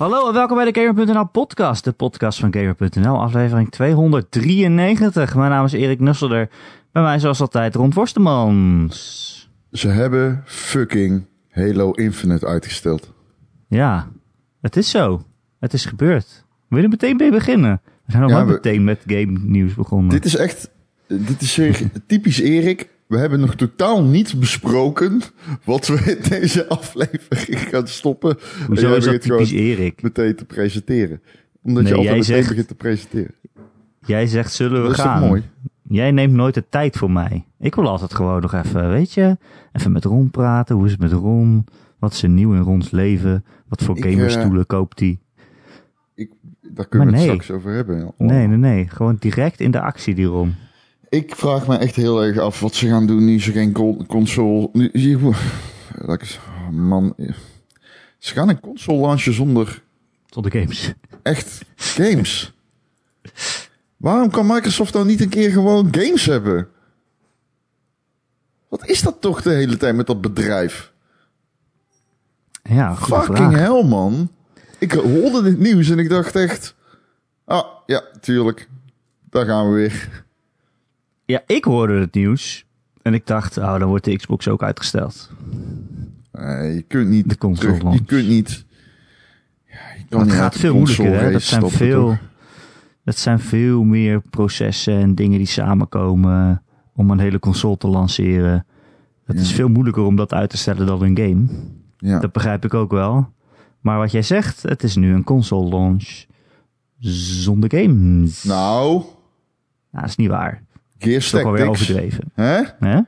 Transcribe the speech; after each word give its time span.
Hallo 0.00 0.26
en 0.28 0.34
welkom 0.34 0.56
bij 0.56 0.72
de 0.72 0.80
Gamer.nl 0.80 1.26
podcast, 1.28 1.84
de 1.84 1.92
podcast 1.92 2.38
van 2.40 2.52
Gamer.nl, 2.54 3.20
aflevering 3.22 3.70
293. 3.70 5.34
Mijn 5.34 5.50
naam 5.50 5.64
is 5.64 5.72
Erik 5.72 6.00
Nusselder, 6.00 6.48
bij 6.92 7.02
mij 7.02 7.18
zoals 7.18 7.40
altijd 7.40 7.74
Ron 7.74 7.92
Forstemans. 7.92 9.50
Ze 9.72 9.88
hebben 9.88 10.42
fucking 10.44 11.26
Halo 11.50 11.90
Infinite 11.90 12.46
uitgesteld. 12.46 13.12
Ja, 13.68 14.08
het 14.60 14.76
is 14.76 14.90
zo. 14.90 15.22
Het 15.58 15.72
is 15.72 15.84
gebeurd. 15.84 16.44
We 16.68 16.74
willen 16.74 16.90
meteen 16.90 17.16
mee 17.16 17.30
beginnen. 17.30 17.80
We 17.84 18.12
zijn 18.12 18.22
al 18.22 18.28
Ja, 18.28 18.34
lang 18.34 18.46
we- 18.46 18.52
meteen 18.52 18.84
met 18.84 19.02
game 19.06 19.38
nieuws 19.42 19.74
begonnen. 19.74 20.10
Dit 20.10 20.24
is 20.24 20.36
echt, 20.36 20.70
dit 21.06 21.40
is 21.40 21.60
typisch 22.06 22.40
Erik. 22.40 22.88
We 23.10 23.18
hebben 23.18 23.40
nog 23.40 23.54
totaal 23.54 24.04
niet 24.04 24.38
besproken 24.38 25.20
wat 25.64 25.86
we 25.86 26.16
in 26.16 26.28
deze 26.40 26.68
aflevering 26.68 27.60
gaan 27.68 27.86
stoppen. 27.88 28.36
Hoezo 28.66 28.90
En 28.90 28.96
is 28.96 29.04
dat 29.04 29.20
typisch 29.20 29.50
Erik? 29.52 30.02
meteen 30.02 30.36
te 30.36 30.44
presenteren. 30.44 31.20
Omdat 31.62 31.82
Nee, 31.82 31.92
je 31.92 31.98
altijd 31.98 32.16
meteen 32.16 32.34
zegt- 32.34 32.48
begint 32.48 32.68
te 32.68 32.74
presenteren. 32.74 33.34
Jij 34.06 34.26
zegt 34.26 34.52
zullen 34.52 34.80
we 34.82 34.88
Dat 34.88 34.96
is 34.96 35.02
gaan. 35.02 35.20
toch 35.20 35.28
mooi? 35.28 35.42
Jij 35.88 36.10
neemt 36.10 36.32
nooit 36.32 36.54
de 36.54 36.64
tijd 36.68 36.96
voor 36.96 37.10
mij. 37.10 37.44
Ik 37.58 37.74
wil 37.74 37.88
altijd 37.88 38.14
gewoon 38.14 38.40
nog 38.40 38.52
even, 38.54 38.88
weet 38.90 39.12
je, 39.12 39.36
even 39.72 39.92
met 39.92 40.04
Ron 40.04 40.30
praten. 40.30 40.76
Hoe 40.76 40.84
is 40.86 40.90
het 40.90 41.00
met 41.00 41.12
Ron? 41.12 41.64
Wat 41.98 42.12
is 42.12 42.22
er 42.22 42.28
nieuw 42.28 42.52
in 42.54 42.60
Rons 42.60 42.90
leven? 42.90 43.44
Wat 43.68 43.82
voor 43.82 43.98
gamerstoelen 43.98 44.66
koopt 44.66 45.00
hij? 45.00 45.18
Daar 46.72 46.86
kunnen 46.88 47.08
we 47.08 47.12
Maar 47.12 47.20
het 47.20 47.28
nee. 47.30 47.40
straks 47.42 47.50
over 47.50 47.72
hebben. 47.72 48.12
Nee, 48.18 48.46
nee, 48.46 48.56
nee. 48.56 48.88
Gewoon 48.88 49.16
direct 49.18 49.60
in 49.60 49.70
de 49.70 49.80
actie, 49.80 50.14
die 50.14 50.26
Ron. 50.26 50.54
Ik 51.10 51.36
vraag 51.36 51.66
me 51.66 51.76
echt 51.76 51.96
heel 51.96 52.22
erg 52.22 52.38
af 52.38 52.60
wat 52.60 52.74
ze 52.74 52.88
gaan 52.88 53.06
doen 53.06 53.24
nu 53.24 53.40
ze 53.40 53.52
geen 53.52 53.72
con- 53.72 54.06
console... 54.06 54.68
Nu, 54.72 54.90
oh 55.24 56.68
man, 56.70 57.14
ze 58.18 58.32
gaan 58.34 58.48
een 58.48 58.60
console 58.60 59.00
launchen 59.00 59.32
zonder 59.34 59.82
Tot 60.26 60.44
de 60.52 60.60
games. 60.60 60.92
echt 61.22 61.64
games. 61.76 62.52
Waarom 63.96 64.30
kan 64.30 64.46
Microsoft 64.46 64.92
nou 64.94 65.06
niet 65.06 65.20
een 65.20 65.28
keer 65.28 65.50
gewoon 65.50 65.88
games 65.90 66.26
hebben? 66.26 66.68
Wat 68.68 68.86
is 68.86 69.02
dat 69.02 69.20
toch 69.20 69.42
de 69.42 69.50
hele 69.50 69.76
tijd 69.76 69.96
met 69.96 70.06
dat 70.06 70.20
bedrijf? 70.20 70.92
Ja, 72.62 72.96
Fucking 72.96 73.36
vraag. 73.36 73.52
hell, 73.54 73.84
man. 73.84 74.30
Ik 74.78 74.92
hoorde 74.92 75.42
dit 75.42 75.58
nieuws 75.58 75.90
en 75.90 75.98
ik 75.98 76.08
dacht 76.08 76.36
echt... 76.36 76.74
Ah, 77.44 77.66
ja, 77.86 78.02
tuurlijk. 78.20 78.68
Daar 79.30 79.46
gaan 79.46 79.68
we 79.68 79.74
weer. 79.74 80.24
Ja, 81.30 81.42
ik 81.46 81.64
hoorde 81.64 82.00
het 82.00 82.14
nieuws. 82.14 82.64
En 83.02 83.14
ik 83.14 83.26
dacht, 83.26 83.58
oh, 83.58 83.78
dan 83.78 83.88
wordt 83.88 84.04
de 84.04 84.16
Xbox 84.16 84.48
ook 84.48 84.62
uitgesteld. 84.62 85.30
Nee, 86.32 86.74
je 86.74 86.82
kunt 86.82 87.08
niet 87.08 87.28
De 87.28 87.38
console 87.38 87.66
terug- 87.68 87.82
launch. 87.82 87.98
Je 87.98 88.04
kunt 88.04 88.28
niet... 88.28 88.64
Ja, 89.66 89.78
je 89.98 90.04
kan 90.08 90.20
het 90.20 90.32
gaat 90.32 90.54
veel 90.56 90.74
moeilijker, 90.74 91.20
hè? 91.20 91.32
Dat 91.32 91.42
zijn, 91.42 91.70
veel, 91.70 92.18
dat 93.04 93.18
zijn 93.18 93.40
veel 93.40 93.82
meer 93.82 94.20
processen 94.20 94.94
en 95.00 95.14
dingen 95.14 95.38
die 95.38 95.46
samenkomen 95.46 96.62
om 96.94 97.10
een 97.10 97.18
hele 97.18 97.38
console 97.38 97.76
te 97.76 97.88
lanceren. 97.88 98.66
Het 99.24 99.40
is 99.40 99.52
veel 99.52 99.68
moeilijker 99.68 100.02
om 100.02 100.16
dat 100.16 100.32
uit 100.32 100.50
te 100.50 100.56
stellen 100.56 100.86
dan 100.86 101.02
een 101.02 101.16
game. 101.18 101.46
Ja. 101.98 102.18
Dat 102.20 102.32
begrijp 102.32 102.64
ik 102.64 102.74
ook 102.74 102.90
wel. 102.90 103.32
Maar 103.80 103.98
wat 103.98 104.10
jij 104.10 104.22
zegt, 104.22 104.62
het 104.62 104.82
is 104.82 104.96
nu 104.96 105.14
een 105.14 105.24
console 105.24 105.68
launch 105.68 106.24
zonder 106.98 107.70
games. 107.80 108.42
Nou, 108.44 108.92
Nou, 108.92 109.04
dat 109.90 110.04
is 110.04 110.16
niet 110.16 110.28
waar. 110.28 110.62
Gears 111.02 111.30
Dat 111.30 111.40
is 111.40 111.46
toch 111.46 111.56
Tactics. 111.56 111.68
overdreven. 111.90 112.30
Hè? 112.34 112.62
Hè? 112.78 113.00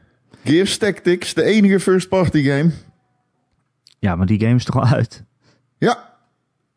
Gears 0.45 0.79
Tactics, 0.79 1.35
de 1.35 1.43
enige 1.43 1.81
first 1.81 2.09
party 2.09 2.43
game. 2.43 2.71
Ja, 3.99 4.17
maar 4.17 4.27
die 4.27 4.41
game 4.41 4.55
is 4.55 4.65
toch 4.65 4.77
al 4.77 4.85
uit? 4.87 5.25
Ja, 5.79 6.11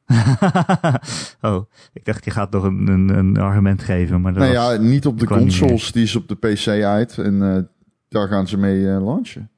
oh, 1.41 1.65
ik 1.93 2.05
dacht 2.05 2.25
je 2.25 2.31
gaat 2.31 2.51
nog 2.51 2.63
een, 2.63 2.87
een, 2.87 3.09
een 3.17 3.37
argument 3.37 3.83
geven. 3.83 4.21
Maar 4.21 4.33
dat 4.33 4.41
Nou 4.43 4.55
was- 4.55 4.73
ja, 4.75 4.81
niet 4.81 5.05
op 5.05 5.19
de 5.19 5.25
consoles, 5.25 5.91
die 5.91 6.03
is 6.03 6.15
op 6.15 6.27
de 6.27 6.35
PC 6.35 6.67
uit. 6.83 7.17
En 7.17 7.55
eh, 7.55 7.61
daar 8.09 8.27
gaan 8.27 8.47
ze 8.47 8.57
mee 8.57 8.91
eh, 8.91 9.05
launchen. 9.05 9.49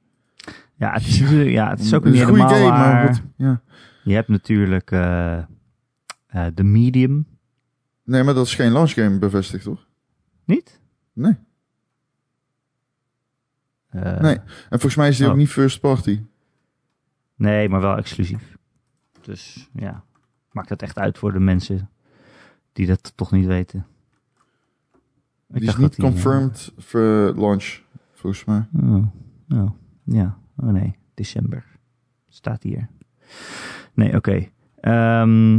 ja, 0.75 0.91
het 0.93 1.07
is, 1.07 1.19
ja, 1.29 1.69
het 1.69 1.79
is 1.79 1.93
ook 1.93 2.03
Het 2.03 2.13
niet 2.13 2.21
een 2.21 2.27
goede 2.27 2.43
helemaal 2.53 2.71
game, 2.71 2.83
waar. 2.93 3.03
maar. 3.03 3.21
Ja. 3.35 3.61
Je 4.03 4.13
hebt 4.13 4.27
natuurlijk 4.27 4.91
eh, 4.91 5.39
de 6.53 6.63
Medium. 6.63 7.27
Nee, 8.03 8.23
maar 8.23 8.33
dat 8.33 8.45
is 8.45 8.55
geen 8.55 8.71
launch 8.71 8.91
game 8.93 9.17
bevestigd, 9.19 9.63
toch? 9.63 9.87
Niet? 10.45 10.79
Nee. 11.13 11.35
Eh, 14.03 14.19
nee. 14.21 14.35
En 14.35 14.43
volgens 14.69 14.95
mij 14.95 15.07
is 15.09 15.17
die 15.17 15.25
oh. 15.25 15.31
ook 15.31 15.37
niet 15.37 15.49
first 15.49 15.79
party. 15.79 16.21
Nee, 17.35 17.69
maar 17.69 17.81
wel 17.81 17.97
exclusief. 17.97 18.57
Dus 19.21 19.69
ja, 19.73 20.03
maakt 20.51 20.69
dat 20.69 20.81
echt 20.81 20.97
uit 20.97 21.17
voor 21.17 21.31
de 21.33 21.39
mensen 21.39 21.89
die 22.73 22.87
dat 22.87 23.13
toch 23.15 23.31
niet 23.31 23.45
weten. 23.45 23.85
Ik 25.53 25.59
Die 25.59 25.67
is 25.69 25.75
niet 25.77 25.95
die, 25.95 26.05
confirmed 26.05 26.73
voor 26.77 27.33
launch, 27.35 27.79
volgens 28.13 28.45
mij. 28.45 28.67
eh, 28.79 28.89
oh, 28.95 29.03
oh, 29.49 29.71
ja. 30.03 30.37
Oh 30.57 30.69
nee, 30.69 30.95
december. 31.13 31.63
Staat 32.29 32.63
hier. 32.63 32.87
Nee, 33.93 34.15
oké. 34.15 34.47
Ehm, 34.79 35.57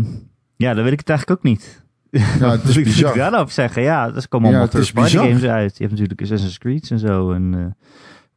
ja, 0.56 0.74
dan 0.74 0.82
wil 0.84 0.92
ik 0.92 0.98
het 0.98 1.08
eigenlijk 1.08 1.38
ook 1.38 1.44
niet. 1.44 1.84
Ja, 2.10 2.50
het 2.50 2.64
is 2.68 2.76
ik 2.76 2.84
bizar. 2.84 3.14
daar 3.14 3.30
nou 3.30 3.42
op 3.42 3.50
zeggen? 3.50 3.82
Ja, 3.82 4.10
dat 4.10 4.28
komen 4.28 4.50
Ja, 4.50 4.56
allemaal 4.56 4.72
third-party 4.74 5.10
bizar. 5.10 5.26
games 5.28 5.44
uit. 5.44 5.72
Je 5.72 5.78
hebt 5.84 5.90
natuurlijk 5.90 6.22
Assassin's 6.22 6.58
Creed 6.58 6.90
en 6.90 6.98
zo. 6.98 7.32
En 7.32 7.54
eh 7.54 7.86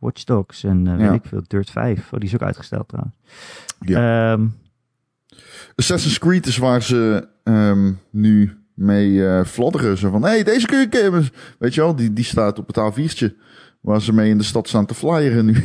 Watch 0.01 0.23
Dogs 0.23 0.63
en 0.63 0.87
eh, 0.87 0.99
Ja. 0.99 1.09
weet 1.09 1.19
ik 1.23 1.29
veel. 1.29 1.43
Dirt 1.47 1.69
5. 1.69 2.05
Oh, 2.13 2.19
die 2.19 2.27
is 2.29 2.33
ook 2.35 2.41
uitgesteld 2.41 2.87
trouwens. 2.87 3.15
Ja. 3.79 4.31
Ehm, 4.33 4.45
Assassin's 5.75 6.19
Creed 6.19 6.45
is 6.45 6.57
waar 6.57 6.81
ze 6.83 7.27
ehm, 7.43 7.91
nu 8.09 8.57
mee 8.73 9.27
eh 9.27 9.43
fladderen. 9.45 9.97
Zo 9.97 10.09
van, 10.09 10.21
hé, 10.23 10.29
hey, 10.29 10.43
deze 10.43 10.65
kun 10.67 10.79
je 10.79 10.87
gamen. 10.89 11.27
Weet 11.59 11.73
je 11.73 11.81
wel, 11.81 11.95
die, 11.95 12.13
die 12.13 12.23
staat 12.25 12.59
op 12.59 12.67
het 12.67 12.77
A4'tje. 12.77 13.33
Waar 13.81 14.01
ze 14.01 14.13
mee 14.13 14.29
in 14.29 14.37
de 14.37 14.43
stad 14.43 14.67
staan 14.67 14.85
te 14.85 14.93
flyeren 14.93 15.45
nu. 15.45 15.63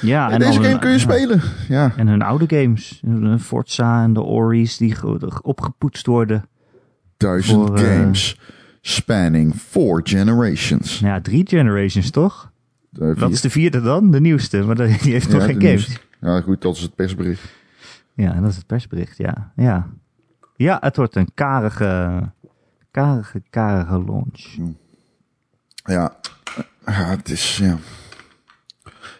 ja, 0.00 0.24
Hey, 0.24 0.32
en 0.34 0.38
deze 0.38 0.52
game 0.52 0.68
hun- 0.68 0.78
kun 0.78 0.88
je 0.90 0.94
ja. 0.94 1.00
spelen. 1.02 1.40
Ja. 1.68 1.92
En 1.96 2.06
hun 2.08 2.22
oude 2.22 2.56
games. 2.56 3.02
Forza 3.40 4.02
en 4.02 4.12
de 4.12 4.22
Ori's 4.22 4.76
die 4.76 4.94
ge- 4.94 5.40
opgepoetst 5.42 6.06
worden. 6.06 6.44
Duizend 7.16 7.66
Voor, 7.66 7.76
eh, 7.78 7.84
games. 7.84 8.40
Spanning 8.80 9.54
four 9.54 10.00
generations. 10.04 10.98
Ja, 10.98 11.20
drie 11.20 11.46
generations 11.48 12.10
toch? 12.10 12.52
Eh, 13.00 13.04
vier. 13.04 13.18
Wat 13.18 13.30
is 13.30 13.40
de 13.40 13.50
vierde 13.50 13.80
dan? 13.80 14.10
De 14.10 14.20
nieuwste. 14.20 14.62
Maar 14.62 14.76
die 14.76 14.86
heeft 14.86 15.30
toch 15.30 15.40
Ja, 15.40 15.46
geen 15.46 15.60
games? 15.60 15.86
nieuwste. 15.86 16.00
Ja, 16.20 16.40
goed, 16.40 16.62
dat 16.62 16.76
is 16.76 16.82
het 16.82 16.94
persbericht. 16.94 17.42
Ja, 18.14 18.34
en 18.34 18.40
dat 18.42 18.50
is 18.50 18.56
het 18.56 18.66
persbericht, 18.66 19.16
ja. 19.16 19.52
Ja, 19.56 19.86
ja 20.56 20.78
het 20.80 20.96
wordt 20.96 21.16
een 21.16 21.28
karige, 21.34 22.20
karige, 22.90 23.42
karige 23.50 24.04
launch. 24.04 24.74
Ja. 25.84 26.16
ja, 26.86 26.92
het 26.92 27.28
is, 27.30 27.56
ja. 27.56 27.78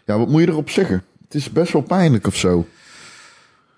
Ja, 0.04 0.18
wat 0.18 0.28
moet 0.28 0.40
je 0.40 0.48
erop 0.48 0.70
zeggen? 0.70 1.02
Het 1.24 1.34
is 1.34 1.50
best 1.52 1.72
wel 1.72 1.82
pijnlijk 1.82 2.26
of 2.26 2.36
zo. 2.36 2.66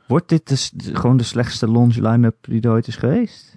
Wordt 0.06 0.28
dit 0.28 0.48
dus 0.48 0.72
gewoon 0.92 1.16
de 1.16 1.22
slechtste 1.22 1.70
launch 1.70 1.94
line-up 1.96 2.36
die 2.40 2.60
er 2.60 2.70
ooit 2.70 2.86
is 2.86 2.96
geweest? 2.96 3.56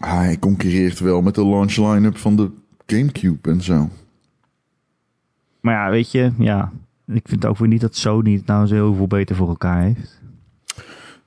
Ah, 0.00 0.12
hij 0.16 0.38
concurreert 0.38 0.98
wel 0.98 1.22
met 1.22 1.34
de 1.34 1.46
launch 1.46 1.76
line-up 1.76 2.16
van 2.16 2.36
de 2.36 2.50
Gamecube 2.86 3.50
en 3.50 3.60
zo. 3.60 3.90
Maar 5.62 5.74
ja, 5.74 5.90
weet 5.90 6.12
je, 6.12 6.32
ja. 6.38 6.72
Ik 7.06 7.28
vind 7.28 7.46
ook 7.46 7.58
weer 7.58 7.68
niet 7.68 7.80
dat 7.80 7.96
Sony 7.96 8.32
het 8.32 8.46
nou 8.46 8.66
zo 8.66 8.74
heel 8.74 8.94
veel 8.94 9.06
beter 9.06 9.36
voor 9.36 9.48
elkaar 9.48 9.82
heeft. 9.82 10.20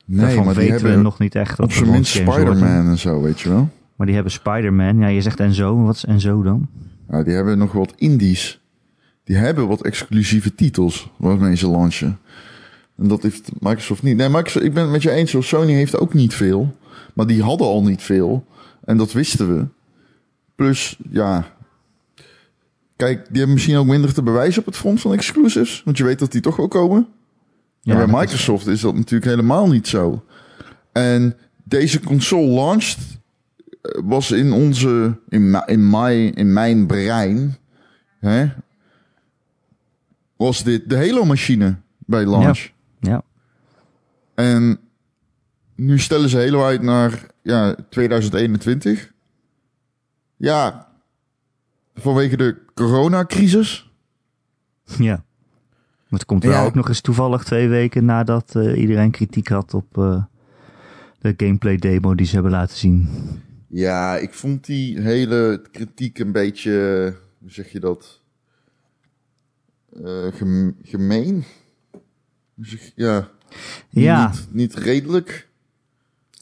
Nee, 0.06 0.20
Daarvan 0.20 0.44
die 0.44 0.54
weten 0.54 0.76
we 0.76 0.82
hebben 0.82 1.02
nog 1.02 1.20
niet 1.20 1.36
echt 1.36 1.60
op 1.60 1.72
zijn 1.72 1.90
minst. 1.90 2.12
Spider-Man 2.12 2.88
en 2.88 2.98
zo, 2.98 3.22
weet 3.22 3.40
je 3.40 3.50
wel. 3.50 3.70
Maar 3.96 4.06
die 4.06 4.16
hebben 4.16 4.34
Spider-Man. 4.34 5.00
Ja, 5.00 5.08
je 5.08 5.22
zegt 5.22 5.40
Enzo. 5.40 5.84
Wat 5.84 5.96
is 5.96 6.06
Enzo 6.06 6.44
dan? 6.44 6.68
Ja, 7.10 7.24
die 7.24 7.34
hebben 7.34 7.58
nog 7.58 7.72
wat 7.72 7.94
indies. 7.96 8.62
Die 9.24 9.36
hebben 9.36 9.68
wat 9.68 9.82
exclusieve 9.82 10.56
titels 10.56 11.12
waarmee 11.18 11.56
ze 11.56 11.70
launchen. 11.70 12.20
En 12.98 13.08
dat 13.08 13.24
heeft 13.24 13.52
Microsoft 13.60 14.04
niet. 14.04 14.18
Nee, 14.18 14.30
Microsoft, 14.30 14.66
ik 14.66 14.74
ben 14.74 14.84
het 14.84 14.92
met 14.92 15.02
je 15.02 15.12
eens. 15.12 15.36
Sony 15.40 15.74
heeft 15.74 16.00
ook 16.00 16.14
niet 16.14 16.34
veel. 16.34 16.76
Maar 17.14 17.28
die 17.28 17.44
hadden 17.44 17.68
al 17.68 17.84
niet 17.84 18.02
veel. 18.02 18.46
En 18.84 18.98
dat 18.98 19.12
wisten 19.12 19.58
we. 19.58 19.66
Plus, 20.56 21.00
ja. 21.10 21.46
Kijk, 22.96 23.18
die 23.28 23.36
hebben 23.38 23.54
misschien 23.54 23.78
ook 23.78 23.86
minder 23.86 24.14
te 24.14 24.24
bewijzen 24.24 24.60
op 24.60 24.66
het 24.66 24.78
front 24.78 25.02
van 25.02 25.14
exclusives. 25.14 25.82
Want 25.86 25.98
je 25.98 26.04
weet 26.04 26.20
dat 26.20 26.32
die 26.32 26.42
toch 26.42 26.56
wel 26.56 26.68
komen. 26.68 27.08
Ja, 27.82 27.92
en 27.92 27.98
bij 27.98 28.06
is- 28.08 28.22
Microsoft 28.22 28.68
is, 28.68 28.82
dat 28.82 28.96
natuurlijk 28.96 29.32
helemaal 29.32 29.68
niet 29.68 29.88
zo. 29.88 30.26
En 30.92 31.38
deze 31.64 32.00
console 32.00 32.48
launched 32.48 32.98
eh, 33.82 34.02
was 34.04 34.32
in 34.32 34.52
onze, 34.52 35.20
in, 35.30 35.64
in, 35.66 35.90
my, 35.90 36.28
in 36.28 36.54
mijn 36.54 36.88
brein, 36.88 37.58
hè, 38.20 38.48
was 40.36 40.64
dit 40.64 40.90
de 40.90 40.96
Halo-machine 40.98 41.76
bij 41.98 42.26
launch. 42.26 42.70
Ja. 43.00 43.24
En 44.36 44.80
nu 45.76 46.00
stellen 46.00 46.30
ze 46.30 46.38
Halo 46.38 46.64
uit 46.64 46.82
naar 46.82 47.26
ja, 47.42 47.76
2021. 47.90 49.12
Ja, 50.38 50.88
vanwege 51.96 52.38
de 52.38 52.58
coronacrisis. 52.74 53.92
Ja. 54.98 55.24
Maar 56.08 56.20
het 56.20 56.26
komt 56.26 56.44
wel 56.44 56.52
Ja. 56.54 56.66
ook 56.66 56.74
nog 56.76 56.88
eens 56.88 57.02
toevallig 57.02 57.44
twee 57.44 57.68
weken 57.68 58.06
nadat 58.06 58.56
eh, 58.56 58.82
iedereen 58.82 59.12
kritiek 59.12 59.48
had 59.48 59.74
op 59.74 59.98
eh, 59.98 60.24
De 61.20 61.34
gameplay 61.38 61.76
demo 61.78 62.16
die 62.16 62.26
ze 62.26 62.34
hebben 62.34 62.52
laten 62.52 62.78
zien. 62.78 63.10
Ja, 63.68 64.16
ik 64.18 64.34
vond 64.34 64.66
die 64.66 65.00
hele 65.02 65.62
kritiek 65.72 66.20
een 66.20 66.32
beetje, 66.32 66.72
hoe 67.40 67.52
zeg 67.52 67.72
je 67.72 67.80
dat? 67.80 68.22
Eh, 70.04 70.28
gem- 70.34 70.76
gemeen. 70.84 71.44
Ja, 72.96 73.30
Ja, 73.90 74.28
Niet, 74.28 74.48
niet 74.52 74.74
redelijk. 74.74 75.50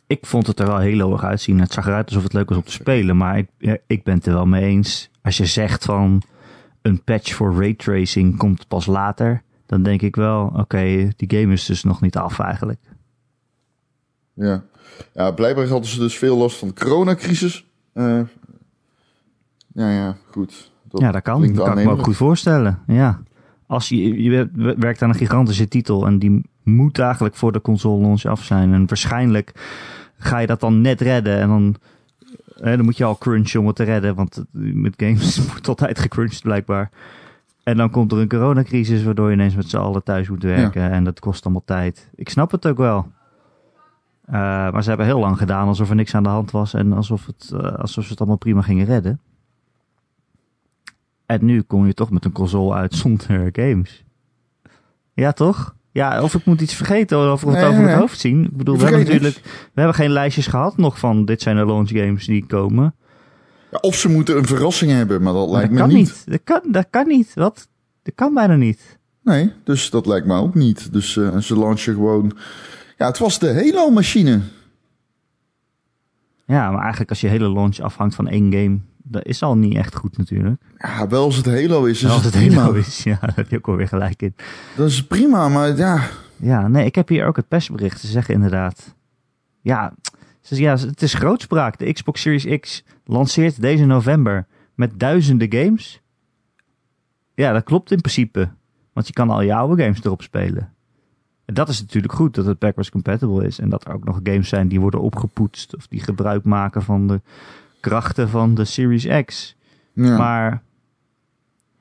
ik 0.07 0.25
vond 0.25 0.47
het 0.47 0.59
er 0.59 0.67
wel 0.67 0.79
heel 0.79 1.11
erg 1.11 1.23
uitzien. 1.23 1.59
Het 1.59 1.71
zag 1.73 1.85
eruit 1.87 2.07
alsof 2.07 2.23
het 2.23 2.33
leuk 2.33 2.49
was 2.49 2.57
om 2.57 2.63
te 2.63 2.71
spelen. 2.71 3.17
Maar 3.17 3.37
ik, 3.37 3.47
ja, 3.57 3.77
ik 3.87 4.03
ben 4.03 4.15
het 4.15 4.25
er 4.25 4.33
wel 4.33 4.45
mee 4.45 4.63
eens. 4.63 5.09
Als 5.23 5.37
je 5.37 5.45
zegt 5.45 5.85
van 5.85 6.21
een 6.81 7.03
patch 7.03 7.33
voor 7.33 7.55
raytracing 7.55 8.37
komt 8.37 8.67
pas 8.67 8.85
later. 8.85 9.43
Dan 9.65 9.83
denk 9.83 10.01
ik 10.01 10.15
wel, 10.15 10.51
oké, 10.55 11.09
die 11.15 11.39
game 11.39 11.53
is 11.53 11.65
dus 11.65 11.83
nog 11.83 12.01
niet 12.01 12.17
af 12.17 12.39
eigenlijk. 12.39 12.79
Ja. 14.33 14.63
ja, 15.13 15.31
blijkbaar 15.31 15.67
hadden 15.67 15.89
ze 15.89 15.99
dus 15.99 16.17
veel 16.17 16.37
last 16.37 16.57
van 16.57 16.67
de 16.67 16.73
coronacrisis. 16.73 17.65
Eh 17.93 18.21
ja, 19.73 19.89
ja, 19.91 20.17
goed. 20.29 20.71
ja, 20.89 21.11
dat 21.11 21.21
kan. 21.21 21.53
Dat 21.53 21.65
kan 21.65 21.79
ik 21.79 21.85
me 21.85 21.91
ook 21.91 22.03
goed 22.03 22.15
voorstellen. 22.15 22.79
Ja. 22.87 23.21
Als 23.67 23.89
je, 23.89 24.21
je 24.23 24.49
werkt 24.77 25.01
aan 25.01 25.09
een 25.09 25.15
gigantische 25.15 25.67
titel 25.67 26.05
en 26.05 26.19
die 26.19 26.41
moet 26.63 26.99
eigenlijk 26.99 27.35
voor 27.35 27.51
de 27.51 27.61
console 27.61 28.01
launch 28.01 28.25
af 28.25 28.43
zijn. 28.43 28.73
En 28.73 28.87
waarschijnlijk 28.87 29.51
ga 30.17 30.37
je 30.39 30.47
dat 30.47 30.59
dan 30.59 30.81
net 30.81 31.01
redden. 31.01 31.39
En 31.39 31.47
dan, 31.47 31.75
hè, 32.63 32.75
dan 32.75 32.85
moet 32.85 32.97
je 32.97 33.03
al 33.03 33.17
crunchen 33.17 33.59
om 33.59 33.67
het 33.67 33.75
te 33.75 33.83
redden. 33.83 34.15
Want 34.15 34.43
met 34.51 34.93
games 34.97 35.37
wordt 35.47 35.67
altijd 35.67 35.99
gecrunched 35.99 36.41
blijkbaar. 36.41 36.89
En 37.63 37.77
dan 37.77 37.89
komt 37.89 38.11
er 38.11 38.17
een 38.17 38.27
coronacrisis 38.27 39.03
waardoor 39.03 39.27
je 39.27 39.33
ineens 39.33 39.55
met 39.55 39.69
z'n 39.69 39.77
allen 39.77 40.03
thuis 40.03 40.29
moet 40.29 40.43
werken. 40.43 40.91
En 40.91 41.03
dat 41.03 41.19
kost 41.19 41.43
allemaal 41.43 41.63
tijd. 41.65 42.09
Ik 42.15 42.29
snap 42.29 42.51
het 42.51 42.67
ook 42.67 42.77
wel. 42.77 43.11
Eh, 44.25 44.33
maar 44.71 44.83
ze 44.83 44.89
hebben 44.89 45.07
heel 45.07 45.19
lang 45.19 45.37
gedaan 45.37 45.67
alsof 45.67 45.89
er 45.89 45.95
niks 45.95 46.15
aan 46.15 46.23
de 46.23 46.29
hand 46.29 46.51
was. 46.51 46.73
En 46.73 46.93
alsof, 46.93 47.25
het, 47.25 47.51
eh, 47.53 47.73
alsof 47.73 48.03
ze 48.03 48.09
het 48.09 48.19
allemaal 48.19 48.37
prima 48.37 48.61
gingen 48.61 48.85
redden. 48.85 49.19
En 51.25 51.45
nu 51.45 51.61
kom 51.61 51.85
je 51.85 51.93
toch 51.93 52.09
met 52.09 52.25
een 52.25 52.31
console 52.31 52.73
uit 52.73 52.93
zonder 53.03 53.49
games. 53.51 54.03
Ja, 55.13 55.31
toch? 55.31 55.75
Ja, 55.93 56.21
of 56.21 56.33
ik 56.33 56.45
moet 56.45 56.61
iets 56.61 56.73
vergeten 56.73 57.31
of 57.31 57.41
we 57.41 57.47
het 57.49 57.55
Nee, 57.55 57.65
over 57.65 57.73
nee, 57.77 57.81
het 57.87 57.91
nee. 57.91 57.99
hoofd 57.99 58.19
zien. 58.19 58.43
Ik 58.43 58.57
bedoel, 58.57 58.77
we 58.77 58.83
hebben 58.83 58.99
natuurlijk 59.05 59.39
we 59.43 59.71
hebben 59.81 59.95
geen 59.95 60.09
lijstjes 60.11 60.47
gehad 60.47 60.77
nog 60.77 60.99
van 60.99 61.25
dit 61.25 61.41
zijn 61.41 61.55
de 61.55 61.65
launch 61.65 61.89
games 61.89 62.25
die 62.25 62.45
komen. 62.45 62.95
Ja, 63.71 63.77
of 63.81 63.95
ze 63.95 64.09
moeten 64.09 64.37
een 64.37 64.45
verrassing 64.45 64.91
hebben, 64.91 65.21
maar 65.21 65.33
dat 65.33 65.49
Maar 65.49 65.57
lijkt 65.57 65.77
dat 65.77 65.87
me 65.87 65.93
kan 65.93 65.97
niet. 65.99 66.07
niet. 66.07 66.23
Dat 66.31 66.39
kan, 66.43 66.71
dat 66.71 66.87
kan 66.89 67.07
niet. 67.07 67.31
Wat? 67.33 67.67
Dat 68.03 68.15
kan 68.15 68.33
bijna 68.33 68.55
niet. 68.55 68.99
Nee, 69.23 69.51
dus 69.63 69.89
dat 69.89 70.05
lijkt 70.05 70.27
me 70.27 70.35
ook 70.39 70.55
niet. 70.55 70.93
Dus 70.93 71.17
eh, 71.17 71.37
ze 71.37 71.57
launchen 71.59 71.93
gewoon... 71.93 72.37
Ja, 72.97 73.07
het 73.07 73.17
was 73.17 73.39
de 73.39 73.53
Halo-machine. 73.53 74.41
Ja, 76.45 76.71
maar 76.71 76.79
eigenlijk 76.81 77.09
als 77.09 77.21
je 77.21 77.27
hele 77.27 77.51
launch 77.51 77.79
afhangt 77.79 78.15
van 78.15 78.27
één 78.27 78.53
game, 78.53 78.79
dat 79.03 79.25
is 79.25 79.43
al 79.43 79.57
niet 79.57 79.75
echt 79.75 79.95
goed 79.95 80.17
natuurlijk. 80.17 80.61
Ja, 80.77 81.07
wel 81.07 81.23
als 81.23 81.35
het 81.35 81.45
Halo 81.45 81.85
is, 81.85 82.03
is 82.03 82.09
als 82.09 82.23
het 82.23 82.33
prima. 82.33 82.61
Halo 82.61 82.73
is, 82.73 83.03
ja, 83.03 83.17
daar 83.21 83.35
heb 83.35 83.49
je 83.49 83.57
ook 83.57 83.67
alweer 83.67 83.87
gelijk 83.87 84.21
in. 84.21 84.35
Dat 84.75 84.87
is 84.87 85.03
prima, 85.03 85.49
maar 85.49 85.77
ja... 85.77 86.09
Ja, 86.35 86.67
nee, 86.67 86.85
ik 86.85 86.95
heb 86.95 87.07
hier 87.07 87.25
ook 87.25 87.35
het 87.35 87.47
persbericht. 87.47 87.99
Ze 87.99 88.07
zeggen 88.07 88.33
inderdaad. 88.33 88.95
Ja, 89.61 89.93
ze, 90.41 90.61
ja, 90.61 90.77
het 90.77 91.01
is 91.01 91.13
grootspraak. 91.13 91.77
De 91.77 91.93
Xbox 91.93 92.21
Series 92.21 92.59
X 92.59 92.83
lanceert 93.05 93.61
deze 93.61 93.85
november 93.85 94.47
met 94.75 94.99
duizenden 94.99 95.53
games. 95.53 96.01
Ja, 97.33 97.51
dat 97.51 97.63
klopt 97.63 97.91
in 97.91 98.01
principe. 98.01 98.49
Want 98.93 99.07
je 99.07 99.13
kan 99.13 99.29
al 99.29 99.41
je 99.41 99.55
oude 99.55 99.83
games 99.83 100.03
erop 100.03 100.21
spelen. 100.21 100.73
En 101.45 101.53
dat 101.53 101.69
is 101.69 101.81
natuurlijk 101.81 102.13
goed 102.13 102.35
dat 102.35 102.45
het 102.45 102.59
backwards 102.59 102.89
compatible 102.89 103.45
is. 103.45 103.59
En 103.59 103.69
dat 103.69 103.85
er 103.85 103.93
ook 103.93 104.03
nog 104.03 104.19
games 104.23 104.49
zijn 104.49 104.67
die 104.67 104.79
worden 104.79 105.01
opgepoetst. 105.01 105.75
Of 105.75 105.87
die 105.87 105.99
gebruik 105.99 106.43
maken 106.43 106.83
van 106.83 107.07
de 107.07 107.21
krachten 107.83 108.29
van 108.29 108.53
de 108.55 108.65
Series 108.65 109.07
X. 109.25 109.55
ja. 109.93 110.17
Maar 110.17 110.61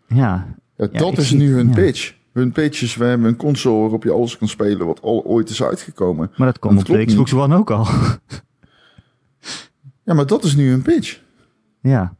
ja, 0.06 0.54
dat 0.76 1.18
is 1.18 1.28
zie- 1.28 1.38
nu 1.38 1.54
hun 1.54 1.70
pitch. 1.70 2.14
Hun 2.32 2.52
pitch 2.52 2.82
is, 2.82 2.96
we 2.96 3.04
hebben 3.04 3.26
een 3.28 3.36
console 3.36 3.80
waarop 3.80 4.02
je 4.02 4.10
alles 4.12 4.38
kan 4.38 4.48
spelen 4.48 4.86
wat 4.86 5.00
al 5.02 5.24
ooit 5.24 5.48
is 5.50 5.62
uitgekomen. 5.62 6.30
maar 6.36 6.46
dat 6.46 6.58
komt 6.58 6.78
op 6.78 6.86
de 6.86 7.04
Xbox 7.04 7.32
One 7.34 7.56
ook 7.56 7.70
al. 7.70 7.86
Ja, 10.04 10.14
maar 10.14 10.26
dat 10.26 10.44
is 10.44 10.54
nu 10.54 10.70
hun 10.70 10.82
pitch. 10.82 11.20
Ja. 11.80 12.14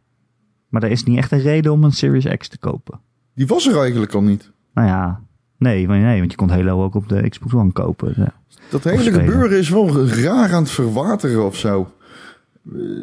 Maar 0.69 0.82
er 0.82 0.90
is 0.90 1.05
niet 1.05 1.19
echt 1.19 1.32
een 1.32 1.40
reden 1.40 1.73
om 1.73 1.85
een 1.85 1.93
Series 1.93 2.37
X 2.38 2.49
te 2.49 2.58
kopen. 2.58 3.00
Die 3.35 3.46
was 3.46 3.67
er 3.69 3.78
eigenlijk 3.81 4.14
al 4.14 4.23
niet. 4.23 4.50
Nou 4.75 4.88
ja, 4.88 5.20
nee, 5.58 5.87
nee 5.87 6.19
want 6.19 6.31
je 6.31 6.37
kon 6.37 6.50
Halo 6.50 6.82
ook 6.85 6.94
op 6.94 7.08
de 7.08 7.28
Xbox 7.28 7.55
One 7.55 7.73
kopen. 7.73 8.12
Ja. 8.17 8.32
Dat 8.70 8.85
hele 8.85 9.12
gebeuren 9.12 9.58
is 9.58 9.69
wel 9.69 10.06
raar 10.06 10.52
aan 10.52 10.62
het 10.62 10.70
verwateren 10.73 11.46
of 11.46 11.56
zo. 11.56 11.93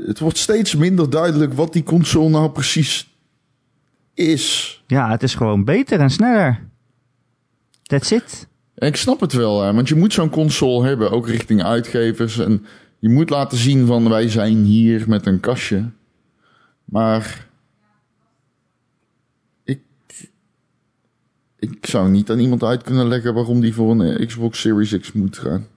Het 0.05 0.19
wordt 0.19 0.37
steeds 0.37 0.75
minder 0.75 1.09
duidelijk 1.09 1.53
wat 1.53 1.73
die 1.73 1.83
console 1.83 2.29
nou 2.29 2.49
precies 2.49 3.17
is. 4.13 4.83
ja, 4.87 5.09
het 5.09 5.23
is 5.23 5.35
gewoon 5.35 5.63
beter 5.63 5.99
en 5.99 6.09
sneller. 6.09 6.67
That's 7.83 8.11
it. 8.11 8.47
Ik 8.75 8.95
snap 8.95 9.19
het 9.19 9.33
wel, 9.33 9.63
hè, 9.63 9.73
want 9.73 9.87
je 9.87 9.95
moet 9.95 10.13
zo'n 10.13 10.29
console 10.29 10.87
hebben, 10.87 11.11
ook 11.11 11.27
richting 11.27 11.63
uitgevers. 11.63 12.37
En 12.37 12.65
je 12.99 13.09
moet 13.09 13.29
laten 13.29 13.57
zien 13.57 13.85
van 13.85 14.09
wij 14.09 14.29
zijn 14.29 14.63
hier 14.63 15.09
met 15.09 15.25
een 15.25 15.39
kastje. 15.39 15.89
Maar 16.85 17.47
ik, 19.63 19.81
ik 21.59 21.85
zou 21.85 22.09
niet 22.09 22.31
aan 22.31 22.39
iemand 22.39 22.63
uit 22.63 22.83
kunnen 22.83 23.07
leggen 23.07 23.33
waarom 23.33 23.61
die 23.61 23.73
voor 23.73 23.91
een 23.91 24.27
Xbox 24.27 24.59
Series 24.59 24.99
X 24.99 25.11
moet 25.11 25.37
gaan. 25.37 25.67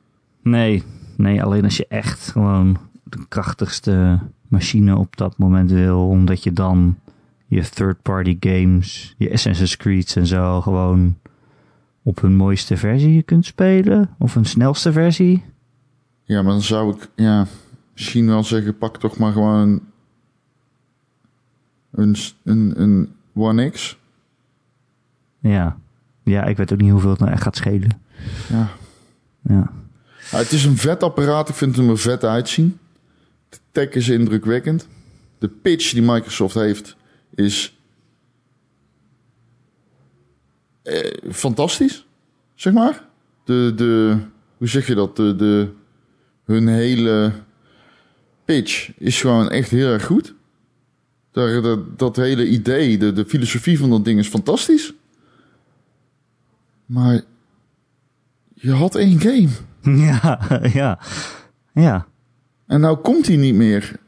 Nee, 0.42 0.82
nee, 1.16 1.42
alleen 1.42 1.64
als 1.64 1.76
je 1.76 1.86
echt 1.88 2.28
gewoon 2.28 2.78
de 3.12 3.26
krachtigste 3.28 4.18
machine 4.48 4.96
op 4.96 5.16
dat 5.16 5.38
moment 5.38 5.70
wil. 5.70 6.08
Omdat 6.08 6.42
je 6.42 6.52
dan 6.52 6.98
je 7.46 7.68
third-party 7.68 8.36
games, 8.40 9.14
je 9.18 9.32
Assassin's 9.32 9.76
Creed 9.76 10.16
en 10.16 10.26
zo 10.26 10.60
gewoon 10.60 11.18
op 12.02 12.20
hun 12.20 12.36
mooiste 12.36 12.76
versie 12.76 13.22
kunt 13.22 13.44
spelen. 13.44 14.10
Of 14.18 14.34
hun 14.34 14.44
snelste 14.44 14.92
versie. 14.92 15.44
Ja, 16.24 16.42
maar 16.42 16.52
dan 16.52 16.62
zou 16.62 16.94
ik 16.96 17.08
ja, 17.14 17.46
misschien 17.92 18.26
wel 18.26 18.44
zeggen, 18.44 18.78
pak 18.78 18.98
toch 18.98 19.18
maar 19.18 19.32
gewoon 19.32 19.80
een, 21.90 22.16
een, 22.42 22.80
een 22.82 23.12
One 23.34 23.70
X. 23.70 23.98
Ja. 25.40 25.76
Ja, 26.22 26.44
ik 26.44 26.56
weet 26.56 26.72
ook 26.72 26.80
niet 26.80 26.90
hoeveel 26.90 27.10
het 27.10 27.18
nou 27.18 27.32
echt 27.32 27.42
gaat 27.42 27.56
schelen. 27.56 28.00
Ja. 28.48 28.68
Ja. 29.42 29.70
Ja, 30.30 30.38
het 30.38 30.52
is 30.52 30.64
een 30.64 30.76
vet 30.76 31.02
apparaat. 31.02 31.48
Ik 31.48 31.54
vind 31.54 31.76
hem 31.76 31.90
er 31.90 31.98
vet 31.98 32.24
uitzien. 32.24 32.78
Tech 33.72 33.88
is 33.88 34.08
indrukwekkend. 34.08 34.88
De 35.38 35.48
pitch 35.48 35.92
die 35.92 36.02
Microsoft 36.02 36.54
heeft 36.54 36.96
is 37.34 37.78
eh, 40.82 41.32
fantastisch, 41.32 42.06
zeg 42.54 42.72
maar. 42.72 43.08
De, 43.44 43.72
de, 43.76 44.18
hoe 44.56 44.68
zeg 44.68 44.86
je 44.86 44.94
dat? 44.94 45.16
De, 45.16 45.36
de, 45.36 45.68
hun 46.44 46.68
hele 46.68 47.32
pitch 48.44 48.98
is 48.98 49.20
gewoon 49.20 49.50
echt 49.50 49.70
heel 49.70 49.88
erg 49.92 50.04
goed. 50.04 50.34
Daar, 51.30 51.62
dat, 51.62 51.98
dat 51.98 52.16
hele 52.16 52.48
idee, 52.48 52.98
de, 52.98 53.12
de 53.12 53.24
filosofie 53.24 53.78
van 53.78 53.90
dat 53.90 54.04
ding 54.04 54.18
is 54.18 54.28
fantastisch. 54.28 54.92
Maar 56.86 57.22
je 58.54 58.72
had 58.72 58.94
één 58.94 59.20
game. 59.20 59.48
Ja, 60.06 60.60
ja. 60.72 60.98
Ja. 61.72 62.06
En 62.66 62.80
nou 62.80 62.96
komt 62.96 63.26
hij 63.26 63.36
niet 63.36 63.54
meer. 63.54 64.00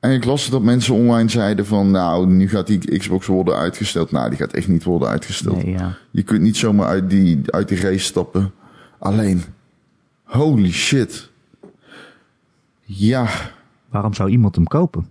En 0.00 0.10
ik 0.10 0.24
las 0.24 0.50
dat 0.50 0.62
mensen 0.62 0.94
online 0.94 1.28
zeiden 1.28 1.66
van... 1.66 1.90
nou, 1.90 2.26
nu 2.26 2.48
gaat 2.48 2.66
die 2.66 2.98
Xbox 2.98 3.26
worden 3.26 3.56
uitgesteld. 3.56 4.10
Nou, 4.10 4.28
die 4.28 4.38
gaat 4.38 4.52
echt 4.52 4.68
niet 4.68 4.84
worden 4.84 5.08
uitgesteld. 5.08 5.64
Nee, 5.64 5.72
ja. 5.72 5.96
Je 6.10 6.22
kunt 6.22 6.40
niet 6.40 6.56
zomaar 6.56 6.86
uit 6.86 7.10
die, 7.10 7.40
uit 7.46 7.68
die 7.68 7.80
race 7.80 7.98
stappen. 8.04 8.52
Alleen, 8.98 9.42
holy 10.22 10.72
shit. 10.72 11.30
Ja, 12.82 13.28
Waarom 13.88 14.14
zou 14.14 14.30
iemand 14.30 14.54
hem 14.54 14.66
kopen? 14.66 15.08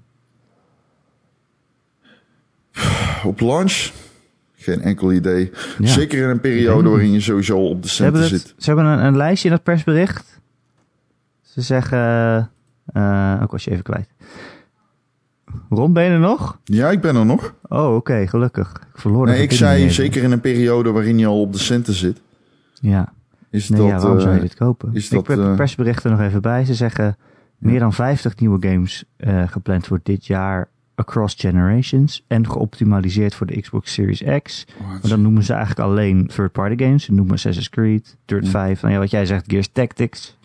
op 3.23 3.39
launch... 3.39 3.91
Geen 4.59 4.81
enkel 4.81 5.13
idee. 5.13 5.51
Ja. 5.79 5.87
Zeker 5.87 6.23
in 6.23 6.29
een 6.29 6.39
periode 6.39 6.89
waarin 6.89 7.11
je 7.11 7.19
sowieso 7.21 7.57
op 7.57 7.83
de 7.83 7.87
centen 7.89 8.23
zit. 8.23 8.53
ze 8.57 8.65
hebben 8.65 8.85
een, 8.85 9.05
een 9.05 9.17
lijstje 9.17 9.47
in 9.47 9.53
het 9.53 9.63
persbericht. 9.63 10.36
Ze 11.57 11.63
zeggen... 11.63 12.39
ook 13.41 13.51
was 13.51 13.63
je 13.63 13.71
even 13.71 13.83
kwijt. 13.83 14.09
Ron, 15.69 15.93
ben 15.93 16.03
je 16.03 16.09
er 16.09 16.19
nog? 16.19 16.59
Ja, 16.63 16.89
ik 16.89 17.01
ben 17.01 17.15
er 17.15 17.25
nog. 17.25 17.53
Oh, 17.67 17.95
oké, 17.95 18.27
gelukkig. 18.27 18.71
Ik 18.93 18.99
verloor 18.99 19.25
de 19.25 19.31
Nee, 19.31 19.41
ik 19.41 19.51
zei 19.51 19.89
zeker 19.89 20.23
in 20.23 20.31
een 20.31 20.41
periode 20.41 20.91
waarin 20.91 21.17
je 21.17 21.25
al 21.25 21.41
op 21.41 21.53
de 21.53 21.59
centen 21.59 21.93
zit. 21.93 22.21
Ja, 22.73 23.13
Is 23.49 23.69
nee, 23.69 23.79
dat, 23.79 23.89
ja 23.89 23.99
waarom 23.99 24.19
zou 24.19 24.31
je 24.31 24.39
eh, 24.39 24.41
dit 24.41 24.55
kopen? 24.55 24.89
is 24.93 25.05
ik 25.09 25.27
heb 25.27 25.37
de 25.37 25.43
eh, 25.43 25.55
persberichten 25.55 26.11
nog 26.11 26.21
even 26.21 26.41
bij. 26.41 26.65
Ze 26.65 26.73
zeggen 26.73 27.17
meer 27.57 27.79
dan 27.79 27.93
50 27.93 28.39
nieuwe 28.39 28.67
games 28.67 29.03
gepland 29.47 29.87
voor 29.87 29.99
dit 30.03 30.25
jaar 30.25 30.69
across 30.97 31.35
generations 31.37 32.23
en 32.27 32.49
geoptimaliseerd 32.49 33.35
voor 33.35 33.47
de 33.47 33.61
Xbox 33.61 33.93
Series 33.93 34.23
X. 34.43 34.65
Maar 34.79 34.99
dan 35.01 35.21
noemen 35.21 35.43
ze 35.43 35.53
eigenlijk 35.53 35.87
alleen 35.87 36.27
third-party 36.27 36.83
games. 36.83 37.03
Ze 37.03 37.13
noemen 37.13 37.33
Assassin's 37.33 37.69
Creed, 37.69 38.17
Dirt 38.25 38.45
Ja. 38.45 38.49
5, 38.51 38.81
nou 38.81 38.93
ja, 38.93 38.99
wat 38.99 39.11
jij 39.11 39.25
zegt, 39.25 39.45
Gears 39.47 39.69
Tactics, 39.71 40.37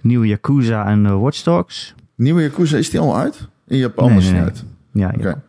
nieuwe 0.00 0.26
Yakuza 0.26 0.86
en 0.86 1.06
eh, 1.06 1.20
Watch 1.20 1.42
Dogs. 1.42 1.94
Nieuwe 2.14 2.42
Yakuza, 2.42 2.76
is 2.76 2.90
die 2.90 3.00
al 3.00 3.16
uit? 3.16 3.48
In 3.66 3.76
Japan 3.76 4.12
is 4.12 4.26
die 4.26 4.36
uit. 4.36 4.64
Ja. 4.92 5.42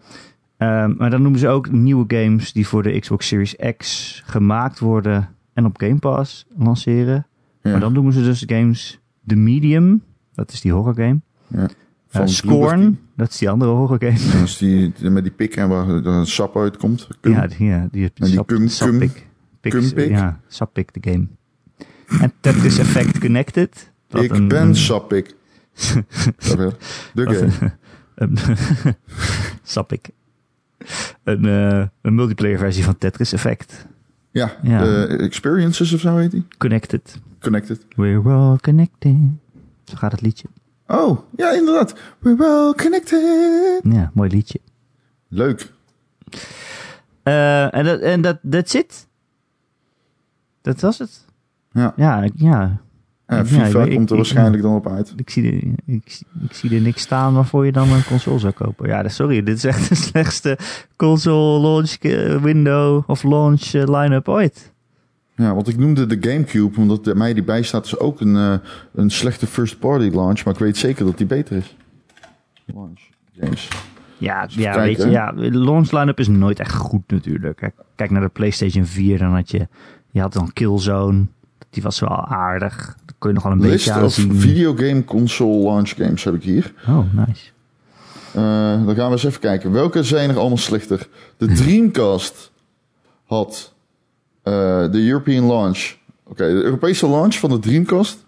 Ehm, 0.58 0.94
maar 0.98 1.10
dan 1.10 1.22
noemen 1.22 1.40
ze 1.40 1.48
ook 1.48 1.72
nieuwe 1.72 2.04
games 2.08 2.54
die 2.54 2.68
voor 2.68 2.84
de 2.84 3.00
Xbox 3.00 3.28
Series 3.28 3.56
X 3.78 4.22
gemaakt 4.26 4.80
worden 4.80 5.30
en 5.54 5.66
op 5.66 5.78
Game 5.80 6.00
Pass 6.00 6.46
lanceren. 6.58 7.28
Ja. 7.62 7.72
Maar 7.72 7.80
dan 7.80 7.94
noemen 7.94 8.14
ze 8.14 8.24
dus 8.24 8.44
games 8.46 9.00
The 9.26 9.36
Medium, 9.36 10.04
dat 10.34 10.52
is 10.52 10.62
die 10.62 10.72
horror 10.72 10.96
game. 10.96 11.20
Ja. 11.48 11.70
Eh, 12.12 12.18
Van 12.20 12.30
Scorn, 12.30 13.00
dat 13.16 13.30
is 13.30 13.38
die 13.38 13.50
andere 13.50 13.72
horror 13.72 13.98
game. 14.00 14.18
Team. 14.18 14.32
Dat 14.32 14.42
is 14.48 14.58
die, 14.58 14.92
die 15.00 15.10
met 15.10 15.24
die 15.24 15.32
pik 15.32 15.56
en 15.56 15.70
waar 15.70 15.90
er 15.90 16.06
een 16.08 16.26
sap 16.26 16.58
uitkomt. 16.58 17.08
Kum. 17.22 17.32
Ja, 17.32 17.48
die, 17.48 17.66
ja, 17.68 17.88
die, 17.92 18.12
die 18.14 18.28
sap, 18.28 18.48
cum- 18.48 18.68
Sappik. 18.68 19.28
Pik- 19.62 19.72
cumpik? 19.72 20.10
Ja, 20.10 20.40
Sappik 20.48 20.94
de 21.02 21.12
game. 21.12 21.28
En 22.22 22.34
Tetris 22.40 22.78
Effect 22.78 23.20
Connected. 23.20 23.92
ik 24.10 24.32
een- 24.32 24.48
ben 24.48 24.76
verder. 26.38 26.74
De 27.14 27.24
game. 27.26 27.52
een- 28.16 28.38
een- 28.86 28.96
Sappik. 29.64 30.10
Een, 31.24 31.46
eh, 31.46 31.86
een 32.02 32.16
multiplayer 32.16 32.58
versie 32.58 32.84
van 32.84 32.98
Tetris 32.98 33.34
Effect. 33.34 33.88
Ja, 34.32 34.56
Ja. 34.64 34.84
de 34.84 35.06
Experiences 35.22 35.94
of 35.94 36.00
zo 36.00 36.18
heet 36.18 36.32
die. 36.32 36.46
Connected. 36.58 37.20
Connected. 37.40 37.86
We're 37.96 38.30
all 38.30 38.58
connected. 38.58 39.16
Zo 39.84 39.96
gaat 39.96 40.12
het 40.12 40.22
liedje. 40.22 40.48
Oh, 40.92 41.20
ja 41.36 41.52
inderdaad. 41.52 41.94
We're 42.20 42.46
all 42.46 42.74
connected. 42.74 43.80
Ja, 43.84 44.12
mooi 44.14 44.30
liedje. 44.30 44.60
Leuk. 45.28 45.72
Eh, 47.24 47.76
en 47.76 47.86
dat, 47.86 48.00
en 48.00 48.22
dat, 48.22 48.38
that's 48.50 48.74
it. 48.74 49.08
Dat 50.62 50.80
was 50.82 50.98
het. 50.98 51.26
Ja. 51.72 51.94
Ja, 51.96 52.24
ik- 52.24 52.34
ja. 52.36 52.78
Ja, 53.28 53.46
FIFA 53.46 53.64
ik 53.84 53.96
komt 53.96 54.10
er 54.10 54.16
ik- 54.16 54.22
waarschijnlijk 54.22 54.64
dan 54.64 54.76
op 54.76 54.88
uit. 54.88 55.14
Ik 55.16 55.30
zie, 55.30 55.52
er, 55.52 55.94
ik, 55.96 56.02
zie- 56.12 56.28
ik 56.44 56.54
zie 56.54 56.76
er 56.76 56.82
niks 56.82 57.02
staan 57.02 57.34
waarvoor 57.34 57.66
je 57.66 57.72
dan 57.72 57.90
een 57.92 58.04
console 58.04 58.40
zou 58.40 58.54
kopen. 58.54 58.88
Ja, 58.88 59.08
sorry, 59.10 59.44
dit 59.44 59.58
is 59.58 59.64
echt 59.64 59.90
de 59.90 59.96
slechtste 60.10 60.58
console 60.96 61.60
launch 61.62 61.92
eh, 61.94 62.42
window 62.44 63.04
of 63.10 63.24
launch 63.24 63.62
eh, 63.74 63.84
line-up 64.00 64.28
ooit. 64.28 64.72
Ja, 65.42 65.54
want 65.54 65.68
ik 65.68 65.78
noemde 65.78 66.06
de 66.06 66.30
Gamecube, 66.30 66.80
omdat 66.80 67.04
de, 67.04 67.16
mij 67.16 67.34
die 67.34 67.44
bijstaat 67.44 67.86
is 67.86 68.00
ook 68.00 68.22
een, 68.22 68.36
eh, 68.36 68.54
een 68.94 69.10
slechte 69.10 69.48
first 69.48 69.80
party 69.80 70.10
launch. 70.10 70.44
Maar 70.44 70.54
ik 70.54 70.60
weet 70.60 70.78
zeker 70.78 71.06
dat 71.06 71.18
die 71.18 71.28
beter 71.28 71.58
is. 71.58 71.76
Launch 72.66 73.00
games. 73.40 73.68
Ja, 74.18 74.48
ja 74.50 74.72
kijken, 74.72 74.82
weet 74.82 74.98
je, 74.98 75.10
ja, 75.10 75.32
de 75.32 75.58
launch 75.58 75.92
line-up 75.92 76.20
is 76.20 76.28
nooit 76.28 76.60
echt 76.60 76.74
goed 76.74 77.02
natuurlijk. 77.08 77.72
Kijk, 77.96 78.12
naar 78.12 78.22
de 78.22 78.28
PlayStation 78.28 78.86
4, 78.86 79.18
dan 79.18 79.34
had 79.34 79.52
je, 79.52 79.68
je 80.12 80.22
had 80.22 80.34
dan 80.34 80.54
Killzone. 80.54 81.26
Die 81.70 81.84
was 81.84 82.00
wel 82.00 82.26
aardig. 82.26 82.96
Dat 83.06 83.16
kon 83.18 83.30
je 83.30 83.36
nog 83.36 83.44
wel 83.44 83.52
een 83.52 83.62
List 83.62 83.86
beetje 83.86 84.00
of 84.00 84.04
aanzien. 84.04 84.36
videogame 84.36 85.04
console 85.04 85.64
launch 85.64 85.90
games 85.90 86.24
heb 86.24 86.34
ik 86.34 86.44
hier. 86.44 86.74
Oh, 86.88 87.14
nice. 87.14 87.52
Eh, 88.34 88.86
dan 88.86 88.96
gaan 88.96 89.06
we 89.06 89.12
eens 89.12 89.24
even 89.24 89.40
kijken. 89.40 89.72
Welke 89.72 90.04
zijn 90.04 90.30
er 90.30 90.38
allemaal 90.38 90.58
slechter? 90.58 91.08
De 91.38 91.48
Dreamcast 91.48 92.52
had 93.26 93.74
de 94.44 94.90
European 95.08 95.46
launch. 95.46 95.94
Oké, 96.24 96.48
de 96.48 96.64
Europese 96.64 97.08
launch 97.08 97.36
van 97.36 97.50
de 97.50 97.60
Dreamcast 97.60 98.26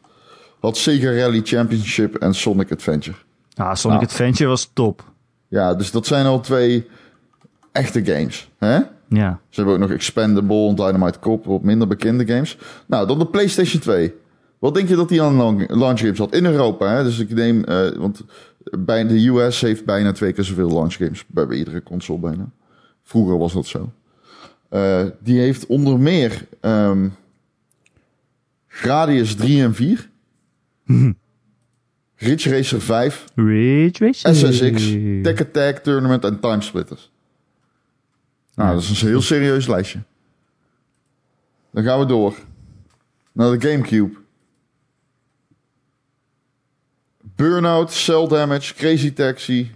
had 0.60 0.78
Sega 0.78 1.12
Rally 1.12 1.42
Championship 1.44 2.16
en 2.16 2.34
Sonic 2.34 2.72
Adventure. 2.72 3.18
Ah, 3.56 3.76
Sonic 3.76 4.00
Nou. 4.00 4.12
Adventure 4.12 4.50
was 4.50 4.70
top. 4.74 5.12
Ja, 5.48 5.74
dus 5.74 5.92
dat 5.92 6.06
zijn 6.06 6.26
al 6.26 6.40
twee 6.40 6.88
echte 7.72 8.06
games. 8.06 8.50
Hè? 8.58 8.80
Ja. 9.08 9.40
Ze 9.50 9.56
hebben 9.56 9.74
ook 9.74 9.80
nog 9.80 9.92
Expendable 9.92 10.68
en 10.68 10.76
Dynamite 10.76 11.20
Cop, 11.20 11.46
wat 11.46 11.64
minder 11.64 11.88
bekende 11.88 12.26
games. 12.26 12.58
Nou, 12.86 13.08
dan 13.08 13.20
de 13.20 13.26
PlayStation 13.26 13.82
2. 13.82 14.14
Wat 14.60 14.74
denk 14.74 14.90
je 14.90 14.96
dat 14.96 15.10
die 15.10 15.22
aan 15.22 15.66
launch 15.68 16.00
games 16.00 16.18
had? 16.18 16.34
In 16.36 16.46
Europa, 16.46 16.96
hè? 16.96 17.04
Dus 17.04 17.20
ik 17.20 17.30
neem, 17.30 17.64
eh, 17.64 17.92
want 17.98 18.22
bij 18.80 19.08
de 19.08 19.28
US 19.28 19.62
heeft 19.62 19.86
bijna 19.86 20.12
twee 20.12 20.34
keer 20.34 20.44
zoveel 20.44 20.70
launch 20.70 20.94
games. 20.94 21.26
Bij, 21.28 21.48
bij 21.48 21.58
iedere 21.58 21.84
console 21.84 22.20
bijna. 22.20 22.50
Vroeger 23.04 23.38
was 23.38 23.54
dat 23.54 23.66
zo. 23.66 23.92
Eh, 24.74 25.06
die 25.20 25.40
heeft 25.40 25.66
onder 25.66 26.00
meer 26.00 26.48
ehm, 26.60 27.10
Gradius 28.68 29.36
3 29.36 29.62
en 29.62 29.76
4. 29.76 30.10
Ridge 32.16 32.50
Racer 32.50 32.82
5. 32.82 33.26
Ridge 33.36 34.06
Racer. 34.06 34.36
SSX, 34.36 34.90
Tech 35.24 35.40
Attack 35.42 35.78
Tournament 35.78 36.24
en 36.24 36.40
Timesplitters. 36.40 37.12
Nou, 38.56 38.70
Ja. 38.70 38.76
dat 38.76 38.84
is 38.84 39.02
een 39.02 39.08
heel 39.08 39.22
serieus 39.22 39.68
lijstje. 39.68 40.00
Dan 41.72 41.84
gaan 41.84 42.00
we 42.00 42.06
door 42.06 42.36
naar 43.32 43.60
de 43.60 43.70
Gamecube. 43.70 44.18
Burnout, 47.36 47.92
Cell 47.92 48.28
Damage, 48.28 48.74
Crazy 48.74 49.14
Taxi. 49.14 49.72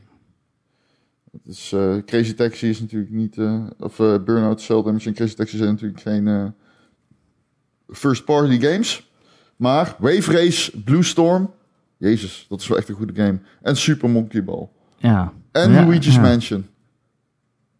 Is, 1.46 1.72
eh, 1.74 1.96
Crazy 2.05 2.34
Taxi 2.34 2.69
is 2.69 2.79
natuurlijk 2.79 3.12
niet... 3.12 3.38
eh, 3.38 3.63
of 3.79 4.00
eh, 4.00 4.15
Burnout, 4.25 4.62
Cell 4.62 4.84
Damage 4.84 5.07
en 5.07 5.13
Crazy 5.13 5.36
Taxi 5.36 5.57
zijn 5.57 5.69
natuurlijk 5.69 6.01
geen 6.01 6.53
first 7.89 8.25
party 8.25 8.60
games. 8.60 9.12
Maar 9.55 9.96
Wave 10.00 10.31
Race, 10.31 10.79
Blue 10.81 11.03
Storm... 11.03 11.51
Jezus, 12.00 12.46
dat 12.50 12.62
is 12.62 12.67
wel 12.67 12.77
echt 12.77 12.89
een 12.89 12.96
goede 12.96 13.13
game. 13.24 13.39
En 13.62 13.75
Super 13.77 14.10
Monkey 14.10 14.43
Ball. 14.43 14.67
Ja. 14.98 15.34
En 15.51 15.72
Ja, 15.72 15.86
Luigi's 15.86 16.15
ja. 16.15 16.22
Mansion. 16.22 16.67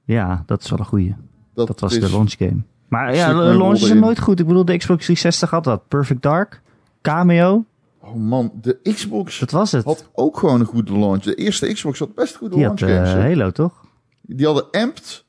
Ja, 0.04 0.44
dat 0.46 0.64
is 0.64 0.70
wel 0.70 0.80
een 0.80 0.86
goeie. 0.86 1.16
Dat 1.54 1.80
was 1.80 1.94
is- 1.94 2.00
de 2.00 2.10
launch 2.12 2.36
game. 2.38 2.62
Maar 2.88 3.16
ja, 3.16 3.26
zijn 3.26 3.38
erin. 3.82 4.00
nooit 4.00 4.20
goed. 4.20 4.40
Ik 4.40 4.48
bedoel, 4.48 4.66
de 4.66 4.78
Xbox 4.78 5.04
360 5.04 5.50
had 5.50 5.64
dat. 5.64 5.88
Perfect 5.88 6.22
Dark, 6.22 6.62
Cameo, 7.02 7.66
Oh 8.08 8.16
man, 8.16 8.52
de 8.62 8.80
Xbox 8.84 9.40
dat 9.40 9.52
was 9.52 9.72
het. 9.72 9.86
had 9.86 10.10
ook 10.14 10.38
gewoon 10.38 10.60
een 10.60 10.66
goede 10.66 10.92
launch. 10.98 11.24
De 11.24 11.36
eerste 11.36 11.74
Xbox 11.74 12.00
had 12.00 12.14
best 12.16 12.36
goede 12.36 12.56
Die 12.56 12.64
launch 12.64 12.80
had 12.80 12.90
games. 12.90 13.10
hè. 13.10 13.20
Halo, 13.20 13.52
toch? 13.52 13.86
Die 14.22 14.46
hadden 14.46 14.72
Amped, 14.72 15.26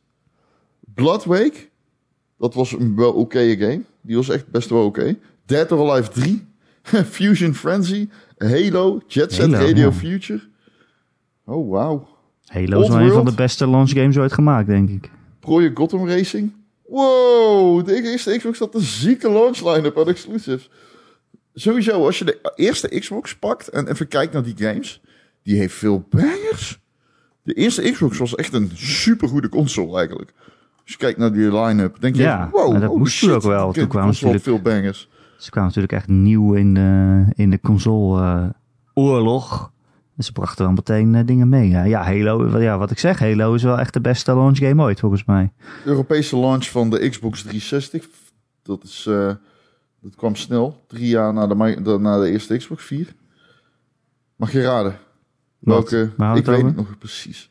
Bloodwake. 0.94 1.68
Dat 2.38 2.54
was 2.54 2.72
een 2.72 2.96
wel 2.96 3.12
oké 3.12 3.56
game. 3.58 3.82
Die 4.00 4.16
was 4.16 4.28
echt 4.28 4.50
best 4.50 4.68
wel 4.70 4.84
oké. 4.84 5.16
Dead 5.46 5.72
or 5.72 5.90
Alive 5.90 6.10
3. 6.10 6.46
Fusion 7.10 7.54
Frenzy. 7.54 8.08
Halo. 8.38 9.00
Jet 9.06 9.32
Set 9.32 9.52
Halo, 9.52 9.66
Radio. 9.66 9.90
Future. 9.90 10.40
Oh, 11.44 11.70
wauw. 11.70 12.08
Halo 12.46 12.80
is 12.80 12.88
wel 12.88 13.00
een 13.00 13.12
van 13.12 13.24
de 13.24 13.34
beste 13.34 13.68
launch 13.68 13.90
games 13.90 14.18
ooit 14.18 14.32
gemaakt, 14.32 14.66
denk 14.66 14.88
ik. 14.88 15.10
Project 15.40 15.78
Gotham 15.78 16.08
Racing. 16.08 16.52
Wow, 16.86 17.86
de 17.86 18.02
eerste 18.02 18.36
Xbox 18.36 18.58
had 18.58 18.74
een 18.74 18.80
zieke 18.80 19.30
launch 19.30 19.74
line-up 19.74 19.98
aan 19.98 20.08
exclusives. 20.08 20.70
Sowieso, 21.60 22.04
als 22.04 22.18
je 22.18 22.24
de 22.24 22.52
eerste 22.54 22.88
Xbox 22.98 23.36
pakt 23.36 23.68
en 23.68 23.86
even 23.88 24.08
kijkt 24.08 24.32
naar 24.32 24.42
die 24.42 24.54
games, 24.56 25.00
die 25.42 25.58
heeft 25.58 25.74
veel 25.74 26.06
bangers. 26.10 26.80
De 27.42 27.52
eerste 27.54 27.90
Xbox 27.90 28.18
was 28.18 28.34
echt 28.34 28.52
een 28.52 28.70
supergoede 28.74 29.48
console 29.48 29.96
eigenlijk. 29.98 30.32
Als 30.82 30.92
je 30.92 30.96
kijkt 30.96 31.18
naar 31.18 31.32
die 31.32 31.56
line-up, 31.60 31.96
denk 32.00 32.16
je, 32.16 32.22
Ja, 32.22 32.48
wow, 32.52 32.80
dat 32.80 32.96
moest 32.96 33.14
shit, 33.14 33.30
ook 33.30 33.42
wel. 33.42 33.72
Toen 33.72 33.86
kwamen 33.88 34.08
natuurlijk- 34.12 34.42
veel 34.42 34.60
bangers. 34.60 35.08
Ze 35.38 35.50
kwamen 35.50 35.68
natuurlijk 35.68 35.92
echt 35.94 36.08
nieuw 36.08 36.54
in 36.54 36.74
de, 36.74 37.24
in 37.34 37.50
de 37.50 37.60
console 37.60 38.22
eh, 38.22 38.48
oorlog. 38.94 39.72
En 40.16 40.24
ze 40.24 40.32
brachten 40.32 40.64
wel 40.64 40.74
meteen 40.74 41.14
eh, 41.14 41.26
dingen 41.26 41.48
mee. 41.48 41.68
Ja, 41.68 41.84
ja, 41.84 42.02
Halo, 42.02 42.50
wat- 42.50 42.62
ja, 42.62 42.78
wat 42.78 42.90
ik 42.90 42.98
zeg, 42.98 43.18
Halo 43.18 43.54
is 43.54 43.62
wel 43.62 43.78
echt 43.78 43.92
de 43.92 44.00
beste 44.00 44.34
launch 44.34 44.58
game 44.58 44.82
ooit, 44.82 45.00
volgens 45.00 45.24
mij. 45.24 45.52
Europese 45.84 46.36
launch 46.38 46.64
van 46.70 46.90
de 46.90 47.08
Xbox 47.08 47.42
360, 47.42 48.08
dat, 48.62 48.84
is, 48.84 49.06
eh, 49.08 49.30
dat 50.00 50.14
kwam 50.16 50.34
snel. 50.36 50.84
Drie 50.86 51.08
jaar 51.08 51.32
na 51.32 51.46
de, 51.46 51.98
na 52.00 52.20
de 52.20 52.30
eerste 52.30 52.56
Xbox 52.56 52.84
4. 52.84 53.14
Mag 54.36 54.52
je 54.52 54.62
raden? 54.62 54.98
Wat? 55.58 55.90
Welke? 55.90 56.10
Waar 56.16 56.36
Ik 56.36 56.44
weet 56.44 56.60
we 56.60 56.66
het 56.66 56.76
nog 56.76 56.98
precies. 56.98 57.50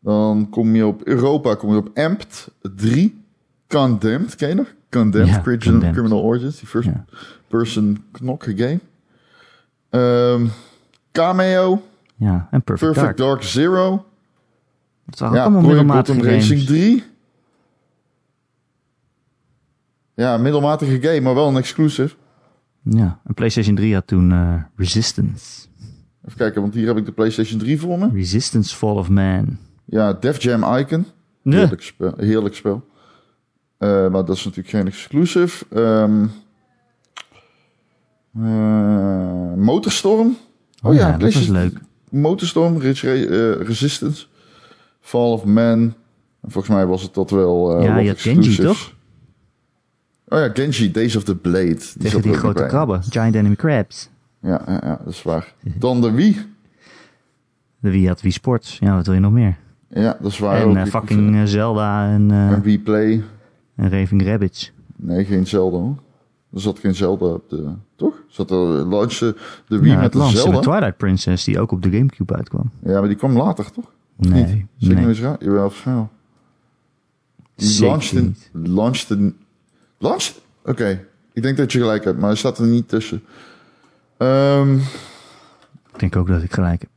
Dan 0.00 0.46
kom 0.50 0.74
je 0.74 0.86
op 0.86 1.02
Europa, 1.06 1.54
kom 1.54 1.70
je 1.70 1.76
op 1.76 1.98
Amped 1.98 2.48
3. 2.76 3.22
Condemned, 3.68 4.34
ken 4.34 4.48
je 4.48 4.54
nog? 4.54 4.74
Condemned, 4.90 5.28
Ja, 5.34 5.40
Criminal, 5.40 5.70
Condemned. 5.70 5.92
Criminal 5.94 6.22
Origins, 6.22 6.58
die 6.58 6.68
first 6.68 6.88
Ja. 6.88 7.04
person 7.48 8.04
knocker 8.12 8.52
game. 8.56 8.80
Ehm, 9.90 10.46
Cameo, 11.12 11.82
Ja, 12.16 12.48
en 12.50 12.62
Perfect, 12.62 12.92
Perfect 12.92 13.16
Dark. 13.18 13.30
Dark, 13.30 13.42
Zero. 13.42 14.04
Dat 15.06 15.22
ook 15.22 15.34
Ja, 15.34 15.42
allemaal 15.42 15.62
Project. 16.02 16.24
Racing 16.24 16.62
3. 16.62 17.04
Ja, 20.14 20.36
middelmatige 20.36 21.00
game, 21.02 21.20
maar 21.20 21.34
wel 21.34 21.48
een 21.48 21.56
exclusive. 21.56 22.14
Ja, 22.82 23.20
en 23.24 23.34
PlayStation 23.34 23.74
3 23.74 23.94
had 23.94 24.06
toen 24.06 24.32
eh, 24.32 24.54
Resistance. 24.76 25.66
Even 26.24 26.38
kijken, 26.38 26.60
want 26.60 26.74
hier 26.74 26.86
heb 26.86 26.96
ik 26.96 27.04
de 27.04 27.12
PlayStation 27.12 27.58
3 27.58 27.80
voor 27.80 27.98
me. 27.98 28.08
Resistance 28.12 28.76
Fall 28.76 28.94
of 28.96 29.08
Man. 29.08 29.58
Ja, 29.84 30.12
Def 30.12 30.42
Jam 30.42 30.76
Icon. 30.76 31.06
Nee. 31.42 31.58
Heerlijk 31.58 31.82
spel. 31.82 32.12
Heerlijk 32.16 32.54
spel. 32.54 32.84
Eh, 33.78 33.88
maar 33.88 34.24
dat 34.24 34.36
is 34.36 34.44
natuurlijk 34.44 34.74
geen 34.74 34.86
exclusive. 34.86 35.64
Ehm 35.72 36.26
eh, 38.34 39.54
Motorstorm. 39.56 40.36
Oh 40.82 40.94
ja, 40.94 41.08
dat 41.08 41.18
PlayStation- 41.18 41.56
leuk. 41.56 41.78
Motorstorm, 42.10 42.78
Ridge 42.78 43.56
Resistance. 43.62 44.26
Fall 45.00 45.30
of 45.32 45.44
Man. 45.44 45.78
En 46.42 46.50
volgens 46.50 46.74
mij 46.74 46.86
was 46.86 47.02
het 47.02 47.14
dat 47.14 47.30
wel. 47.30 47.82
Ja, 47.82 47.98
je 47.98 48.08
had 48.08 48.20
Genji, 48.20 48.38
exclusives. 48.38 48.93
Oh 50.34 50.40
ja, 50.40 50.50
Genji, 50.52 50.90
Days 50.90 51.16
of 51.16 51.24
the 51.24 51.34
Blade. 51.36 51.76
Die 51.76 51.98
Tegen 51.98 52.22
die 52.22 52.34
grote 52.34 52.66
krabben. 52.66 53.02
Giant 53.02 53.34
enemy 53.34 53.54
crabs. 53.56 54.08
Ja, 54.40 54.62
ja, 54.66 54.80
ja, 54.84 55.00
dat 55.04 55.12
is 55.12 55.22
waar. 55.22 55.54
Dan 55.78 56.00
de 56.00 56.10
Wii. 56.10 56.36
De 57.80 57.90
Wii 57.90 58.06
had 58.08 58.20
Wii 58.20 58.32
Sports. 58.32 58.78
Ja, 58.78 58.94
wat 58.96 59.06
wil 59.06 59.14
je 59.14 59.20
nog 59.20 59.32
meer? 59.32 59.56
Ja, 59.88 60.16
dat 60.20 60.30
is 60.32 60.38
waar. 60.38 60.62
en 60.62 60.76
eh, 60.76 60.86
fucking 60.86 61.20
moet 61.20 61.34
eh, 61.34 61.42
Zelda 61.44 62.08
en, 62.08 62.30
eh 62.30 62.36
zeggen. 62.36 62.54
En 62.56 62.62
Wii 62.62 62.78
Play. 62.80 63.22
en 63.76 63.90
Raving 63.90 64.24
Rabbids. 64.26 64.72
Nee, 64.96 65.24
geen 65.24 65.46
Zelda 65.46 65.76
hoor. 65.76 65.96
Er 66.52 66.60
zat 66.60 66.78
geen 66.78 66.94
Zelda 66.94 67.26
op 67.26 67.48
de... 67.50 67.68
Toch? 67.96 68.14
Zat 68.28 68.50
er 68.50 68.56
launchen 68.56 69.36
de 69.68 69.78
Wii 69.78 69.92
Ja, 69.92 70.00
met 70.00 70.12
de 70.12 70.28
Zelda? 70.28 70.50
met 70.50 70.62
Twilight 70.62 70.96
Princess, 70.96 71.44
die 71.44 71.60
ook 71.60 71.72
op 71.72 71.82
de 71.82 71.90
Gamecube 71.90 72.34
uitkwam. 72.34 72.70
Ja, 72.84 72.98
maar 72.98 73.08
die 73.08 73.16
kwam 73.16 73.36
later, 73.36 73.70
toch? 73.70 73.92
Of 74.16 74.28
Nee, 74.28 74.44
niet? 74.44 74.64
Ik 74.78 74.94
nee. 74.94 75.04
nou 75.04 75.14
raar? 75.14 75.36
Jawel, 75.44 75.70
zo. 75.70 76.08
Die 77.54 77.68
Zeker 77.68 77.88
launchte... 77.88 78.22
niet. 78.22 78.50
Launchte... 78.52 79.32
Oké. 80.64 81.06
Ik 81.32 81.42
denk 81.42 81.56
dat 81.56 81.72
je 81.72 81.78
gelijk 81.78 82.04
hebt, 82.04 82.18
maar 82.18 82.28
hij 82.28 82.38
staat 82.38 82.58
er 82.58 82.66
niet 82.66 82.88
tussen. 82.88 83.22
Ehm, 84.16 84.74
Ik 85.92 85.98
denk 86.00 86.16
ook 86.16 86.28
dat 86.28 86.42
ik 86.42 86.52
gelijk 86.52 86.80
heb. 86.80 86.90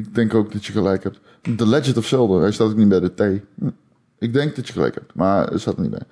ik 0.00 0.14
denk 0.14 0.34
ook 0.34 0.52
dat 0.52 0.64
je 0.66 0.72
gelijk 0.72 1.02
hebt. 1.02 1.20
The 1.56 1.66
Legend 1.66 1.96
of 1.96 2.06
Zelda, 2.06 2.38
hij 2.40 2.52
staat 2.52 2.68
ook 2.70 2.76
niet 2.76 2.88
bij 2.88 3.00
de 3.00 3.14
T. 3.14 3.42
Ik 4.18 4.32
denk 4.32 4.56
dat 4.56 4.66
je 4.66 4.72
gelijk 4.72 4.94
hebt, 4.94 5.14
maar 5.14 5.46
hij 5.46 5.58
staat 5.58 5.74
er 5.74 5.80
niet 5.80 5.90
bij. 5.90 6.02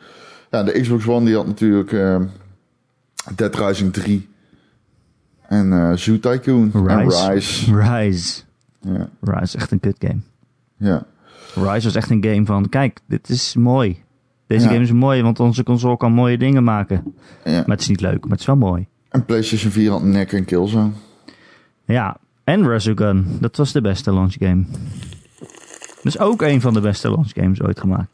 Ja, 0.51 0.63
de 0.63 0.81
Xbox 0.81 1.07
One 1.07 1.25
die 1.27 1.35
had 1.35 1.47
natuurlijk 1.47 1.93
ehm, 1.93 2.27
Dead 3.35 3.55
Rising 3.55 3.93
3 3.93 4.29
en 5.49 5.73
eh 5.73 5.93
Zoo 5.97 6.19
Tycoon 6.19 6.71
en 6.73 6.87
Rise. 7.09 7.33
Rise. 7.33 7.77
Rise. 7.81 8.43
Ja, 8.81 9.09
Rise 9.21 9.43
is 9.43 9.55
echt 9.55 9.71
een 9.71 9.81
kut 9.81 9.97
game. 9.99 10.21
ja. 10.77 11.07
Rise 11.55 11.85
was 11.87 11.95
echt 11.95 12.11
een 12.11 12.25
game 12.25 12.45
van, 12.47 12.69
kijk, 12.69 12.99
dit 13.07 13.29
is 13.29 13.55
mooi. 13.57 14.05
Deze 14.47 14.65
Ja. 14.65 14.71
game 14.73 14.83
is 14.83 14.93
mooi, 14.93 15.23
want 15.23 15.41
onze 15.41 15.63
console 15.63 15.97
kan 15.97 16.13
mooie 16.13 16.39
dingen 16.39 16.65
maken. 16.65 17.15
ja. 17.45 17.53
Maar 17.53 17.65
het 17.77 17.81
is 17.81 17.89
niet 17.89 18.01
leuk, 18.01 18.21
maar 18.23 18.31
het 18.31 18.41
is 18.41 18.47
wel 18.47 18.57
mooi. 18.57 18.87
En 19.09 19.25
PlayStation 19.25 19.73
4 19.73 19.91
had 19.91 20.03
Neck 20.03 20.33
en 20.33 20.45
Killzone. 20.45 20.91
Ja, 21.85 22.17
en 22.45 22.69
Resogun. 22.69 23.27
Dat 23.41 23.57
was 23.57 23.73
de 23.73 23.81
beste 23.81 24.13
launch 24.13 24.35
game. 24.39 24.65
Dus 26.03 26.19
ook 26.19 26.43
een 26.43 26.61
van 26.61 26.75
de 26.75 26.81
beste 26.81 27.11
launch 27.11 27.31
games 27.35 27.63
ooit 27.63 27.81
gemaakt. 27.81 28.11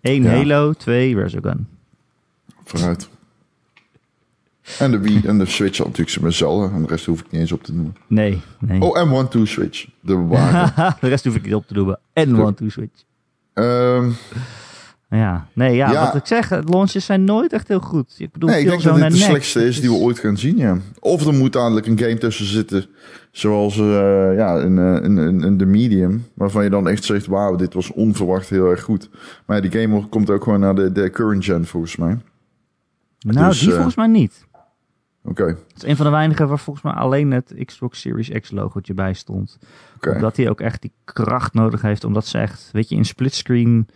Eén 0.00 0.22
Ja. 0.22 0.30
Halo, 0.30 0.72
twee 0.72 1.14
Resogun. 1.16 1.66
Vooruit. 2.64 3.08
En 4.78 4.90
de 4.90 4.98
Wii 4.98 5.20
en 5.26 5.38
de 5.38 5.46
Switch 5.46 5.78
had 5.78 5.86
natuurlijk 5.86 6.16
zijn 6.18 6.32
Zelda. 6.32 6.74
En 6.74 6.82
de 6.82 6.88
rest 6.88 7.06
hoef 7.06 7.20
ik 7.20 7.30
niet 7.30 7.40
eens 7.40 7.52
op 7.52 7.62
te 7.62 7.72
noemen. 7.74 7.96
Nee, 8.06 8.40
nee. 8.58 8.80
Oh, 8.80 8.98
en 8.98 9.12
One 9.12 9.28
Two 9.28 9.44
Switch. 9.44 9.86
De 10.00 10.26
de 11.00 11.08
rest 11.08 11.24
hoef 11.24 11.34
ik 11.34 11.44
niet 11.44 11.54
op 11.54 11.66
te 11.66 11.74
doen. 11.74 11.96
En. 12.12 12.40
One 12.40 12.54
to 12.54 12.68
Switch. 12.68 13.02
Ehm, 13.52 14.10
Ja, 15.16 15.46
nee, 15.52 15.74
ja, 15.76 15.90
Ja. 15.92 16.04
wat 16.04 16.14
ik 16.14 16.26
zeg, 16.26 16.50
launches 16.68 17.04
zijn 17.04 17.24
nooit 17.24 17.52
echt 17.52 17.68
heel 17.68 17.80
goed. 17.80 18.14
Ik 18.18 18.32
bedoel, 18.32 18.48
nee, 18.48 18.60
ik 18.60 18.68
denk 18.68 18.82
dat 18.82 18.96
dit 18.96 19.10
de 19.10 19.16
slechtste 19.16 19.66
is 19.66 19.80
die 19.80 19.90
we 19.90 19.96
ooit 19.96 20.18
gaan 20.18 20.36
zien, 20.36 20.56
ja. 20.56 20.78
Of 21.00 21.26
er 21.26 21.34
moet 21.34 21.52
dadelijk 21.52 21.86
een 21.86 21.98
game 21.98 22.18
tussen 22.18 22.46
zitten. 22.46 22.86
Zoals 23.30 23.78
eh, 23.78 23.84
ja, 24.36 24.56
een, 24.60 24.76
een, 24.76 25.16
een, 25.16 25.42
een 25.42 25.56
The 25.58 25.64
Medium. 25.64 26.26
Waarvan 26.34 26.64
je 26.64 26.70
dan 26.70 26.88
echt 26.88 27.04
zegt, 27.04 27.26
wauw, 27.26 27.56
dit 27.56 27.74
was 27.74 27.92
onverwacht 27.92 28.48
heel 28.48 28.70
erg 28.70 28.82
goed. 28.82 29.08
Maar 29.46 29.56
ja, 29.62 29.68
die 29.68 29.80
game 29.80 30.08
komt 30.08 30.30
ook 30.30 30.42
gewoon 30.44 30.60
naar 30.60 30.74
de, 30.74 30.92
de 30.92 31.10
current 31.10 31.44
gen, 31.44 31.66
volgens 31.66 31.96
mij. 31.96 32.18
Nou, 33.18 33.48
Dus, 33.48 33.58
die 33.58 33.68
eh, 33.68 33.74
volgens 33.74 33.96
mij 33.96 34.06
niet. 34.06 34.44
Oké, 35.26 35.44
Het 35.44 35.56
is 35.76 35.82
een 35.82 35.96
van 35.96 36.06
de 36.06 36.12
weinigen 36.12 36.48
waar 36.48 36.58
volgens 36.58 36.84
mij 36.84 36.94
alleen 36.94 37.30
het 37.30 37.54
Xbox 37.64 38.00
Series 38.00 38.28
X 38.40 38.50
logotje 38.50 38.94
bij 38.94 39.12
stond. 39.14 39.58
oké. 39.96 40.10
Omdat 40.14 40.36
hij 40.36 40.48
ook 40.50 40.60
echt 40.60 40.82
die 40.82 40.92
kracht 41.04 41.54
nodig 41.54 41.82
heeft. 41.82 42.04
Omdat 42.04 42.26
ze 42.26 42.38
echt, 42.38 42.68
weet 42.72 42.88
je, 42.88 42.94
in 42.96 43.04
splitscreen 43.04 43.88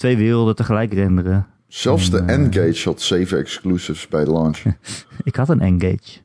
twee 0.00 0.16
werelden 0.16 0.54
tegelijk 0.56 0.92
renderen. 0.92 1.46
Zelfs 1.66 2.10
de 2.10 2.18
En, 2.18 2.28
eh, 2.28 2.36
N-Gage 2.48 2.88
had 2.88 3.00
7 3.00 3.38
exclusives 3.38 4.08
bij 4.08 4.24
de 4.24 4.30
launch. 4.32 4.62
Ik 5.22 5.36
had 5.36 5.48
een 5.48 5.74
N-Gage. 5.76 6.20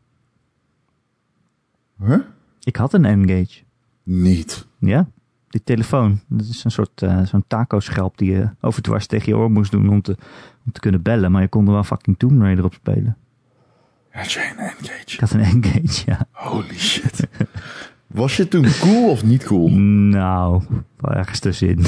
huh? 2.04 2.20
Ik 2.64 2.76
had 2.76 2.94
een 2.94 3.22
N-Gage. 3.22 3.64
Niet. 4.04 4.68
Ja, 4.80 5.08
die 5.48 5.64
telefoon. 5.64 6.20
Dat 6.28 6.46
is 6.48 6.64
een 6.64 6.72
soort 6.72 7.02
eh, 7.02 7.26
zo'n 7.26 7.44
taco-schelp 7.48 8.18
die 8.18 8.32
je 8.32 8.50
overdwars 8.62 9.06
tegen 9.08 9.28
je 9.32 9.38
oor 9.38 9.52
moest 9.52 9.72
doen 9.72 9.90
om 9.90 10.02
te, 10.02 10.18
om 10.66 10.72
te 10.72 10.80
kunnen 10.80 11.02
bellen. 11.02 11.32
Maar 11.32 11.42
je 11.42 11.48
kon 11.48 11.66
er 11.68 11.72
wel 11.74 11.84
fucking 11.84 12.18
Tomb 12.20 12.42
Raider 12.42 12.66
op 12.66 12.74
spelen. 12.74 13.18
Had 14.10 14.32
jij 14.32 14.54
een 14.58 14.66
Ik 14.66 14.80
N-Gage? 14.82 15.20
had 15.20 15.32
een 15.32 15.58
N-Gage, 15.60 16.04
ja. 16.12 16.28
Holy 16.32 16.78
shit. 16.78 17.20
Was 18.08 18.38
je 18.38 18.48
toen 18.48 18.66
cool 18.82 19.10
of 19.10 19.24
niet 19.24 19.44
cool? 19.44 19.70
Nou, 20.10 20.64
wel 20.98 21.14
ergens 21.14 21.40
tussenin. 21.40 21.86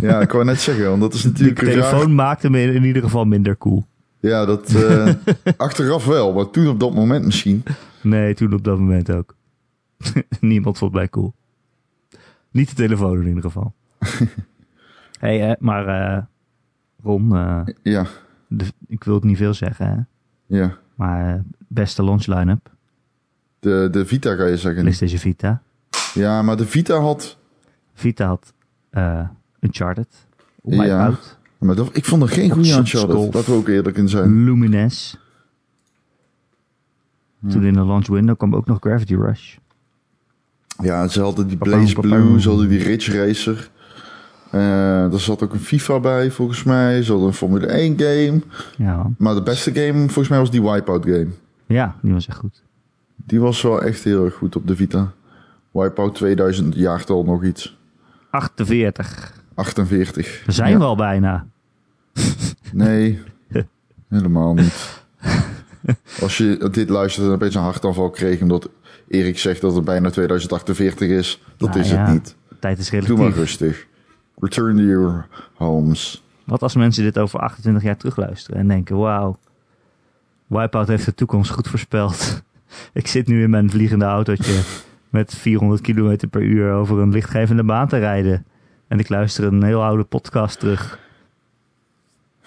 Ja, 0.00 0.20
ik 0.20 0.30
wou 0.32 0.44
net 0.44 0.60
zeggen, 0.60 0.88
want 0.88 1.00
dat 1.00 1.14
is 1.14 1.22
De 1.22 1.28
natuurlijk 1.28 1.60
raar- 1.60 1.70
telefoon 1.70 2.14
maakte 2.14 2.50
me 2.50 2.62
in 2.74 2.84
ieder 2.84 3.02
geval 3.02 3.24
minder 3.24 3.58
cool. 3.58 3.84
Ja, 4.20 4.44
dat 4.44 4.74
eh, 4.74 5.12
achteraf 5.56 6.06
wel, 6.06 6.32
maar 6.32 6.50
toen 6.50 6.68
op 6.68 6.80
dat 6.80 6.94
moment 6.94 7.24
misschien. 7.24 7.62
Nee, 8.02 8.34
toen 8.34 8.52
op 8.54 8.64
dat 8.64 8.78
moment 8.78 9.10
ook. 9.12 9.34
Niemand 10.40 10.78
vond 10.78 10.92
mij 10.92 11.08
cool. 11.08 11.34
Niet 12.50 12.68
de 12.68 12.74
telefoon 12.74 13.20
in 13.20 13.26
ieder 13.26 13.42
geval. 13.42 13.74
hey, 15.20 15.48
eh, 15.50 15.54
maar 15.58 15.86
eh, 16.16 16.22
Ron, 17.02 17.28
Ja, 17.82 18.06
de- 18.48 18.72
ik 18.88 19.04
wil 19.04 19.14
het 19.14 19.24
niet 19.24 19.36
veel 19.36 19.54
zeggen, 19.54 19.86
hè? 20.46 20.56
ja. 20.58 20.76
maar 20.94 21.42
beste 21.68 22.04
launch 22.04 22.26
line-up, 22.26 22.70
De, 23.64 23.88
de 23.90 24.06
Vita 24.06 24.34
ga 24.34 24.44
je 24.46 24.56
zeggen. 24.56 24.80
PlayStation 24.82 25.18
Vita. 25.18 25.62
Ja, 26.14 26.42
maar 26.42 26.56
de 26.56 26.66
Vita 26.66 26.98
had... 26.98 27.36
Vita 27.94 28.26
had 28.26 28.52
eh, 28.90 29.28
Uncharted, 29.60 30.26
Ja. 30.62 31.18
Maar 31.58 31.74
dat, 31.74 31.90
ik 31.92 32.04
vond 32.04 32.22
er 32.22 32.28
geen 32.28 32.50
goede 32.50 32.76
Uncharted. 32.76 33.34
Laten 33.34 33.52
we 33.52 33.58
ook 33.58 33.68
eerlijk 33.68 33.96
in 33.96 34.08
zijn. 34.08 34.44
Lumines. 34.44 35.18
Toen 37.48 37.64
in 37.64 37.72
de 37.72 37.84
launch 37.84 38.06
window 38.06 38.36
kwam 38.36 38.54
ook 38.54 38.66
nog 38.66 38.78
Gravity 38.80 39.14
Rush. 39.14 39.56
Ja, 40.82 41.08
ze 41.08 41.20
hadden 41.20 41.46
die 41.46 41.56
Blaze. 41.56 41.94
Blue, 42.00 42.40
ze 42.40 42.48
hadden 42.48 42.68
die 42.68 42.82
Ridge 42.82 43.26
Racer. 43.26 43.70
Eh 44.50 45.12
er 45.12 45.20
zat 45.20 45.42
ook 45.42 45.52
een 45.52 45.58
FIFA 45.60 46.00
bij, 46.00 46.30
volgens 46.30 46.62
mij. 46.62 47.02
Ze 47.02 47.10
hadden 47.10 47.28
een 47.28 47.34
Formule 47.34 47.66
1 47.66 47.98
game. 47.98 48.40
Ja. 48.76 49.10
Maar 49.18 49.34
de 49.34 49.42
beste 49.42 49.74
game, 49.74 49.98
volgens 49.98 50.28
mij, 50.28 50.38
was 50.38 50.50
die 50.50 50.62
Wipeout 50.62 51.04
game. 51.04 51.28
ja, 51.66 51.96
die 52.02 52.12
was 52.12 52.28
echt 52.28 52.38
goed. 52.38 52.63
Die 53.16 53.40
was 53.40 53.62
wel 53.62 53.82
echt 53.82 54.04
heel 54.04 54.24
erg 54.24 54.34
goed 54.34 54.56
op 54.56 54.66
de 54.66 54.76
Vita. 54.76 55.12
Wipeout 55.70 56.14
2000 56.14 56.74
jaartal 56.74 57.24
nog 57.24 57.44
iets. 57.44 57.76
48. 58.30 59.32
48. 59.54 60.42
We 60.46 60.52
zijn 60.52 60.70
Ja. 60.72 60.78
wel 60.78 60.96
bijna. 60.96 61.46
Nee, 62.72 63.22
helemaal 64.08 64.54
niet. 64.54 65.02
Als 66.20 66.38
je 66.38 66.68
dit 66.72 66.88
luistert 66.88 67.26
en 67.26 67.32
opeens 67.32 67.54
een 67.54 67.62
hartaanval 67.62 68.10
kreeg 68.10 68.40
omdat 68.40 68.68
Erik 69.08 69.38
zegt 69.38 69.60
dat 69.60 69.74
het 69.74 69.84
bijna 69.84 70.10
2048 70.10 71.08
is, 71.08 71.42
dat 71.56 71.68
Nou 71.68 71.80
is 71.80 71.90
ja, 71.90 72.04
het 72.04 72.12
niet. 72.12 72.36
Tijd 72.60 72.78
is 72.78 72.90
Doe 72.90 73.00
maar 73.00 73.08
relatief. 73.16 73.36
rustig. 73.36 73.86
Return 74.38 74.76
to 74.76 74.82
your 74.82 75.26
homes. 75.54 76.24
Wat 76.44 76.62
als 76.62 76.74
mensen 76.74 77.02
dit 77.04 77.18
over 77.18 77.40
28 77.40 77.82
jaar 77.82 77.96
terugluisteren 77.96 78.60
en 78.60 78.68
denken: 78.68 78.96
wauw, 78.96 79.38
Wipeout 80.46 80.88
heeft 80.88 81.04
de 81.04 81.14
toekomst 81.14 81.50
goed 81.50 81.68
voorspeld. 81.68 82.42
Ik 82.92 83.06
zit 83.06 83.26
nu 83.26 83.42
in 83.42 83.50
mijn 83.50 83.70
vliegende 83.70 84.04
autootje 84.04 84.60
met 85.10 85.34
400 85.34 85.80
km 85.80 86.28
per 86.30 86.42
uur 86.42 86.72
over 86.72 86.98
een 86.98 87.10
lichtgevende 87.10 87.64
baan 87.64 87.88
te 87.88 87.98
rijden. 87.98 88.44
En 88.88 88.98
ik 88.98 89.08
luister 89.08 89.44
een 89.44 89.62
heel 89.62 89.84
oude 89.84 90.04
podcast 90.04 90.58
terug. 90.60 90.98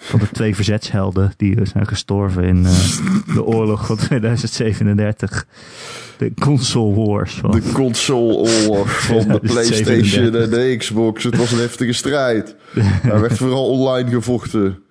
Van 0.00 0.18
de 0.18 0.30
twee 0.30 0.54
verzetshelden 0.54 1.32
die 1.36 1.58
zijn 1.62 1.86
gestorven 1.86 2.44
in 2.44 2.66
eh, 2.66 3.34
de 3.34 3.44
oorlog 3.44 3.86
van 3.86 3.96
2037. 3.96 5.46
De 6.18 6.32
console 6.40 7.06
wars. 7.06 7.34
Van. 7.34 7.50
De 7.50 7.72
console-oorlog 7.72 9.02
van 9.02 9.18
de 9.18 9.40
2037. 9.48 9.50
PlayStation 9.52 10.34
en 10.34 10.50
de 10.50 10.76
Xbox. 10.76 11.24
Het 11.24 11.36
was 11.36 11.52
een 11.52 11.58
heftige 11.58 11.92
strijd. 11.92 12.56
Daar 13.08 13.20
werd 13.20 13.36
vooral 13.36 13.68
online 13.68 14.10
gevochten. 14.10 14.82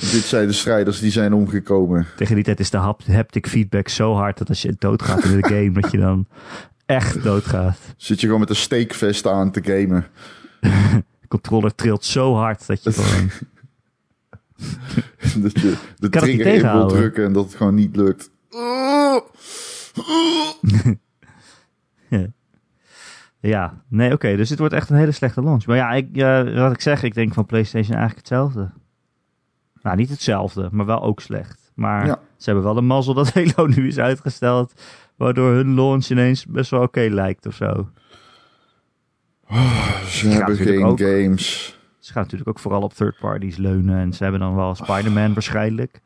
Dit 0.00 0.22
zijn 0.24 0.46
de 0.46 0.52
strijders 0.52 1.00
die 1.00 1.10
zijn 1.10 1.32
omgekomen. 1.32 2.06
Tegen 2.16 2.34
die 2.34 2.44
tijd 2.44 2.60
is 2.60 2.70
de 2.70 2.76
hap- 2.76 3.06
haptic 3.06 3.46
feedback 3.46 3.88
zo 3.88 4.14
hard 4.14 4.38
dat 4.38 4.48
als 4.48 4.62
je 4.62 4.74
doodgaat 4.78 5.24
in 5.24 5.40
de 5.40 5.48
game, 5.54 5.70
dat 5.80 5.90
je 5.90 5.98
dan 5.98 6.26
echt 6.86 7.22
doodgaat. 7.22 7.78
Zit 7.96 8.20
je 8.20 8.26
gewoon 8.26 8.40
met 8.40 8.50
een 8.50 8.56
steekvest 8.56 9.26
aan 9.26 9.50
te 9.50 9.62
gamen. 9.64 10.06
De 10.60 11.02
controller 11.28 11.74
trilt 11.74 12.04
zo 12.04 12.34
hard 12.34 12.66
dat 12.66 12.82
je 12.82 12.92
gewoon... 13.02 13.30
dat 15.42 15.60
je 15.60 15.76
de 15.96 16.08
Kan 16.08 16.22
trigger 16.22 16.54
in 16.54 16.62
wil 16.62 16.88
drukken 16.88 17.24
en 17.24 17.32
dat 17.32 17.44
het 17.44 17.54
gewoon 17.54 17.74
niet 17.74 17.96
lukt. 17.96 18.30
Ja, 23.40 23.82
nee, 23.88 24.12
oké. 24.12 24.36
dus 24.36 24.48
dit 24.48 24.58
wordt 24.58 24.74
echt 24.74 24.90
een 24.90 24.96
hele 24.96 25.12
slechte 25.12 25.42
launch. 25.42 25.66
Maar 25.66 25.76
ja, 25.76 25.90
ik, 25.92 26.08
ja, 26.12 26.52
wat 26.52 26.72
ik 26.72 26.80
zeg, 26.80 27.02
ik 27.02 27.14
denk 27.14 27.34
van 27.34 27.46
PlayStation 27.46 27.96
eigenlijk 27.96 28.28
hetzelfde. 28.28 28.70
Nou, 29.84 29.96
niet 29.96 30.08
hetzelfde, 30.10 30.68
maar 30.72 30.86
wel 30.86 31.02
ook 31.02 31.20
slecht. 31.20 31.72
Maar 31.74 32.06
Ja. 32.06 32.18
ze 32.36 32.44
hebben 32.44 32.64
wel 32.64 32.74
de 32.74 32.80
mazzel 32.80 33.14
dat 33.14 33.32
Halo 33.34 33.66
nu 33.66 33.86
is 33.86 33.98
uitgesteld. 33.98 34.72
Waardoor 35.16 35.52
hun 35.52 35.74
launch 35.74 36.08
ineens 36.08 36.46
best 36.46 36.70
wel 36.70 36.82
oké 36.82 37.00
lijkt 37.10 37.46
of 37.46 37.54
zo. 37.54 37.88
Ze 40.06 40.28
hebben 40.28 40.48
natuurlijk 40.48 40.76
geen 40.78 40.84
ook. 40.84 40.98
games. 40.98 41.78
Ze 41.98 42.12
gaan 42.12 42.22
natuurlijk 42.22 42.48
ook 42.50 42.58
vooral 42.58 42.82
op 42.82 42.92
third 42.92 43.16
parties 43.20 43.56
leunen. 43.56 43.98
En 43.98 44.12
ze 44.12 44.22
hebben 44.22 44.40
dan 44.40 44.54
wel 44.54 44.74
Spider-Man 44.74 45.32
waarschijnlijk 45.32 46.00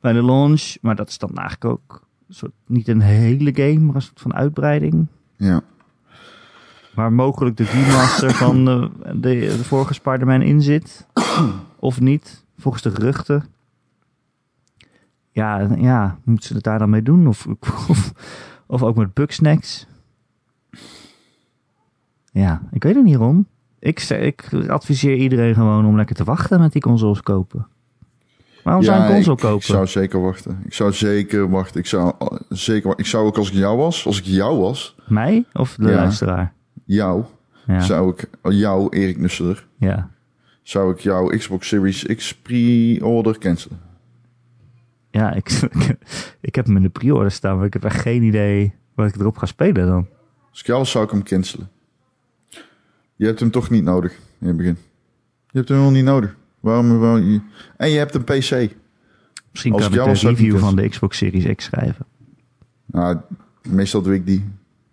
bij 0.00 0.12
de 0.12 0.22
launch. 0.24 0.74
Maar 0.80 0.96
dat 0.96 1.08
is 1.08 1.18
dan 1.18 1.30
eigenlijk 1.36 1.64
ook 1.64 2.02
een 2.28 2.34
soort, 2.34 2.52
niet 2.66 2.88
een 2.88 3.00
hele 3.00 3.50
game, 3.54 3.78
maar 3.80 3.94
een 3.94 4.02
soort 4.02 4.20
van 4.20 4.34
uitbreiding. 4.34 5.06
Ja. 5.36 5.60
Waar 6.94 7.12
mogelijk 7.12 7.56
de 7.56 7.64
remaster 7.64 8.30
van 8.34 8.64
de, 8.64 8.90
de, 9.14 9.38
de 9.38 9.64
vorige 9.64 9.94
Spider-Man 9.94 10.42
in 10.42 10.62
zit. 10.62 11.06
Of 11.78 12.00
niet, 12.00 12.41
volgens 12.62 12.82
de 12.82 12.90
geruchten. 12.90 13.44
Ja, 15.30 15.68
ja, 15.76 16.18
moeten 16.24 16.46
ze 16.46 16.54
het 16.54 16.62
daar 16.64 16.78
dan 16.78 16.90
mee 16.90 17.02
doen? 17.02 17.26
Of, 17.26 17.46
of, 17.88 18.12
of 18.66 18.82
ook 18.82 18.96
met 18.96 19.14
Bugsnacks? 19.14 19.86
Ja, 22.32 22.62
ik 22.70 22.82
weet 22.82 22.94
het 22.94 23.04
niet, 23.04 23.16
Ron. 23.16 23.46
Ik, 23.78 23.98
zeg- 23.98 24.20
ik 24.20 24.48
adviseer 24.68 25.16
iedereen 25.16 25.54
gewoon 25.54 25.86
om 25.86 25.96
lekker 25.96 26.16
te 26.16 26.24
wachten 26.24 26.60
met 26.60 26.72
die 26.72 26.82
consoles 26.82 27.20
kopen. 27.22 27.66
Waarom 28.64 28.82
zou 28.82 28.96
je 29.00 29.06
een 29.06 29.12
console 29.14 29.36
ik, 29.36 29.42
kopen? 29.42 29.56
Ik 29.58 29.62
zou 29.64 29.86
zeker 29.86 30.20
wachten. 30.20 30.60
Ik 30.64 30.72
zou 30.74 30.92
zeker 30.92 31.50
wachten. 31.50 31.80
Ik 31.80 31.86
zou 31.86 32.12
zeker 32.48 32.98
Ik 32.98 33.06
zou 33.06 33.26
ook 33.26 33.36
als 33.38 33.48
ik 33.48 33.54
jou 33.54 33.76
was, 33.76 34.06
als 34.06 34.18
ik 34.18 34.24
jou 34.24 34.58
was, 34.60 34.96
Mij 35.06 35.44
of 35.52 35.74
de 35.76 35.88
Ja. 35.88 35.94
luisteraar? 35.94 36.52
jou, 36.84 37.24
Ja, 37.66 37.80
zou 37.80 38.10
ik, 38.12 38.28
jou, 38.52 38.88
Erik 38.96 39.18
Nusseler, 39.18 39.66
ja. 39.78 40.10
Zou 40.62 40.92
ik 40.92 41.00
jouw 41.00 41.26
Xbox 41.26 41.68
Series 41.68 42.04
X 42.04 42.34
pre-order 42.34 43.38
cancelen. 43.38 43.80
ja 45.10 45.32
ik, 45.32 45.68
ik 46.40 46.54
heb 46.54 46.66
hem 46.66 46.76
in 46.76 46.82
de 46.82 46.88
pre-order 46.88 47.30
staan, 47.30 47.56
maar 47.56 47.66
ik 47.66 47.72
heb 47.72 47.84
echt 47.84 48.00
geen 48.00 48.22
idee 48.22 48.74
wat 48.94 49.08
ik 49.08 49.16
erop 49.16 49.36
ga 49.36 49.46
spelen 49.46 49.86
dan. 49.86 50.06
Als 50.50 50.60
ik 50.60 50.66
jou 50.66 50.78
was, 50.78 50.90
zou 50.90 51.04
ik 51.04 51.10
hem 51.10 51.22
cancelen. 51.22 51.70
Je 53.16 53.26
hebt 53.26 53.40
hem 53.40 53.50
toch 53.50 53.70
niet 53.70 53.84
nodig 53.84 54.12
in 54.38 54.46
het 54.46 54.56
begin. 54.56 54.78
Je 55.50 55.58
hebt 55.58 55.68
hem 55.68 55.78
helemaal 55.78 55.98
niet 55.98 56.10
nodig. 56.10 56.36
Waarom? 56.60 56.98
waarom 56.98 57.22
je... 57.22 57.40
En 57.76 57.90
je 57.90 57.98
hebt 57.98 58.14
een 58.14 58.24
PC. 58.24 58.74
Misschien 59.50 59.72
Als 59.72 59.82
kan 59.82 59.92
ik 59.92 60.14
ik 60.14 60.20
de 60.20 60.28
review 60.28 60.58
van 60.58 60.76
de 60.76 60.88
Xbox 60.88 61.16
Series 61.16 61.54
X 61.54 61.64
schrijven. 61.64 62.06
Nou, 62.86 63.16
meestal 63.62 64.02
doe 64.02 64.14
ik 64.14 64.26
die. 64.26 64.44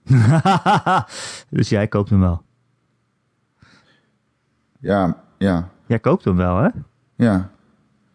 dus 1.50 1.70
jij 1.70 1.88
koopt 1.88 2.10
hem 2.10 2.20
wel. 2.20 2.42
Ja, 4.80 5.24
ja, 5.40 5.70
Jij 5.86 6.00
koopt 6.00 6.24
hem 6.26 6.36
wel, 6.36 6.58
hè? 6.58 6.68
ja. 7.16 7.50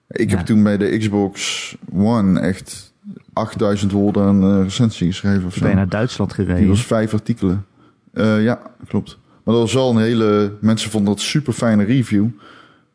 Ik 0.08 0.30
Ja. 0.30 0.36
heb 0.36 0.46
toen 0.46 0.62
bij 0.62 0.76
de 0.76 0.98
Xbox 0.98 1.76
One 1.92 2.40
echt 2.40 2.92
8000 3.32 3.92
woorden 3.92 4.22
aan 4.24 4.42
eh, 4.42 4.62
recensie 4.62 5.06
geschreven 5.06 5.44
of 5.46 5.54
Ik 5.56 5.60
ben 5.62 5.70
zo. 5.70 5.76
naar 5.76 5.88
Duitsland 5.88 6.36
Die 6.36 6.44
gereden. 6.46 6.68
was 6.68 6.86
vijf 6.86 7.12
artikelen. 7.12 7.66
Eh, 8.12 8.42
ja, 8.42 8.60
klopt. 8.88 9.18
Maar 9.44 9.54
dat 9.54 9.62
was 9.62 9.72
wel 9.74 9.90
een 9.90 10.02
hele... 10.02 10.52
Mensen 10.60 10.90
vonden 10.90 11.14
dat 11.14 11.22
super 11.22 11.52
fijne 11.52 11.84
review. 11.84 12.26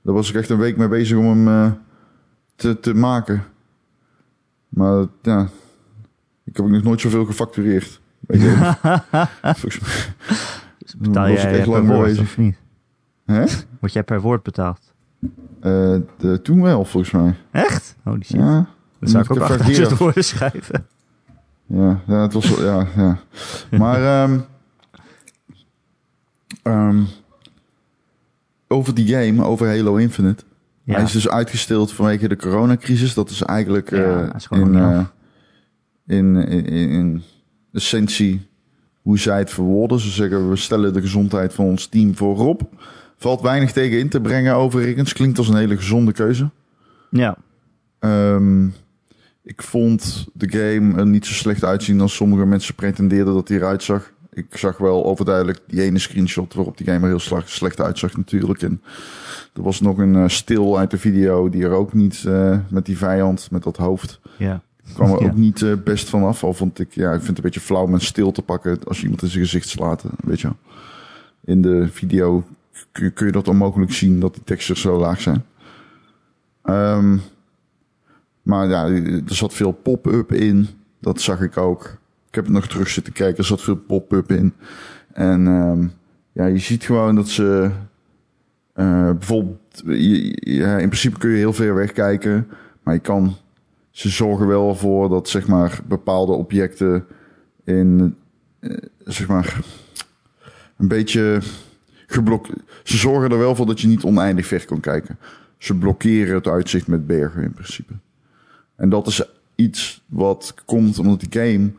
Daar 0.01 0.13
was 0.13 0.29
ik 0.29 0.35
echt 0.35 0.49
een 0.49 0.57
week 0.57 0.77
mee 0.77 0.87
bezig 0.87 1.17
om 1.17 1.25
hem 1.25 1.47
eh, 1.47 1.71
te, 2.55 2.79
te 2.79 2.93
maken. 2.93 3.43
Maar 4.69 5.05
ja, 5.21 5.41
ik 6.45 6.55
heb 6.55 6.65
ook 6.65 6.71
nog 6.71 6.83
nooit 6.83 7.01
zoveel 7.01 7.25
gefactureerd. 7.25 7.99
Weet 8.27 8.41
je, 8.41 8.73
volgens 9.41 9.79
mij. 9.79 9.89
Betaal 10.97 11.27
was 11.29 11.37
ik 11.37 11.41
jij 11.49 11.57
echt 11.57 11.67
lang 11.67 11.87
mee 11.87 11.95
woord, 11.95 12.07
bezig. 12.07 12.23
of 12.23 12.37
niet? 12.37 12.55
Hè? 13.31 13.45
Word 13.79 13.93
jij 13.93 14.03
per 14.03 14.21
woord 14.21 14.43
betaald? 14.43 14.79
Eh, 15.59 15.95
de, 16.17 16.39
toen 16.41 16.61
wel, 16.61 16.85
volgens 16.85 17.11
mij. 17.13 17.35
Echt? 17.51 17.95
Holy 18.03 18.23
shit. 18.23 18.35
Ja, 18.39 18.67
Dan 18.99 19.09
zou 19.09 19.23
ik 19.23 19.31
ook 19.31 19.37
ik 19.37 19.43
even 19.43 19.55
8000 19.55 19.87
hier- 19.87 19.97
woorden 19.97 20.23
schrijven. 20.23 20.85
Ja, 21.65 21.99
ja, 22.07 22.21
het 22.21 22.33
was 22.33 22.49
wel- 22.49 22.65
ja, 22.65 22.87
ja. 22.95 23.17
Maar 23.77 24.03
ehm, 24.23 24.39
ehm, 26.63 27.03
over 28.67 28.93
die 28.95 29.07
game, 29.07 29.43
over 29.43 29.67
Halo 29.67 29.95
Infinite. 29.95 30.43
Ja. 30.83 30.93
Hij 30.95 31.03
is 31.03 31.11
dus 31.11 31.29
uitgesteld 31.29 31.91
vanwege 31.93 32.27
de 32.27 32.35
coronacrisis. 32.35 33.13
Dat 33.13 33.29
is 33.29 33.41
eigenlijk 33.41 33.89
Ja, 33.89 34.29
eh, 34.29 34.35
is 34.35 34.47
in, 34.49 34.75
eh, 34.75 35.01
in, 36.07 36.35
in, 36.35 36.65
in 36.89 37.23
essentie 37.73 38.47
hoe 39.01 39.19
zij 39.19 39.37
het 39.37 39.49
verwoorden. 39.49 39.99
Ze 39.99 40.09
zeggen 40.09 40.49
we 40.49 40.55
stellen 40.55 40.93
de 40.93 41.01
gezondheid 41.01 41.53
van 41.53 41.65
ons 41.65 41.87
team 41.87 42.15
voorop. 42.15 42.61
Valt 43.19 43.41
weinig 43.41 43.71
tegen 43.71 43.99
in 43.99 44.09
te 44.09 44.21
brengen 44.21 44.55
overigens. 44.55 45.13
Klinkt 45.13 45.37
als 45.37 45.47
een 45.47 45.55
hele 45.55 45.77
gezonde 45.77 46.11
keuze. 46.11 46.49
Ja. 47.09 47.37
Ehm, 47.99 48.65
ik 49.43 49.61
vond 49.61 50.27
de 50.33 50.49
game 50.51 50.97
er 50.97 51.07
niet 51.07 51.25
zo 51.25 51.33
slecht 51.33 51.63
uitzien 51.63 52.01
als 52.01 52.15
sommige 52.15 52.45
mensen 52.45 52.75
pretendeerden 52.75 53.33
dat 53.33 53.47
hij 53.47 53.57
eruit 53.57 53.83
zag. 53.83 54.11
Ik 54.33 54.57
zag 54.57 54.77
wel 54.77 55.05
overduidelijk 55.05 55.59
die 55.67 55.81
ene 55.81 55.99
screenshot 55.99 56.53
waarop 56.53 56.77
die 56.77 56.85
game 56.85 56.99
er 56.99 57.07
heel 57.07 57.19
slecht, 57.19 57.49
slecht 57.49 57.81
uitzag 57.81 58.17
natuurlijk. 58.17 58.61
En 58.61 58.81
er 59.53 59.61
was 59.61 59.79
nog 59.81 59.97
een 59.97 60.15
eh, 60.15 60.27
stil 60.27 60.77
uit 60.77 60.91
de 60.91 60.97
video 60.97 61.49
die 61.49 61.63
er 61.63 61.71
ook 61.71 61.93
niet 61.93 62.23
eh, 62.27 62.57
met 62.69 62.85
die 62.85 62.97
vijand, 62.97 63.51
met 63.51 63.63
dat 63.63 63.77
hoofd, 63.77 64.19
Ja. 64.37 64.61
kwam 64.93 65.11
er 65.11 65.21
Ja. 65.21 65.27
ook 65.27 65.35
niet 65.35 65.61
eh, 65.61 65.73
best 65.83 66.09
van 66.09 66.23
af. 66.23 66.43
Al 66.43 66.53
vond 66.53 66.79
ik, 66.79 66.93
ja, 66.93 67.07
ik 67.09 67.15
vind 67.15 67.27
het 67.27 67.37
een 67.37 67.43
beetje 67.43 67.59
flauw 67.59 67.83
om 67.83 67.93
een 67.93 68.01
stil 68.01 68.31
te 68.31 68.41
pakken 68.41 68.79
als 68.83 68.97
je 68.97 69.03
iemand 69.03 69.21
in 69.21 69.27
zijn 69.29 69.43
gezicht 69.43 69.67
slaat. 69.69 70.03
Weet 70.23 70.41
je. 70.41 70.49
In 71.45 71.61
de 71.61 71.87
video 71.91 72.43
kun, 72.91 73.25
je 73.25 73.31
dat 73.31 73.47
onmogelijk 73.47 73.91
zien 73.91 74.19
dat 74.19 74.33
die 74.33 74.43
textures 74.43 74.81
zo 74.81 74.99
laag 74.99 75.21
zijn. 75.21 75.43
Ehm, 76.63 77.17
maar 78.41 78.67
ja, 78.67 78.85
er 78.87 79.35
zat 79.35 79.53
veel 79.53 79.71
pop-up 79.71 80.31
in. 80.33 80.67
Dat 80.99 81.21
zag 81.21 81.41
ik 81.41 81.57
ook. 81.57 81.97
Ik 82.27 82.35
heb 82.35 82.43
het 82.43 82.53
nog 82.53 82.67
terug 82.67 82.87
zitten 82.87 83.13
kijken. 83.13 83.37
Er 83.37 83.45
zat 83.45 83.61
veel 83.61 83.75
pop-up 83.75 84.31
in. 84.31 84.53
En 85.13 85.47
ehm, 85.47 85.87
ja, 86.31 86.45
je 86.45 86.59
ziet 86.59 86.83
gewoon 86.83 87.15
dat 87.15 87.27
ze... 87.27 87.71
eh, 88.73 89.11
bijvoorbeeld, 89.11 89.83
in 89.85 90.89
principe 90.89 91.17
kun 91.17 91.29
je 91.29 91.37
heel 91.37 91.53
ver 91.53 91.75
wegkijken. 91.75 92.47
Maar 92.83 92.93
je 92.93 92.99
kan... 92.99 93.35
Ze 93.89 94.09
zorgen 94.09 94.47
wel 94.47 94.75
voor 94.75 95.09
dat 95.09 95.29
zeg 95.29 95.47
maar 95.47 95.79
bepaalde 95.87 96.31
objecten 96.31 97.05
in... 97.63 98.15
eh, 98.59 98.77
zeg 99.03 99.27
maar... 99.27 99.59
Een 100.77 100.87
beetje 100.87 101.41
geblokt... 102.09 102.49
Ze 102.83 102.97
zorgen 102.97 103.31
er 103.31 103.37
wel 103.37 103.55
voor 103.55 103.65
dat 103.65 103.81
je 103.81 103.87
niet 103.87 104.03
oneindig 104.03 104.47
ver 104.47 104.65
kan 104.65 104.79
kijken. 104.79 105.17
Ze 105.57 105.75
blokkeren 105.75 106.35
het 106.35 106.47
uitzicht 106.47 106.87
met 106.87 107.07
bergen 107.07 107.43
in 107.43 107.51
principe. 107.53 107.93
En 108.75 108.89
dat 108.89 109.07
is 109.07 109.23
iets 109.55 110.03
wat 110.05 110.53
komt 110.65 110.99
omdat 110.99 111.19
die 111.19 111.41
game 111.41 111.71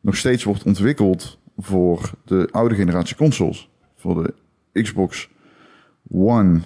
nog 0.00 0.16
steeds 0.16 0.44
wordt 0.44 0.62
ontwikkeld 0.62 1.38
voor 1.58 2.10
de 2.24 2.48
oude 2.50 2.74
generatie 2.74 3.16
consoles. 3.16 3.68
Voor 3.96 4.22
de 4.22 4.82
Xbox 4.82 5.28
One. 6.10 6.60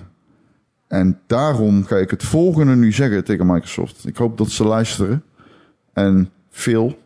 En 0.86 1.20
daarom 1.26 1.84
ga 1.84 1.96
ik 1.96 2.10
het 2.10 2.22
volgende 2.22 2.76
nu 2.76 2.92
zeggen 2.92 3.24
tegen 3.24 3.46
Microsoft. 3.46 4.06
Ik 4.06 4.16
hoop 4.16 4.38
dat 4.38 4.50
ze 4.50 4.64
luisteren. 4.64 5.22
En 5.92 6.30
Phil, 6.48 6.98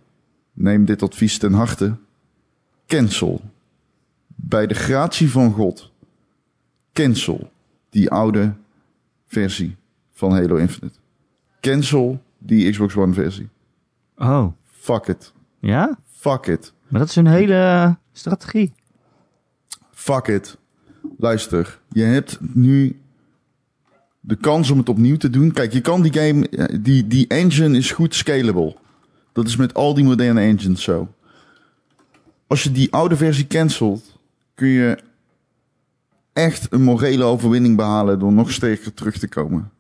neem 0.53 0.85
dit 0.85 1.03
advies 1.03 1.39
ten 1.39 1.53
harte. 1.53 1.97
Cancel. 2.87 3.41
Bij 4.27 4.67
de 4.67 4.75
gratie 4.75 5.31
van 5.31 5.53
God. 5.53 5.93
Cancel 6.95 7.51
die 7.91 8.11
oude 8.11 8.55
versie 9.27 9.77
van 10.13 10.33
Halo 10.33 10.57
Infinite. 10.57 10.99
Cancel 11.61 12.23
die 12.39 12.71
Xbox 12.71 12.97
One 12.97 13.13
versie. 13.13 13.49
Oh. 14.17 14.53
Fuck 14.63 15.07
it. 15.07 15.33
Ja? 15.61 15.99
Fuck 16.11 16.47
it. 16.47 16.73
Maar 16.89 17.01
dat 17.01 17.09
is 17.09 17.17
een 17.17 17.27
hele 17.27 17.97
strategie. 18.13 18.73
Fuck 19.91 20.27
it. 20.27 20.57
Luister, 21.19 21.81
je 21.89 22.03
hebt 22.03 22.39
nu 22.41 23.01
de 24.21 24.37
kans 24.37 24.71
om 24.71 24.79
het 24.79 24.89
opnieuw 24.89 25.17
te 25.17 25.31
doen. 25.31 25.53
Kijk, 25.53 25.73
je 25.73 25.81
kan 25.81 26.03
die 26.03 26.13
game, 26.13 26.49
eh, 26.49 26.79
die, 26.81 27.07
die 27.07 27.27
engine 27.27 27.77
is 27.77 27.91
goed 27.91 28.15
scalable. 28.15 28.77
Dat 29.33 29.47
is 29.47 29.57
met 29.57 29.75
al 29.75 29.95
die 29.95 30.05
moderne 30.05 30.41
engines 30.41 30.83
zo. 30.83 31.09
Als 32.47 32.63
je 32.63 32.73
die 32.73 32.93
oude 32.93 33.17
versie 33.17 33.47
cancelt, 33.47 34.19
kun 34.55 34.69
je 34.69 34.99
echt 36.35 36.73
een 36.73 36.83
morele 36.83 37.25
overwinning 37.25 37.77
behalen 37.77 38.19
door 38.19 38.33
nog 38.33 38.53
sterker 38.53 38.95
terug 38.95 39.19
te 39.19 39.29
komen. 39.29 39.71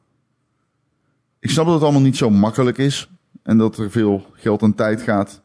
Ik 1.39 1.51
snap 1.51 1.65
dat 1.65 1.75
het 1.75 1.83
allemaal 1.83 2.01
niet 2.01 2.17
zo 2.17 2.31
makkelijk 2.31 2.79
is 2.79 3.11
en 3.43 3.59
dat 3.59 3.79
er 3.79 3.91
veel 3.91 4.27
geld 4.33 4.63
en 4.63 4.75
tijd 4.75 5.03
gaat 5.03 5.43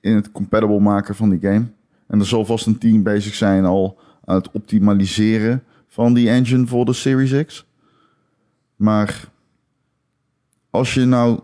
in 0.00 0.14
het 0.14 0.32
compatible 0.32 0.80
maken 0.80 1.14
van 1.14 1.30
die 1.30 1.40
game. 1.40 1.66
En 2.06 2.20
er 2.20 2.26
zal 2.26 2.44
vast 2.44 2.66
een 2.66 2.78
team 2.78 3.02
bezig 3.02 3.34
zijn 3.34 3.64
al 3.64 3.98
aan 4.24 4.36
het 4.36 4.50
optimaliseren 4.50 5.64
van 5.88 6.14
die 6.14 6.28
engine 6.28 6.66
voor 6.66 6.84
de 6.84 6.92
Series 6.92 7.46
X. 7.46 7.66
Maar 8.76 9.30
als 10.70 10.94
je 10.94 11.04
nou, 11.04 11.40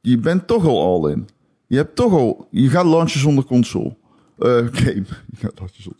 je 0.00 0.18
bent 0.18 0.46
toch 0.46 0.66
al 0.66 1.04
all 1.04 1.10
in. 1.12 1.28
Je 1.66 1.76
hebt 1.76 1.96
toch 1.96 2.12
al, 2.12 2.48
je 2.50 2.68
gaat 2.68 2.84
launchen 2.84 3.20
zonder 3.20 3.44
console. 3.44 3.96
Eh, 4.40 4.66
game. 4.82 5.04
Console. 5.54 5.96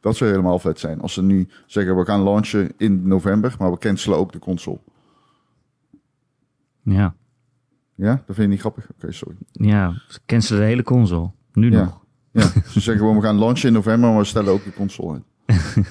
Dat 0.00 0.16
zou 0.16 0.30
helemaal 0.30 0.58
vet 0.58 0.78
zijn. 0.80 1.00
Als 1.00 1.12
ze 1.12 1.22
nu 1.22 1.48
zeggen, 1.66 1.96
we 1.96 2.04
gaan 2.04 2.22
launchen 2.22 2.72
in 2.76 3.08
november, 3.08 3.54
maar 3.58 3.70
we 3.70 3.78
cancelen 3.78 4.18
ook 4.18 4.32
de 4.32 4.38
console. 4.38 4.78
Ja. 6.82 7.14
Ja, 7.94 8.12
dat 8.14 8.22
vind 8.26 8.36
je 8.36 8.46
niet 8.46 8.60
grappig? 8.60 8.86
Oké, 8.90 9.12
sorry. 9.12 9.36
Ja. 9.52 10.02
Ze 10.08 10.18
cancelen 10.26 10.60
de 10.60 10.66
hele 10.66 10.82
console. 10.82 11.30
Nu 11.52 11.70
Ja. 11.70 11.82
nog. 11.82 12.04
Ja, 12.32 12.42
ze 12.72 12.80
zeggen 12.80 12.96
gewoon, 12.98 13.16
we 13.16 13.22
gaan 13.22 13.38
launchen 13.38 13.68
in 13.68 13.74
november, 13.74 14.08
maar 14.10 14.18
we 14.18 14.24
stellen 14.24 14.52
ook 14.52 14.64
de 14.64 14.72
console 14.72 15.12
uit. 15.46 15.86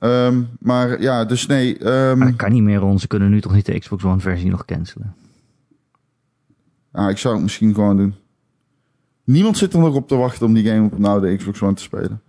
Ehm, 0.00 0.42
maar 0.60 1.00
ja, 1.00 1.24
dus 1.24 1.46
nee. 1.46 1.78
ehm, 1.78 2.18
Maar 2.18 2.26
dat 2.26 2.36
kan 2.36 2.52
niet 2.52 2.62
meer, 2.62 2.78
Ron. 2.78 2.98
Ze 2.98 3.06
kunnen 3.06 3.30
nu 3.30 3.40
toch 3.40 3.52
niet 3.54 3.66
de 3.66 3.78
Xbox 3.78 4.04
One 4.04 4.20
versie 4.20 4.50
nog 4.50 4.64
cancelen? 4.64 5.14
ja, 6.92 7.08
ik 7.08 7.18
zou 7.18 7.34
het 7.34 7.42
misschien 7.42 7.74
gewoon 7.74 7.96
doen. 7.96 8.14
Niemand 9.24 9.58
zit 9.58 9.72
er 9.72 9.78
nog 9.78 9.94
op 9.94 10.08
te 10.08 10.16
wachten 10.16 10.46
om 10.46 10.54
die 10.54 10.64
game 10.64 10.86
op 10.86 10.98
nou 10.98 11.20
de 11.20 11.36
Xbox 11.36 11.62
One 11.62 11.74
te 11.74 11.82
spelen. 11.82 12.22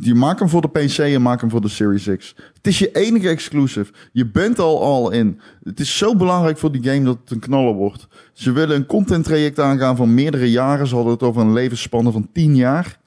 Je 0.00 0.14
maakt 0.14 0.38
hem 0.38 0.48
voor 0.48 0.60
de 0.60 0.68
PC 0.68 0.98
en 0.98 1.22
maak 1.22 1.40
hem 1.40 1.50
voor 1.50 1.60
de 1.60 1.68
Series 1.68 2.16
X. 2.16 2.34
Het 2.54 2.66
is 2.66 2.78
je 2.78 2.92
enige 2.92 3.28
exclusive. 3.28 3.92
Je 4.12 4.26
bent 4.26 4.58
al 4.58 4.82
al 4.82 5.10
in. 5.10 5.40
Het 5.62 5.80
is 5.80 5.98
zo 5.98 6.16
belangrijk 6.16 6.58
voor 6.58 6.72
die 6.72 6.82
game 6.82 7.04
dat 7.04 7.18
het 7.20 7.30
een 7.30 7.38
knaller 7.38 7.74
wordt. 7.74 8.08
Ze 8.32 8.52
willen 8.52 8.76
een 8.76 8.86
content 8.86 9.24
traject 9.24 9.58
aangaan 9.58 9.96
van 9.96 10.14
meerdere 10.14 10.50
jaren. 10.50 10.86
Ze 10.86 10.94
hadden 10.94 11.12
het 11.12 11.22
over 11.22 11.42
een 11.42 11.52
levensspanne 11.52 12.12
van 12.12 12.28
10 12.32 12.56
jaar. 12.56 12.98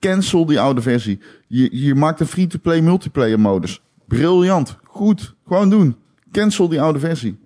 Cancel 0.00 0.46
die 0.46 0.60
oude 0.60 0.80
versie. 0.80 1.20
Je, 1.46 1.84
je 1.84 1.94
maakt 1.94 2.20
een 2.20 2.26
free-to-play 2.26 2.80
multiplayer 2.80 3.40
modus. 3.40 3.82
Briljant. 4.06 4.76
Goed. 4.84 5.34
Gewoon 5.46 5.70
doen. 5.70 5.96
Cancel 6.32 6.68
die 6.68 6.80
oude 6.80 6.98
versie. 6.98 7.38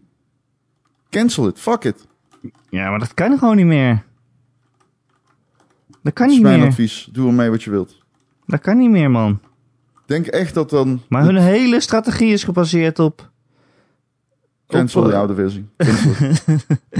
Cancel 1.10 1.48
it. 1.48 1.58
Fuck 1.58 1.84
it. 1.84 2.06
Ja, 2.70 2.90
maar 2.90 2.98
dat 2.98 3.14
kan 3.14 3.38
gewoon 3.38 3.56
niet 3.56 3.66
meer. 3.66 4.02
Dat 6.02 6.12
kan 6.12 6.26
Dat 6.26 6.28
is 6.28 6.32
niet 6.34 6.42
mijn 6.42 6.58
meer. 6.58 6.68
advies. 6.68 7.08
Doe 7.12 7.28
ermee 7.28 7.50
wat 7.50 7.62
je 7.62 7.70
wilt. 7.70 8.00
Dat 8.46 8.60
kan 8.60 8.78
niet 8.78 8.90
meer, 8.90 9.10
man. 9.10 9.40
Denk 10.06 10.26
echt 10.26 10.54
dat 10.54 10.70
dan... 10.70 11.02
Maar 11.08 11.24
hun 11.24 11.36
hele 11.36 11.80
strategie 11.80 12.32
is 12.32 12.44
gebaseerd 12.44 12.98
op... 12.98 13.30
Cancel 14.68 15.00
op, 15.00 15.06
die 15.06 15.14
eh, 15.14 15.20
oude 15.20 15.34
versie. 15.34 15.66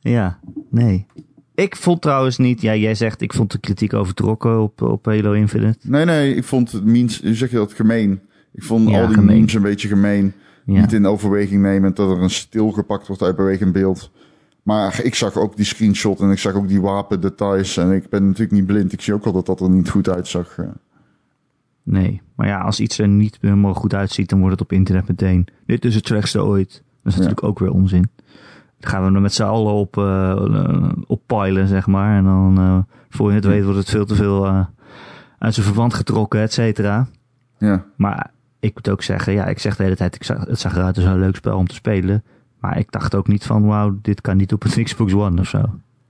Ja, 0.00 0.38
nee. 0.70 1.06
Ik 1.54 1.76
vond 1.76 2.02
trouwens 2.02 2.38
niet... 2.38 2.60
Ja, 2.60 2.74
jij 2.74 2.94
zegt 2.94 3.20
ik 3.20 3.32
vond 3.32 3.52
de 3.52 3.58
kritiek 3.58 3.92
overtrokken 3.94 4.60
op, 4.60 4.82
op 4.82 5.04
Halo 5.04 5.32
Infinite. 5.32 5.78
Nee, 5.90 6.04
nee, 6.04 6.34
ik 6.34 6.44
vond 6.44 6.72
het 6.72 6.84
means, 6.84 7.20
hoe 7.22 7.34
zeg 7.34 7.50
je 7.50 7.56
dat, 7.56 7.72
gemeen. 7.72 8.20
Ik 8.52 8.62
vond 8.62 8.88
Ja, 8.88 9.00
al 9.00 9.06
die 9.06 9.14
gemeen. 9.14 9.36
memes 9.36 9.54
een 9.54 9.62
beetje 9.62 9.88
gemeen. 9.88 10.32
Ja. 10.64 10.80
Niet 10.80 10.92
in 10.92 11.06
overweging 11.06 11.62
nemen 11.62 11.94
dat 11.94 12.10
er 12.10 12.22
een 12.22 12.30
stilgepakt 12.30 13.06
wordt 13.06 13.22
uit 13.22 13.36
bewegend 13.36 13.72
beeld. 13.72 14.10
Maar 14.62 15.00
ik 15.02 15.14
zag 15.14 15.36
ook 15.36 15.56
die 15.56 15.64
screenshot 15.64 16.20
en 16.20 16.30
ik 16.30 16.38
zag 16.38 16.54
ook 16.54 16.68
die 16.68 16.80
wapendetails. 16.80 17.76
En 17.76 17.90
ik 17.92 18.08
ben 18.08 18.24
natuurlijk 18.26 18.52
niet 18.52 18.66
blind. 18.66 18.92
Ik 18.92 19.00
zie 19.00 19.14
ook 19.14 19.24
wel 19.24 19.32
dat 19.32 19.46
dat 19.46 19.60
er 19.60 19.70
niet 19.70 19.90
goed 19.90 20.08
uitzag. 20.08 20.58
eh. 20.58 20.66
Nee, 21.82 22.20
maar 22.34 22.46
ja, 22.46 22.60
als 22.60 22.80
iets 22.80 22.98
er 22.98 23.08
niet 23.08 23.38
helemaal 23.40 23.74
goed 23.74 23.94
uitziet, 23.94 24.28
dan 24.28 24.38
wordt 24.38 24.52
het 24.54 24.62
op 24.62 24.72
internet 24.72 25.08
meteen. 25.08 25.46
Dit 25.66 25.84
is 25.84 25.94
het 25.94 26.06
slechtste 26.06 26.44
ooit. 26.44 26.82
Dat 27.02 27.12
is 27.12 27.18
natuurlijk 27.18 27.42
ook 27.42 27.58
weer 27.58 27.70
onzin. 27.70 28.10
Dan 28.78 28.90
gaan 28.90 29.06
we 29.08 29.14
er 29.14 29.20
met 29.20 29.34
z'n 29.34 29.42
allen 29.42 29.72
op, 29.72 29.96
eh, 29.96 30.92
op 31.06 31.22
zeg 31.64 31.86
maar. 31.86 32.16
En 32.16 32.24
dan, 32.24 32.58
eh, 32.58 32.78
voor 33.08 33.28
je 33.28 33.34
het 33.34 33.44
weet, 33.44 33.64
wordt 33.64 33.78
het 33.78 33.90
veel 33.90 34.04
te 34.06 34.14
veel 34.14 34.46
uit 35.38 35.54
zijn 35.54 35.66
verband 35.66 35.94
getrokken, 35.94 36.40
et 36.40 36.52
cetera. 36.52 37.06
Ja, 37.58 37.84
Maar 37.96 38.30
ik 38.60 38.74
moet 38.74 38.88
ook 38.88 39.02
zeggen, 39.02 39.32
ja, 39.32 39.46
ik 39.46 39.58
zeg 39.58 39.76
de 39.76 39.82
hele 39.82 39.96
tijd, 39.96 40.14
ik 40.14 40.24
zag, 40.24 40.44
het 40.46 40.58
zag 40.60 40.76
eruit 40.76 40.96
als 40.96 41.04
een 41.04 41.18
leuk 41.18 41.36
spel 41.36 41.56
om 41.56 41.66
te 41.66 41.74
spelen. 41.74 42.22
Maar 42.62 42.78
ik 42.78 42.92
dacht 42.92 43.14
ook 43.14 43.28
niet 43.28 43.44
van, 43.44 43.66
wauw, 43.66 43.98
dit 44.02 44.20
kan 44.20 44.36
niet 44.36 44.52
op 44.52 44.64
een 44.64 44.84
Xbox 44.84 45.12
One 45.14 45.40
of 45.40 45.48
zo. 45.48 45.62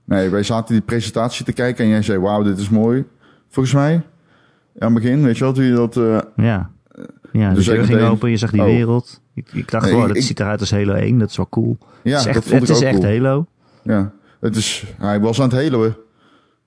nee, 0.03 0.29
wij 0.29 0.43
zaten 0.43 0.73
die 0.73 0.83
presentatie 0.83 1.45
te 1.45 1.53
kijken 1.53 1.83
en 1.83 1.89
jij 1.89 2.01
zei, 2.01 2.19
wauw, 2.19 2.43
dit 2.43 2.57
is 2.57 2.69
mooi. 2.69 3.03
Volgens 3.49 3.75
mij, 3.75 3.93
aan 4.79 4.93
het 4.93 5.03
begin, 5.03 5.23
weet 5.23 5.37
je 5.37 5.43
wel, 5.43 5.53
toen 5.53 5.63
je 5.63 5.73
dat... 5.73 5.97
eh, 5.97 6.19
Ja, 6.35 6.69
ja 7.31 7.49
de 7.49 7.55
Dus 7.55 7.67
ging 7.67 8.01
open, 8.01 8.29
je 8.29 8.37
zag 8.37 8.51
die 8.51 8.61
oh. 8.61 8.65
wereld. 8.67 9.21
Ik, 9.33 9.49
ik 9.53 9.71
dacht, 9.71 9.85
Nee, 9.85 9.93
wow, 9.93 10.07
dat 10.07 10.15
ik- 10.15 10.21
ziet 10.23 10.39
eruit 10.39 10.59
als 10.59 10.71
Halo 10.71 10.93
1, 10.93 11.17
dat 11.19 11.29
is 11.29 11.37
wel 11.37 11.49
cool. 11.49 11.77
ja, 12.03 12.11
het 12.11 12.19
is 12.19 12.25
echt, 12.35 12.51
het 12.51 12.69
is 12.69 12.81
echt 12.81 12.99
cool. 12.99 13.11
Halo. 13.11 13.45
Ja, 13.83 14.11
het 14.39 14.55
is, 14.55 14.85
hij 14.97 15.19
was 15.19 15.41
aan 15.41 15.49
het 15.49 15.57
helen. 15.59 15.95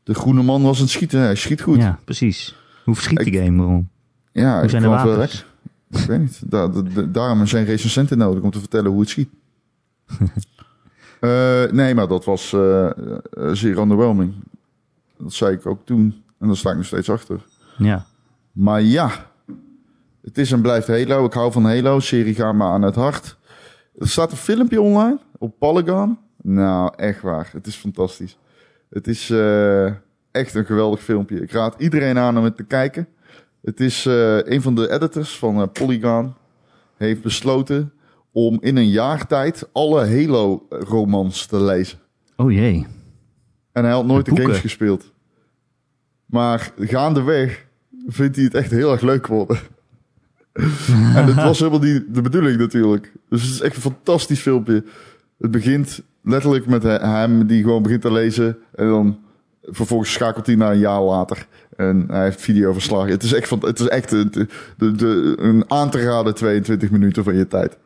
De 0.02 0.14
groene 0.14 0.42
man 0.42 0.62
was 0.62 0.76
aan 0.76 0.82
het 0.82 0.90
schieten. 0.90 1.20
Hij 1.20 1.34
schiet 1.34 1.60
goed. 1.60 1.76
Ja, 1.76 1.82
Ja, 1.84 1.98
precies. 2.04 2.56
Hoe 2.84 2.94
verschiet 2.94 3.18
die 3.24 3.32
game 3.42 3.62
erom? 3.62 3.88
Hoe 4.32 4.62
ik 4.62 4.70
zijn 4.70 4.82
de 4.82 4.88
wapens? 4.88 5.46
Ik 5.90 5.98
weet 5.98 6.20
niet. 6.20 6.40
Da- 6.50 6.68
da- 6.68 6.82
da- 6.94 7.02
daarom 7.02 7.46
zijn 7.46 7.64
recensenten 7.64 8.18
nodig 8.18 8.42
om 8.42 8.50
te 8.50 8.58
vertellen 8.58 8.90
hoe 8.90 9.00
het 9.00 9.08
schiet. 9.08 9.28
Eh, 11.20 11.64
nee, 11.70 11.94
maar 11.94 12.08
dat 12.08 12.24
was 12.24 12.52
eh, 12.52 12.86
eh, 12.86 12.92
zeer 13.52 13.78
underwhelming. 13.78 14.34
Dat 15.18 15.32
zei 15.32 15.54
ik 15.54 15.66
ook 15.66 15.80
toen. 15.84 16.22
En 16.38 16.46
daar 16.46 16.56
sta 16.56 16.70
ik 16.70 16.76
nog 16.76 16.86
steeds 16.86 17.10
achter. 17.10 17.44
Ja. 17.78 18.06
Maar 18.52 18.82
ja, 18.82 19.10
het 20.22 20.38
is 20.38 20.52
en 20.52 20.60
blijft 20.60 20.86
Halo. 20.86 21.24
Ik 21.24 21.32
hou 21.32 21.52
van 21.52 21.64
Halo. 21.64 22.00
Serie 22.00 22.34
gaat 22.34 22.54
me 22.54 22.64
aan 22.64 22.82
het 22.82 22.94
hart. 22.94 23.36
Er 23.98 24.08
staat 24.08 24.30
een 24.30 24.36
filmpje 24.36 24.80
online 24.80 25.18
op 25.38 25.58
Polygon. 25.58 26.18
Nou, 26.42 26.92
echt 26.96 27.22
waar. 27.22 27.48
Het 27.52 27.66
is 27.66 27.76
fantastisch. 27.76 28.38
Het 28.90 29.06
is 29.06 29.30
echt 30.30 30.54
een 30.54 30.64
geweldig 30.64 31.02
filmpje. 31.02 31.40
Ik 31.40 31.52
raad 31.52 31.74
iedereen 31.78 32.18
aan 32.18 32.38
om 32.38 32.44
het 32.44 32.56
te 32.56 32.64
kijken. 32.64 33.08
Het 33.62 33.80
is 33.80 34.04
een 34.44 34.62
van 34.62 34.74
de 34.74 34.90
editors 34.90 35.38
van 35.38 35.72
Polygon 35.72 36.34
heeft 36.96 37.22
besloten 37.22 37.92
om 38.36 38.58
in 38.60 38.76
een 38.76 38.88
jaar 38.90 39.26
tijd 39.26 39.68
alle 39.72 40.06
Halo-romans 40.06 41.46
te 41.46 41.60
lezen. 41.62 41.98
Oh 42.36 42.52
jee. 42.52 42.86
En 43.72 43.84
hij 43.84 43.92
had 43.92 44.06
nooit 44.06 44.24
de, 44.24 44.40
games 44.40 44.58
gespeeld. 44.58 45.12
Maar 46.26 46.72
gaandeweg 46.78 47.64
vindt 48.06 48.36
hij 48.36 48.44
het 48.44 48.54
echt 48.54 48.70
heel 48.70 48.92
erg 48.92 49.00
leuk 49.00 49.26
worden. 49.26 49.58
en 51.16 51.24
het 51.26 51.34
was 51.34 51.58
helemaal 51.58 51.80
niet 51.80 52.14
de 52.14 52.22
bedoeling 52.22 52.58
natuurlijk. 52.58 53.12
Dus 53.28 53.42
het 53.42 53.50
is 53.50 53.60
echt 53.60 53.76
een 53.76 53.82
fantastisch 53.82 54.40
filmpje. 54.40 54.84
Het 55.38 55.50
begint 55.50 56.02
letterlijk 56.22 56.66
met 56.66 56.82
he- 56.82 56.98
hem 57.08 57.46
die 57.46 57.62
gewoon 57.62 57.82
begint 57.82 58.02
te 58.02 58.12
lezen. 58.12 58.58
En 58.74 58.88
dan 58.88 59.18
vervolgens 59.62 60.12
schakelt 60.12 60.46
hij 60.46 60.54
naar 60.54 60.72
een 60.72 60.78
jaar 60.78 61.02
later. 61.02 61.46
En 61.76 62.04
hij 62.08 62.24
heeft 62.24 62.40
video 62.40 62.72
verslagen. 62.72 63.10
Het 63.10 63.22
is 63.22 63.32
echt, 63.32 63.48
van, 63.48 63.58
het 63.66 63.80
is 63.80 63.88
echt 63.88 64.08
de, 64.10 64.30
de, 64.30 64.46
de, 64.76 64.92
de- 64.92 65.34
een 65.38 65.70
aan 65.70 65.90
te 65.90 66.02
raden 66.02 66.34
22 66.34 66.90
minuten 66.90 67.24
van 67.24 67.36
je 67.36 67.48
tijd. 67.48 67.76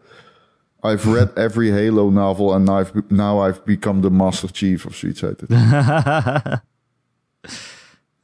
I've 0.83 1.13
read 1.13 1.31
every 1.35 1.71
Halo 1.71 2.11
novel 2.11 2.55
and 2.55 2.65
now 2.67 2.81
I've, 2.81 2.93
now 3.09 3.49
I've 3.49 3.61
become 3.65 4.01
the 4.01 4.11
Master 4.11 4.49
Chief 4.53 4.87
of 4.87 4.95
zoiets 4.95 5.21
heet 5.21 5.41
het. 5.41 5.51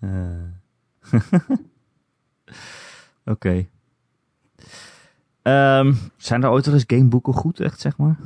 Eh. 0.00 0.10
Oké. 3.24 3.66
Ehm, 5.42 5.94
zijn 6.16 6.42
er 6.42 6.50
ooit 6.50 6.64
wel 6.66 6.74
eens 6.74 6.84
gameboeken 6.86 7.32
goed, 7.32 7.60
echt, 7.60 7.80
zeg 7.80 7.96
maar? 7.96 8.16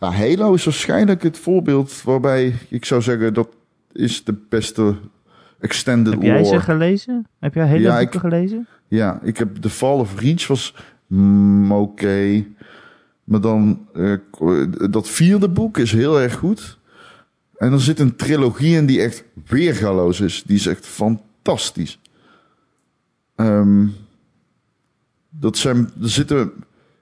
Ja, 0.00 0.12
Halo 0.12 0.54
is 0.54 0.64
waarschijnlijk 0.64 1.22
het 1.22 1.38
voorbeeld 1.38 2.02
waarbij 2.02 2.54
ik 2.68 2.84
zou 2.84 3.02
zeggen 3.02 3.34
dat 3.34 3.48
is 3.92 4.24
de 4.24 4.32
beste 4.48 4.94
extended 5.60 6.12
Heb 6.12 6.22
jij 6.22 6.40
lore. 6.42 6.54
ze 6.54 6.60
gelezen? 6.60 7.26
Heb 7.38 7.54
jij 7.54 7.66
hele 7.66 7.82
Ja, 7.82 7.98
boeken 7.98 8.14
ik- 8.14 8.20
gelezen? 8.20 8.66
Ja, 8.88 9.20
ik 9.22 9.36
heb 9.36 9.56
The 9.56 9.70
Fall 9.70 9.98
of 9.98 10.20
Reach 10.20 10.46
was 10.46 10.74
mm, 11.06 11.72
oké. 11.72 12.44
Maar 13.24 13.40
dan 13.40 13.88
eh, 13.94 14.16
dat 14.90 15.08
vierde 15.08 15.48
boek 15.48 15.78
is 15.78 15.92
heel 15.92 16.20
erg 16.20 16.34
goed. 16.34 16.78
En 17.56 17.72
er 17.72 17.80
zit 17.80 17.98
een 17.98 18.16
trilogie 18.16 18.76
in 18.76 18.86
die 18.86 19.00
echt 19.00 19.24
weergaloos 19.46 20.20
is. 20.20 20.42
Die 20.46 20.56
is 20.56 20.66
echt 20.66 20.86
fantastisch. 20.86 22.00
Ehm, 23.34 23.86
dat 25.28 25.56
zijn, 25.56 25.90
er 26.02 26.10
zitten, 26.10 26.52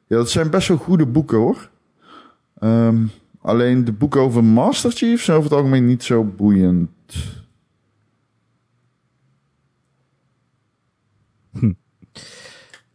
ja, 0.06 0.16
dat 0.16 0.30
zijn 0.30 0.50
best 0.50 0.68
wel 0.68 0.76
goede 0.76 1.06
boeken 1.06 1.38
hoor. 1.38 1.70
Ehm, 2.58 3.06
alleen 3.40 3.84
de 3.84 3.92
boeken 3.92 4.20
over 4.20 4.44
Master 4.44 4.90
Chief 4.90 5.22
zijn 5.22 5.36
over 5.36 5.50
het 5.50 5.58
algemeen 5.58 5.86
niet 5.86 6.02
zo 6.02 6.24
boeiend. 6.24 6.90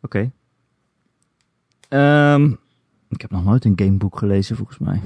Oké. 0.02 0.32
Ehm, 1.90 2.54
ik 3.10 3.22
heb 3.22 3.32
nog 3.32 3.44
nooit 3.44 3.66
een 3.66 3.74
gameboek 3.76 4.18
gelezen, 4.18 4.56
volgens 4.56 4.78
mij. 4.78 5.02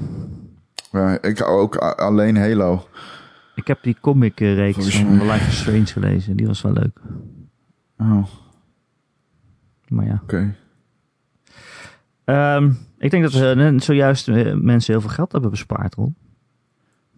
Ja, 0.92 1.22
ik 1.22 1.38
hou 1.38 1.60
ook 1.60 1.76
alleen 1.76 2.36
Halo. 2.36 2.86
Ik 3.54 3.66
heb 3.66 3.82
die 3.82 3.96
comic-reeks 4.00 4.74
Volgens 4.74 4.96
van. 4.96 5.18
The 5.18 5.24
Life 5.24 5.48
is 5.48 5.58
Strange 5.60 5.86
gelezen. 5.86 6.36
Die 6.36 6.46
was 6.46 6.62
wel 6.62 6.72
leuk. 6.72 6.98
Oh, 7.98 8.16
oké. 8.18 8.26
Maar 9.88 10.06
ja. 10.06 10.22
Ehm, 12.24 12.70
ik 12.98 13.10
denk 13.10 13.22
dat 13.22 13.32
we 13.32 13.74
zojuist 13.76 14.28
eh, 14.28 14.54
mensen 14.54 14.92
heel 14.92 15.00
veel 15.02 15.10
geld 15.10 15.32
hebben 15.32 15.50
bespaard, 15.50 15.94
Ron. 15.94 16.14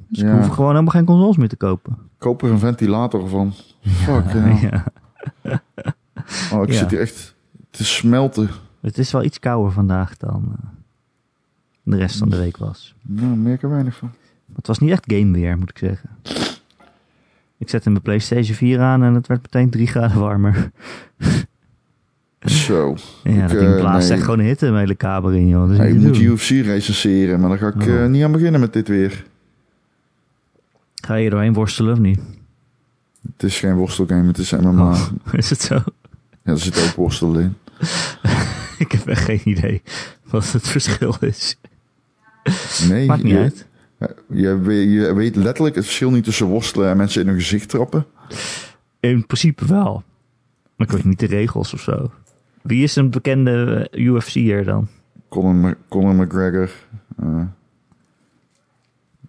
Dus 0.08 0.20
Ja. 0.20 0.32
hoeven 0.32 0.52
gewoon 0.52 0.70
helemaal 0.70 0.92
geen 0.92 1.04
consoles 1.04 1.36
meer 1.36 1.48
te 1.48 1.56
kopen. 1.56 1.98
Koop 2.18 2.42
er 2.42 2.50
een 2.50 2.58
ventilator 2.58 3.28
van. 3.28 3.52
Fuck, 3.82 4.24
ja. 4.32 4.84
Ja. 5.42 5.62
Oh, 6.52 6.62
ik 6.62 6.72
zit 6.72 6.90
hier 6.90 7.00
echt 7.00 7.34
te 7.70 7.84
smelten. 7.84 8.48
Het 8.84 8.98
is 8.98 9.12
wel 9.12 9.24
iets 9.24 9.38
kouder 9.38 9.72
vandaag 9.72 10.16
dan 10.16 10.56
eh, 10.58 10.66
de 11.82 11.96
rest 11.96 12.18
van 12.18 12.28
de 12.28 12.36
week 12.36 12.56
was. 12.56 12.94
Nou, 13.02 13.36
merk 13.36 13.62
er 13.62 13.70
weinig 13.70 13.96
van. 13.96 14.12
Het 14.54 14.66
was 14.66 14.78
niet 14.78 14.90
echt 14.90 15.04
game 15.12 15.32
weer, 15.32 15.58
moet 15.58 15.70
ik 15.70 15.78
zeggen. 15.78 16.10
Ik 17.58 17.68
zette 17.70 17.90
mijn 17.90 18.02
PlayStation 18.02 18.56
4 18.56 18.80
aan 18.80 19.02
en 19.02 19.14
het 19.14 19.26
werd 19.26 19.42
meteen 19.42 19.70
3 19.70 19.86
graden 19.86 20.18
warmer. 20.20 20.70
Zo. 22.40 22.96
Ja, 23.22 23.30
Ik, 23.30 23.48
dat 23.48 23.58
ding 23.58 23.72
eh, 23.74 23.80
blaast 23.80 24.08
nee. 24.08 24.16
echt 24.16 24.24
gewoon 24.26 24.40
hitte 24.40 24.66
mijn 24.66 24.78
hele 24.78 24.94
kamer 24.94 25.34
in, 25.34 25.48
joh. 25.48 25.70
Je 25.70 25.76
te 25.76 25.94
moet 25.94 26.14
doen. 26.14 26.22
UFC 26.22 26.48
recenseren, 26.48 27.40
maar 27.40 27.48
daar 27.48 27.58
ga 27.58 27.66
ik 27.68 27.74
Oh. 27.88 28.02
eh, 28.02 28.08
niet 28.10 28.22
aan 28.24 28.32
beginnen 28.32 28.60
met 28.60 28.72
dit 28.72 28.88
weer. 28.88 29.24
Ga 30.94 31.14
je 31.14 31.24
er 31.24 31.30
doorheen 31.30 31.52
worstelen 31.52 31.92
of 31.92 31.98
niet? 31.98 32.20
Het 33.32 33.42
is 33.42 33.58
geen 33.58 33.74
worstelgame, 33.74 34.26
het 34.26 34.38
is 34.38 34.52
MMA. 34.52 34.90
Oh, 34.90 35.08
is 35.32 35.50
het 35.50 35.60
zo? 35.60 35.74
Ja, 35.74 36.52
er 36.52 36.58
zit 36.58 36.86
ook 36.88 36.94
worstel 36.94 37.38
in. 37.38 37.54
Ik 38.84 38.92
heb 38.92 39.06
echt 39.06 39.24
geen 39.24 39.40
idee 39.44 39.82
wat 40.24 40.52
het 40.52 40.68
verschil 40.68 41.16
is. 41.20 41.58
Nee, 42.88 43.06
Maakt 43.06 43.22
niet 43.22 43.32
je, 43.32 43.38
uit. 43.38 43.66
Je, 44.28 44.58
weet- 44.58 44.90
je 44.92 45.14
weet 45.14 45.36
letterlijk 45.36 45.74
het 45.76 45.84
verschil 45.84 46.10
niet 46.10 46.24
tussen 46.24 46.46
worstelen 46.46 46.88
en 46.90 46.96
mensen 46.96 47.20
in 47.22 47.26
hun 47.28 47.36
gezicht 47.38 47.68
trappen. 47.68 48.06
In 49.00 49.26
principe 49.26 49.66
wel. 49.66 50.02
Maar 50.76 50.86
ik 50.86 50.92
weet 50.92 51.04
niet 51.04 51.18
de 51.18 51.26
regels 51.26 51.72
of 51.74 51.80
zo. 51.80 52.10
Wie 52.62 52.82
is 52.82 52.96
een 52.96 53.10
bekende 53.10 53.88
eh, 53.92 54.06
UFC'er 54.06 54.64
dan? 54.64 54.88
Conor, 55.28 55.54
Mc- 55.54 55.76
Conor 55.88 56.14
McGregor. 56.14 56.70
eh 57.16 57.42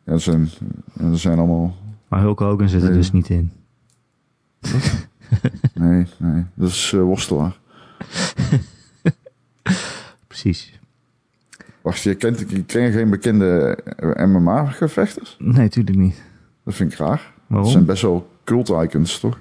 ja, 0.04 0.12
dat 0.12 0.22
zijn, 0.22 0.50
dat 0.94 1.20
zijn 1.20 1.38
allemaal... 1.38 1.76
Maar 2.08 2.20
Hulk 2.20 2.40
Hogan 2.40 2.70
zit 2.70 2.82
er 2.84 2.90
Nee. 2.90 2.98
dus 2.98 3.12
niet 3.12 3.30
in. 3.30 3.52
Nee, 5.74 6.06
nee, 6.18 6.44
dat 6.54 6.70
is 6.70 6.92
eh, 6.94 7.02
worstelaar. 7.02 7.58
Precies. 10.28 10.80
Wacht, 11.82 12.02
je 12.02 12.16
kent, 12.16 12.40
je 12.40 12.64
kent 12.64 12.94
geen 12.94 13.10
bekende 13.10 13.78
MMA-gevechters? 14.28 15.36
Nee, 15.40 15.70
tuurlijk 15.70 15.98
niet. 15.98 16.24
Dat 16.64 16.74
vind 16.76 16.92
ik 16.92 16.98
raar. 16.98 17.10
Dat 17.10 17.24
Waarom? 17.48 17.72
zijn 17.72 17.86
best 17.86 18.02
wel 18.02 18.30
cult-icons, 18.44 19.20
toch? 19.20 19.40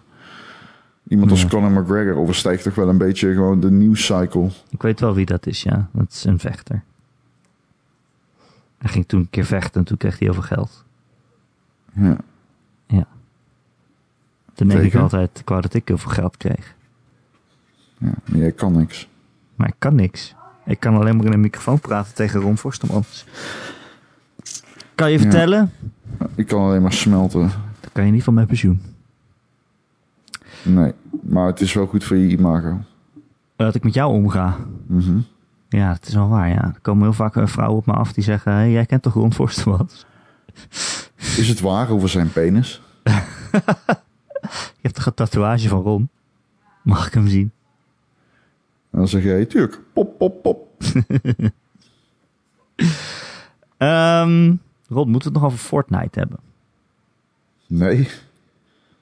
Iemand 1.08 1.30
als 1.30 1.42
Ja. 1.42 1.48
Conor 1.48 1.70
McGregor 1.70 2.16
overstijgt 2.16 2.62
toch 2.62 2.74
wel 2.74 2.88
een 2.88 2.98
beetje 2.98 3.32
gewoon 3.32 3.60
de 3.60 3.70
nieuwscycle. 3.70 4.50
Ik 4.70 4.82
weet 4.82 5.00
wel 5.00 5.14
wie 5.14 5.26
dat 5.26 5.46
is, 5.46 5.62
ja. 5.62 5.88
Dat 5.92 6.12
is 6.12 6.24
een 6.24 6.38
vechter. 6.38 6.82
Hij 8.78 8.90
ging 8.92 9.06
toen 9.06 9.20
een 9.20 9.30
keer 9.30 9.44
vechten 9.44 9.80
en 9.80 9.86
toen 9.86 9.96
kreeg 9.96 10.18
hij 10.18 10.28
heel 10.28 10.34
veel 10.34 10.56
geld. 10.56 10.84
Ja. 12.86 13.06
Toen 14.54 14.68
denk 14.68 14.82
ik 14.82 14.94
altijd, 14.94 15.38
ik 15.38 15.48
wou 15.48 15.60
dat 15.60 15.74
ik 15.74 15.88
heel 15.88 15.98
veel 15.98 16.10
geld 16.10 16.36
kreeg. 16.36 16.74
ja, 17.98 18.12
maar 18.24 18.38
jij 18.38 18.52
kan 18.52 18.72
niks. 18.76 19.08
Maar 19.56 19.68
ik 19.68 19.74
kan 19.78 19.94
niks. 19.94 20.34
Ik 20.66 20.80
kan 20.80 20.94
alleen 20.96 21.16
maar 21.16 21.26
in 21.26 21.32
een 21.32 21.40
microfoon 21.40 21.80
praten 21.80 22.14
tegen 22.14 22.40
Ron 22.40 22.58
Forstemans. 22.58 23.24
Kan 24.94 25.10
je 25.10 25.16
Ja. 25.16 25.22
vertellen? 25.22 25.72
Ik 26.34 26.46
kan 26.46 26.62
alleen 26.62 26.82
maar 26.82 26.92
smelten. 26.92 27.40
Dan 27.80 27.90
kan 27.92 28.06
je 28.06 28.12
niet 28.12 28.22
van 28.24 28.34
mijn 28.34 28.46
pensioen. 28.46 28.80
Nee, 30.62 30.92
maar 31.22 31.46
het 31.46 31.60
is 31.60 31.72
wel 31.72 31.86
goed 31.86 32.04
voor 32.04 32.16
je 32.16 32.28
imago. 32.28 32.78
Dat 33.56 33.74
ik 33.74 33.84
met 33.84 33.94
jou 33.94 34.12
omga. 34.12 34.56
Mhm. 34.86 35.18
Ja, 35.68 35.92
dat 35.92 36.06
is 36.06 36.14
wel 36.14 36.28
waar, 36.28 36.48
ja. 36.48 36.62
Er 36.64 36.80
komen 36.82 37.02
heel 37.02 37.12
vaak 37.12 37.36
eh, 37.36 37.46
vrouwen 37.46 37.78
op 37.78 37.86
me 37.86 37.92
af 37.92 38.12
die 38.12 38.24
zeggen... 38.24 38.52
Hey, 38.52 38.70
jij 38.70 38.86
kent 38.86 39.02
toch 39.02 39.14
Ron 39.14 39.32
Forstemans? 39.32 40.06
Is 41.38 41.48
het 41.48 41.60
waar 41.60 41.90
over 41.90 42.08
zijn 42.08 42.32
penis? 42.32 42.82
Je 44.80 44.80
hebt 44.90 44.94
toch 44.94 45.06
een 45.06 45.14
tatoeage 45.14 45.68
van 45.68 45.82
Ron? 45.82 46.08
Mag 46.82 47.06
ik 47.06 47.14
hem 47.14 47.28
zien? 47.28 47.52
En 48.94 49.00
dan 49.00 49.08
zeg 49.08 49.22
jij, 49.22 49.44
tuurlijk, 49.44 49.80
pop, 49.92 50.18
pop, 50.18 50.42
pop. 50.42 50.68
Ehm 53.76 54.54
Ron, 54.88 55.10
moeten 55.10 55.32
we 55.32 55.34
het 55.34 55.42
nog 55.42 55.44
over 55.44 55.58
Fortnite 55.58 56.18
hebben? 56.18 56.38
Nee. 57.66 58.08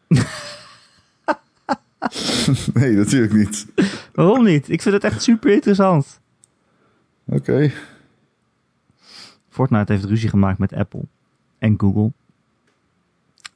nee, 2.75 2.93
natuurlijk 2.93 3.33
niet. 3.33 3.67
Waarom 4.13 4.45
niet? 4.45 4.69
Ik 4.69 4.83
vind 4.83 4.95
het 4.95 5.05
echt 5.05 5.23
super 5.23 5.53
interessant. 5.53 6.21
Oké. 7.25 7.73
Fortnite 9.49 9.93
heeft 9.93 10.05
ruzie 10.05 10.29
gemaakt 10.29 10.59
met 10.59 10.73
Apple 10.73 11.05
en 11.59 11.81
Google. 11.81 12.13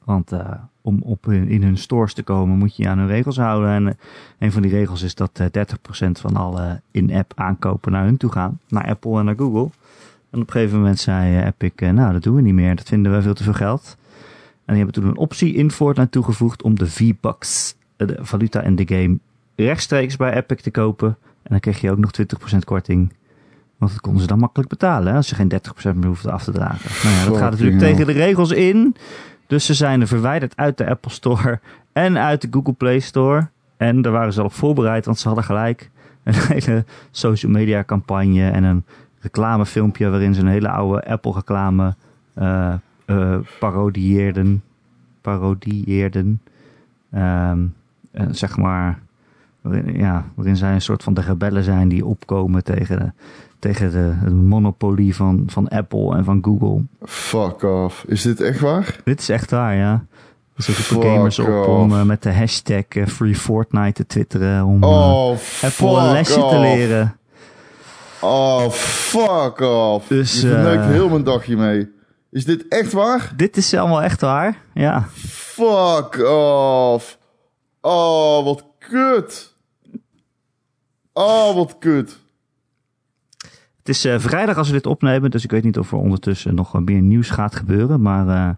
Want 0.07 0.31
eh, 0.31 0.51
om 0.81 1.01
op 1.01 1.25
hun, 1.25 1.47
in 1.47 1.63
hun 1.63 1.77
stores 1.77 2.13
te 2.13 2.23
komen 2.23 2.57
moet 2.57 2.75
je 2.75 2.83
je 2.83 2.89
aan 2.89 2.97
hun 2.97 3.07
regels 3.07 3.37
houden. 3.37 3.69
En 3.69 3.87
eh, 3.87 3.93
een 4.39 4.51
van 4.51 4.61
die 4.61 4.71
regels 4.71 5.01
is 5.01 5.15
dat 5.15 5.39
eh 5.39 5.65
30% 6.07 6.11
van 6.11 6.35
alle 6.35 6.81
in-app 6.91 7.31
aankopen 7.35 7.91
naar 7.91 8.03
hun 8.05 8.17
toe 8.17 8.31
gaan. 8.31 8.59
Naar 8.67 8.87
Apple 8.87 9.19
en 9.19 9.25
naar 9.25 9.35
Google. 9.37 9.69
En 10.29 10.39
op 10.41 10.47
een 10.47 10.53
gegeven 10.53 10.77
moment 10.77 10.99
zei 10.99 11.37
eh, 11.37 11.45
Epic, 11.45 11.71
eh, 11.75 11.89
nou 11.89 12.13
dat 12.13 12.23
doen 12.23 12.35
we 12.35 12.41
niet 12.41 12.53
meer. 12.53 12.75
Dat 12.75 12.87
vinden 12.87 13.11
we 13.11 13.21
veel 13.21 13.33
te 13.33 13.43
veel 13.43 13.53
geld. 13.53 13.97
En 14.65 14.73
die 14.73 14.83
hebben 14.83 14.93
toen 14.93 15.11
een 15.11 15.17
optie 15.17 15.53
in 15.53 15.71
Fortnite 15.71 16.09
toegevoegd 16.09 16.61
om 16.61 16.75
de 16.75 16.87
V-Bucks, 16.87 17.75
eh, 17.95 18.07
de 18.07 18.17
valuta 18.19 18.61
in 18.61 18.75
de 18.75 18.87
game, 18.87 19.17
rechtstreeks 19.55 20.15
bij 20.15 20.33
Epic 20.33 20.61
te 20.61 20.71
kopen. 20.71 21.07
En 21.43 21.49
dan 21.49 21.59
kreeg 21.59 21.81
je 21.81 21.91
ook 21.91 21.97
nog 21.97 22.11
20% 22.11 22.65
korting. 22.65 23.13
Want 23.77 23.91
dat 23.91 24.01
konden 24.01 24.21
ze 24.21 24.27
dan 24.27 24.39
makkelijk 24.39 24.69
betalen, 24.69 25.07
hè, 25.07 25.15
als 25.15 25.29
je 25.29 25.35
geen 25.35 25.47
30% 25.47 25.95
meer 25.95 26.07
hoefde 26.07 26.31
af 26.31 26.43
te 26.43 26.51
dragen. 26.51 26.89
Nou 27.03 27.15
ja, 27.15 27.25
dat 27.25 27.37
gaat 27.37 27.51
natuurlijk 27.51 27.79
tegen 27.79 28.05
de 28.05 28.11
regels 28.11 28.51
in. 28.51 28.95
Dus 29.47 29.65
ze 29.65 29.73
zijn 29.73 30.01
er 30.01 30.07
verwijderd 30.07 30.55
uit 30.55 30.77
de 30.77 30.89
Apple 30.89 31.11
Store 31.11 31.59
en 31.93 32.17
uit 32.17 32.41
de 32.41 32.47
Google 32.51 32.73
Play 32.73 32.99
Store. 32.99 33.47
En 33.77 34.01
daar 34.01 34.11
waren 34.11 34.33
ze 34.33 34.39
al 34.39 34.45
op 34.45 34.53
voorbereid, 34.53 35.05
want 35.05 35.19
ze 35.19 35.27
hadden 35.27 35.45
gelijk 35.45 35.89
een 36.23 36.33
hele 36.33 36.85
social 37.11 37.51
media 37.51 37.83
campagne 37.83 38.49
en 38.49 38.63
een 38.63 38.83
reclamefilmpje 39.19 40.09
waarin 40.09 40.33
ze 40.33 40.41
een 40.41 40.47
hele 40.47 40.69
oude 40.69 41.05
Apple 41.05 41.31
reclame 41.31 41.95
eh, 42.33 42.73
eh, 43.05 43.37
parodieerden. 43.59 44.63
Parodieerden. 45.21 46.41
Ehm, 47.11 47.65
eh, 48.11 48.25
zeg 48.31 48.57
maar, 48.57 48.99
waarin, 49.67 49.97
ja, 49.97 50.25
waarin 50.35 50.55
zij 50.57 50.73
een 50.73 50.81
soort 50.81 51.03
van 51.03 51.13
de 51.13 51.21
rebellen 51.21 51.63
zijn 51.63 51.87
die 51.87 52.05
opkomen 52.05 52.63
tegen, 52.63 52.99
de, 52.99 53.11
tegen 53.59 53.91
de, 53.91 54.13
het 54.23 54.33
monopolie 54.33 55.15
van, 55.15 55.43
van 55.47 55.67
Apple 55.67 56.15
en 56.15 56.23
van 56.23 56.39
Google. 56.41 56.85
Fuck 57.05 57.63
off. 57.63 58.03
Is 58.07 58.21
dit 58.21 58.41
echt 58.41 58.59
waar? 58.59 58.95
Dit 59.03 59.19
is 59.19 59.29
echt 59.29 59.51
waar, 59.51 59.75
ja. 59.75 60.05
Er 60.55 60.63
zoeken 60.63 60.83
Fuck 60.83 61.03
gamers 61.03 61.39
op 61.39 61.67
om 61.67 61.91
eh, 61.91 62.03
met 62.03 62.23
de 62.23 62.33
hashtag 62.33 62.83
eh, 62.89 63.05
Free 63.05 63.35
Fortnite 63.35 63.91
te 63.93 64.05
twitteren 64.05 64.65
om 64.65 64.83
eh, 64.83 64.89
Oh, 64.89 65.35
fuck 65.37 65.69
Apple 65.69 65.99
een 65.99 66.11
lesje 66.11 66.41
off. 66.43 66.53
te 66.53 66.59
leren. 66.59 67.17
Oh, 68.21 68.69
fuck 68.69 69.59
off. 69.59 70.07
Dus, 70.07 70.41
Je 70.41 70.47
verneukt 70.47 70.83
eh, 70.83 70.89
heel 70.89 71.09
mijn 71.09 71.23
dagje 71.23 71.57
mee. 71.57 71.89
Is 72.31 72.45
dit 72.45 72.67
echt 72.67 72.91
waar? 72.93 73.31
Dit 73.35 73.57
is 73.57 73.73
allemaal 73.73 74.01
echt 74.01 74.21
waar, 74.21 74.57
ja. 74.73 75.07
Fuck 75.13 76.19
off. 76.29 77.17
Oh, 77.81 78.43
wat 78.43 78.65
kut. 78.79 79.55
Oh, 81.17 81.55
wat 81.55 81.77
kut. 81.79 82.19
Het 83.77 83.89
is 83.89 84.05
eh, 84.05 84.19
vrijdag 84.19 84.57
als 84.57 84.67
we 84.67 84.73
dit 84.73 84.85
opnemen, 84.85 85.31
dus 85.31 85.43
ik 85.43 85.51
weet 85.51 85.63
niet 85.63 85.77
of 85.77 85.91
er 85.91 85.97
ondertussen 85.97 86.55
nog 86.55 86.79
meer 86.83 87.01
nieuws 87.01 87.29
gaat 87.29 87.55
gebeuren. 87.55 88.01
Maar 88.01 88.27
eh, 88.27 88.55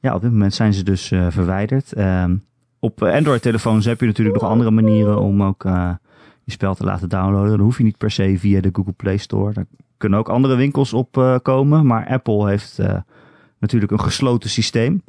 ja, 0.00 0.14
op 0.14 0.20
dit 0.20 0.30
moment 0.30 0.54
zijn 0.54 0.74
ze 0.74 0.82
dus 0.82 1.10
eh, 1.10 1.26
verwijderd. 1.30 1.92
Ehm, 1.92 2.36
op 2.78 3.02
Android-telefoons 3.02 3.84
heb 3.84 4.00
je 4.00 4.06
natuurlijk 4.06 4.40
nog 4.40 4.50
andere 4.50 4.70
manieren 4.70 5.20
om 5.20 5.42
ook 5.42 5.62
je 6.44 6.52
spel 6.52 6.74
te 6.74 6.84
laten 6.84 7.08
downloaden. 7.08 7.50
Dan 7.50 7.60
hoef 7.66 7.78
je 7.78 7.84
niet 7.84 7.98
per 7.98 8.10
se 8.10 8.38
via 8.38 8.60
de 8.60 8.70
Google 8.72 8.92
Play 8.92 9.16
Store. 9.16 9.52
Daar 9.52 9.66
kunnen 9.96 10.18
ook 10.18 10.28
andere 10.28 10.56
winkels 10.56 10.92
op 10.92 11.40
komen. 11.42 11.86
Maar 11.86 12.06
Apple 12.06 12.48
heeft 12.48 12.78
natuurlijk 13.58 13.92
een 13.92 14.00
gesloten 14.00 14.50
systeem. 14.50 15.02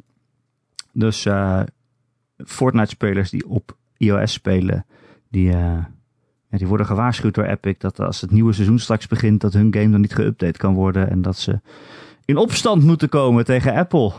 Dus 0.92 1.26
Fortnite-spelers 2.36 3.30
die 3.30 3.48
op 3.48 3.76
iOS 3.96 4.32
spelen, 4.32 4.86
die, 5.28 5.54
die 6.58 6.66
worden 6.66 6.86
gewaarschuwd 6.86 7.34
door 7.34 7.44
Epic 7.44 7.74
dat 7.78 8.00
als 8.00 8.20
het 8.20 8.30
nieuwe 8.30 8.52
seizoen 8.52 8.78
straks 8.78 9.06
begint, 9.06 9.40
dat 9.40 9.52
hun 9.52 9.74
game 9.74 9.90
dan 9.90 10.00
niet 10.00 10.14
geüpdate 10.20 10.56
kan 10.58 10.74
worden. 10.74 11.10
En 11.10 11.22
dat 11.22 11.36
ze 11.38 11.60
in 12.24 12.36
opstand 12.36 12.82
moeten 12.84 13.08
komen 13.08 13.44
tegen 13.44 13.74
Apple. 13.74 14.12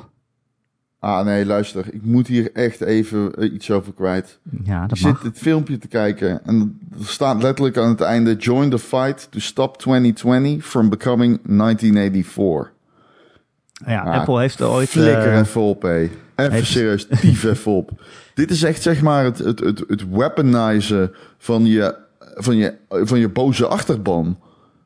Ah, 0.99 1.25
nee, 1.25 1.45
luister. 1.45 1.85
Ik 1.93 2.03
moet 2.03 2.27
hier 2.27 2.51
echt 2.53 2.81
even 2.81 3.53
iets 3.53 3.71
over 3.71 3.93
kwijt. 3.93 4.39
Ja, 4.63 4.83
Ik 4.89 4.97
zit 4.97 5.21
dit 5.21 5.37
filmpje 5.37 5.77
te 5.77 5.87
kijken 5.87 6.45
en 6.45 6.79
er 6.99 7.05
staat 7.05 7.41
letterlijk 7.41 7.77
aan 7.77 7.89
het 7.89 8.01
einde... 8.01 8.35
Join 8.35 8.69
the 8.69 8.79
fight 8.79 9.27
to 9.31 9.39
stop 9.39 9.77
2020 9.77 10.65
from 10.65 10.89
becoming 10.89 11.39
1984. 11.43 12.73
Ja, 13.85 14.01
Ah, 14.01 14.19
Apple 14.19 14.39
heeft 14.39 14.59
er 14.59 14.67
ooit... 14.69 14.89
Flikker 14.89 15.31
eh, 15.33 15.39
even 15.39 15.61
op, 15.61 15.81
hé. 15.81 16.09
Even 16.35 16.51
heeft- 16.51 16.67
serieus, 16.67 17.07
tief 17.07 17.43
even 17.43 17.71
op. 17.71 17.91
Dit 18.33 18.51
is 18.51 18.63
echt, 18.63 18.81
zeg 18.81 19.01
maar, 19.01 19.23
het, 19.23 19.37
het, 19.37 19.59
het, 19.59 19.83
het 19.87 20.09
weaponizen 20.09 21.11
van 21.37 21.65
je, 21.65 21.95
van, 22.35 22.55
je, 22.55 22.77
van 22.89 23.19
je 23.19 23.29
boze 23.29 23.67
achterban. 23.67 24.39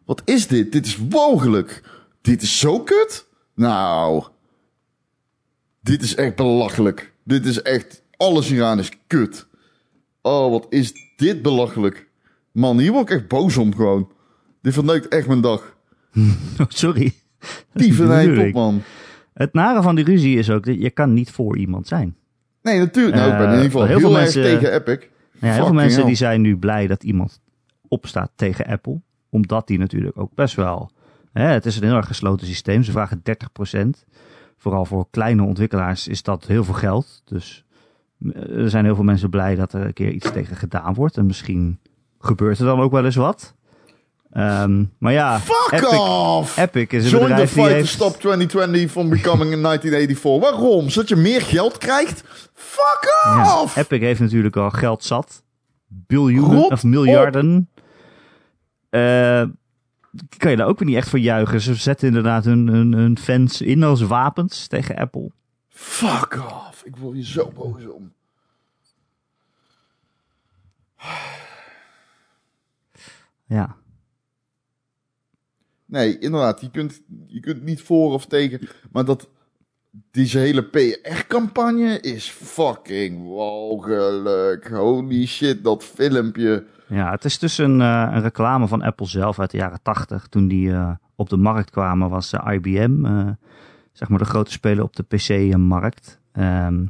Wat 0.05 0.21
is 0.25 0.47
dit? 0.47 0.71
Dit 0.71 0.85
is 0.85 0.97
mogelijk. 0.97 1.83
Dit 2.21 2.41
is 2.41 2.59
zo 2.59 2.79
kut? 2.79 3.27
Nou, 3.55 4.23
dit 5.81 6.01
is 6.01 6.15
echt 6.15 6.35
belachelijk. 6.35 7.13
Dit 7.23 7.45
is 7.45 7.61
echt, 7.61 8.03
alles 8.17 8.47
hieraan 8.49 8.79
is 8.79 8.89
kut. 9.07 9.47
Oh, 10.21 10.51
wat 10.51 10.65
is 10.69 10.93
dit 11.17 11.41
belachelijk. 11.41 12.07
Man, 12.51 12.79
hier 12.79 12.91
word 12.91 13.09
ik 13.09 13.15
echt 13.17 13.27
boos 13.27 13.57
om 13.57 13.75
gewoon. 13.75 14.11
Dit 14.61 14.73
verneukt 14.73 15.07
echt 15.07 15.27
mijn 15.27 15.41
dag. 15.41 15.75
oh, 16.59 16.65
sorry. 16.67 17.13
Eind 17.73 18.37
op, 18.37 18.51
man. 18.53 18.81
Het 19.33 19.53
nare 19.53 19.81
van 19.81 19.95
die 19.95 20.05
ruzie 20.05 20.37
is 20.37 20.49
ook 20.49 20.65
dat 20.65 20.81
je 20.81 20.89
kan 20.89 21.13
niet 21.13 21.31
voor 21.31 21.57
iemand 21.57 21.87
zijn. 21.87 22.15
Nee, 22.61 22.79
natuurlijk. 22.79 23.15
Nou, 23.15 23.31
ik 23.31 23.37
ben 23.37 23.45
in 23.47 23.51
ieder 23.53 23.65
geval 23.65 23.81
Eh, 23.81 23.87
heel 23.87 23.97
heel, 23.97 24.07
veel 24.09 24.17
erg 24.19 24.23
mensen- 24.35 24.59
tegen 24.59 24.73
Epic. 24.73 25.07
Nou 25.39 25.53
ja, 25.53 25.59
heel 25.59 25.65
veel 25.65 25.73
mensen 25.73 25.99
hell. 25.99 26.07
die 26.07 26.15
zijn 26.15 26.41
nu 26.41 26.57
blij 26.57 26.87
dat 26.87 27.03
iemand 27.03 27.41
opstaat 27.87 28.31
tegen 28.35 28.65
Apple. 28.65 29.01
Omdat 29.29 29.67
die 29.67 29.77
natuurlijk 29.77 30.17
ook 30.17 30.33
best 30.35 30.55
wel... 30.55 30.91
Hè, 31.31 31.43
het 31.43 31.65
is 31.65 31.77
een 31.77 31.83
heel 31.83 31.95
erg 31.95 32.07
gesloten 32.07 32.47
systeem. 32.47 32.83
Ze 32.83 32.91
vragen 32.91 33.21
30%. 33.75 33.89
Vooral 34.57 34.85
voor 34.85 35.07
kleine 35.09 35.43
ontwikkelaars 35.43 36.07
is 36.07 36.23
dat 36.23 36.45
heel 36.45 36.63
veel 36.63 36.73
geld. 36.73 37.21
Dus 37.25 37.65
Er 38.49 38.69
zijn 38.69 38.85
heel 38.85 38.95
veel 38.95 39.03
mensen 39.03 39.29
blij 39.29 39.55
dat 39.55 39.73
er 39.73 39.85
een 39.85 39.93
keer 39.93 40.11
iets 40.11 40.31
tegen 40.31 40.55
gedaan 40.55 40.93
wordt. 40.93 41.17
En 41.17 41.25
misschien 41.25 41.79
gebeurt 42.19 42.59
er 42.59 42.65
dan 42.65 42.79
ook 42.79 42.91
wel 42.91 43.05
eens 43.05 43.15
wat. 43.15 43.55
Ehm, 44.31 44.83
maar 44.97 45.13
ja, 45.13 45.39
Fuck 45.39 45.71
Epic, 45.71 45.99
off! 45.99 46.57
Epic 46.57 46.87
is 46.89 47.03
een 47.03 47.09
Join 47.09 47.23
the 47.23 47.29
bedrijf 47.29 47.53
die 47.53 47.63
fight 47.63 47.79
to 47.79 47.85
stop 47.85 48.19
2020 48.19 48.91
from 48.91 49.09
becoming 49.09 49.51
in 49.51 49.61
1984. 49.61 50.39
Waarom? 50.51 50.89
Zodat 50.89 51.09
je 51.09 51.15
meer 51.15 51.41
geld 51.41 51.77
krijgt? 51.77 52.23
Fuck 52.53 53.13
Ja, 53.23 53.61
off! 53.61 53.75
Epic 53.75 53.99
heeft 53.99 54.19
natuurlijk 54.19 54.55
al 54.55 54.69
geld 54.69 55.03
zat. 55.03 55.43
Biljoenen 55.87 56.71
of 56.71 56.83
miljarden. 56.83 57.69
Eh, 58.89 59.43
kan 60.37 60.51
je 60.51 60.57
daar 60.57 60.67
ook 60.67 60.79
weer 60.79 60.87
niet 60.87 60.97
echt 60.97 61.09
voor 61.09 61.19
juichen. 61.19 61.61
Ze 61.61 61.75
zetten 61.75 62.07
inderdaad 62.07 62.45
hun, 62.45 62.67
hun, 62.67 62.93
hun 62.93 63.17
fans 63.17 63.61
in 63.61 63.83
als 63.83 64.01
wapens 64.01 64.67
tegen 64.67 64.95
Apple. 64.95 65.31
Fuck 65.69 66.41
off. 66.51 66.83
Ik 66.83 66.95
word 66.95 67.15
hier 67.15 67.25
zo 67.25 67.51
boos 67.55 67.87
om. 67.87 68.13
Ja, 73.45 73.75
Nee, 75.89 76.19
inderdaad. 76.19 76.61
Je 76.61 76.69
kunt, 76.69 77.01
je 77.27 77.39
kunt 77.39 77.63
niet 77.63 77.81
voor 77.81 78.13
of 78.13 78.25
tegen. 78.25 78.59
Maar 78.91 79.05
dat, 79.05 79.29
deze 80.11 80.37
hele 80.37 80.63
PR-campagne 80.63 81.99
is 81.99 82.29
fucking 82.29 83.27
walgelijk. 83.27 84.67
Holy 84.67 85.25
shit, 85.25 85.63
dat 85.63 85.83
filmpje. 85.83 86.65
ja 86.87 87.11
het 87.11 87.25
is 87.25 87.39
dus 87.39 87.57
een, 87.57 87.81
eh, 87.81 88.09
een 88.11 88.21
reclame 88.21 88.67
van 88.67 88.81
Apple 88.81 89.07
zelf 89.07 89.39
uit 89.39 89.51
de 89.51 89.57
jaren 89.57 89.81
80. 89.81 90.27
Toen 90.27 90.47
die 90.47 90.71
eh, 90.71 90.91
op 91.15 91.29
de 91.29 91.37
markt 91.37 91.69
kwamen 91.69 92.09
was 92.09 92.33
eh, 92.33 92.53
IBM, 92.53 93.03
zeg 93.91 94.09
maar 94.09 94.19
de 94.19 94.25
grote 94.25 94.51
speler 94.51 94.83
op 94.83 94.95
de 94.95 95.03
PC-markt. 95.03 96.19
Ehm, 96.31 96.85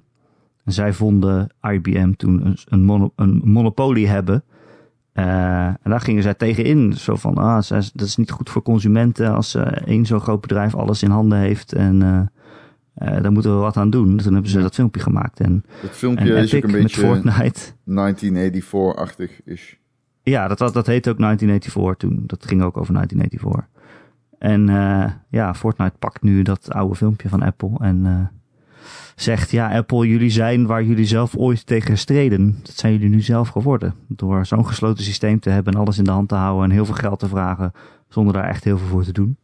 zij 0.66 0.94
vonden 0.94 1.50
IBM 1.62 2.12
toen 2.12 2.58
een, 2.70 3.12
een 3.16 3.42
monopolie 3.44 4.08
hebben. 4.08 4.44
Eh, 5.20 5.66
en 5.66 5.90
daar 5.90 6.02
gingen 6.02 6.24
zij 6.24 6.34
tegenin. 6.34 6.94
Zo 6.94 7.16
van, 7.16 7.36
ah, 7.36 7.70
dat 7.70 8.08
is 8.08 8.16
niet 8.16 8.32
goed 8.32 8.50
voor 8.50 8.62
consumenten 8.62 9.34
als 9.36 9.56
eh, 9.56 9.62
één 9.86 10.06
zo'n 10.06 10.20
groot 10.20 10.42
bedrijf 10.42 10.76
alles 10.76 11.04
in 11.04 11.10
handen 11.10 11.38
heeft. 11.38 11.74
En 11.74 12.30
eh, 12.94 13.22
daar 13.22 13.32
moeten 13.32 13.52
we 13.52 13.58
wat 13.58 13.78
aan 13.78 13.90
doen. 13.90 14.18
Toen 14.18 14.34
hebben 14.34 14.52
ze 14.52 14.62
dat 14.62 14.76
filmpje 14.76 15.02
gemaakt. 15.02 15.40
En, 15.40 15.66
en 15.82 15.90
filmpje 15.90 16.34
is 16.36 16.56
ook 16.56 16.64
een 16.64 16.72
met 16.72 16.82
beetje 16.82 17.02
Fortnite. 17.02 17.60
1984-achtig. 17.90 19.42
is. 19.46 19.78
Ja, 20.24 20.48
dat, 20.48 20.58
dat, 20.58 20.74
dat 20.74 20.88
heet 20.88 21.08
ook 21.08 21.18
1984 21.20 22.10
toen. 22.10 22.24
Dat 22.28 22.46
ging 22.46 22.62
ook 22.62 22.78
over 22.78 22.94
1984. 22.94 23.78
En 24.38 24.68
ja, 25.30 25.54
Fortnite 25.54 25.98
pakt 26.00 26.22
nu 26.22 26.42
dat 26.42 26.74
oude 26.74 26.96
filmpje 26.96 27.30
van 27.30 27.42
Apple 27.42 27.72
en 27.80 28.30
zegt: 29.22 29.52
Ja, 29.52 29.76
Apple, 29.76 30.08
jullie 30.08 30.30
zijn 30.30 30.66
waar 30.66 30.84
jullie 30.84 31.06
zelf 31.06 31.36
ooit 31.36 31.66
tegen 31.66 31.98
streden. 31.98 32.60
Dat 32.64 32.76
zijn 32.76 32.94
jullie 32.94 33.10
nu 33.10 33.22
zelf 33.22 33.50
geworden. 33.50 33.94
Door 34.08 34.46
zo'n 34.46 34.66
gesloten 34.66 35.04
systeem 35.04 35.40
te 35.40 35.50
hebben 35.50 35.74
en 35.74 35.80
alles 35.80 35.98
in 35.98 36.04
de 36.04 36.12
hand 36.12 36.30
te 36.30 36.36
houden 36.36 36.64
en 36.64 36.72
heel 36.72 36.86
veel 36.86 36.96
geld 36.96 37.20
te 37.20 37.28
vragen 37.28 37.72
zonder 38.08 38.34
daar 38.34 38.48
echt 38.48 38.64
heel 38.64 38.78
veel 38.78 38.88
voor 38.88 39.04
te 39.04 39.12
doen. 39.12 39.38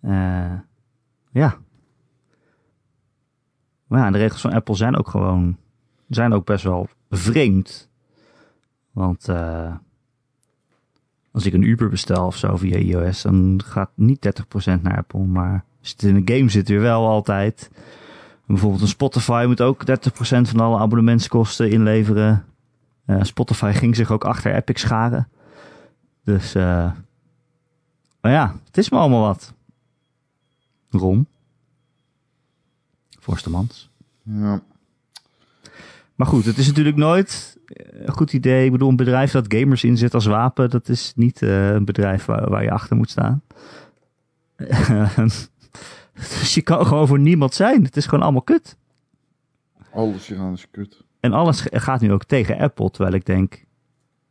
Eh, 0.00 0.52
ja. 1.30 1.56
Maar 3.86 4.00
ja, 4.00 4.10
de 4.10 4.18
regels 4.18 4.40
van 4.40 4.52
Apple 4.52 4.74
zijn 4.74 4.96
ook 4.96 5.08
gewoon, 5.08 5.56
zijn 6.08 6.32
ook 6.32 6.44
best 6.44 6.64
wel 6.64 6.88
vreemd. 7.10 7.88
Want 8.92 9.28
eh, 9.28 9.74
als 11.30 11.46
ik 11.46 11.52
een 11.52 11.68
Uber 11.68 11.88
bestel 11.88 12.26
of 12.26 12.36
zo 12.36 12.56
via 12.56 12.76
iOS, 12.76 13.22
dan 13.22 13.60
gaat 13.64 13.90
niet 13.94 14.44
30% 14.78 14.80
naar 14.82 14.96
Apple. 14.96 15.24
Maar 15.24 15.64
in 15.96 16.16
een 16.16 16.28
game 16.36 16.48
zit, 16.48 16.68
weer 16.68 16.80
wel 16.80 17.08
altijd. 17.08 17.70
Bijvoorbeeld 18.46 18.82
een 18.82 18.88
Spotify 18.88 19.44
moet 19.46 19.60
ook 19.60 19.84
30% 19.86 19.92
van 20.20 20.60
alle 20.60 20.78
abonnementskosten 20.78 21.70
inleveren. 21.70 22.44
Eh, 23.04 23.22
Spotify 23.22 23.72
ging 23.74 23.96
zich 23.96 24.10
ook 24.10 24.24
achter 24.24 24.54
Epic 24.54 24.80
scharen. 24.80 25.28
Dus, 26.24 26.54
eh 26.54 26.90
maar 28.20 28.32
ja, 28.32 28.54
het 28.66 28.78
is 28.78 28.90
me 28.90 28.98
allemaal 28.98 29.20
wat. 29.20 29.54
Ron. 30.90 31.26
Forstemans. 33.18 33.90
Ja. 34.22 34.62
Maar 36.14 36.26
goed, 36.26 36.44
het 36.44 36.58
is 36.58 36.66
natuurlijk 36.66 36.96
nooit 36.96 37.58
eh, 37.66 38.06
een 38.06 38.12
goed 38.12 38.32
idee. 38.32 38.64
Ik 38.64 38.72
bedoel, 38.72 38.88
een 38.88 38.96
bedrijf 38.96 39.30
dat 39.30 39.54
gamers 39.54 39.84
inzet 39.84 40.14
als 40.14 40.26
wapen, 40.26 40.70
dat 40.70 40.88
is 40.88 41.12
niet 41.16 41.40
een 41.40 41.84
bedrijf 41.84 42.24
waar, 42.24 42.50
waar 42.50 42.62
je 42.62 42.70
achter 42.70 42.96
moet 42.96 43.10
staan. 43.10 43.42
dus 46.14 46.54
je 46.58 46.62
kan 46.62 46.86
gewoon 46.86 47.06
voor 47.06 47.18
niemand 47.18 47.54
zijn. 47.54 47.84
Het 47.84 47.96
is 47.96 48.04
gewoon 48.04 48.22
allemaal 48.22 48.42
kut. 48.42 48.76
Alles 49.92 50.26
hieraan 50.26 50.52
is 50.52 50.70
kut. 50.70 51.04
En 51.20 51.32
alles 51.32 51.66
gaat 51.70 52.00
nu 52.00 52.12
ook 52.12 52.24
tegen 52.24 52.58
Apple. 52.58 52.90
Terwijl 52.90 53.14
ik 53.14 53.26
denk, 53.26 53.64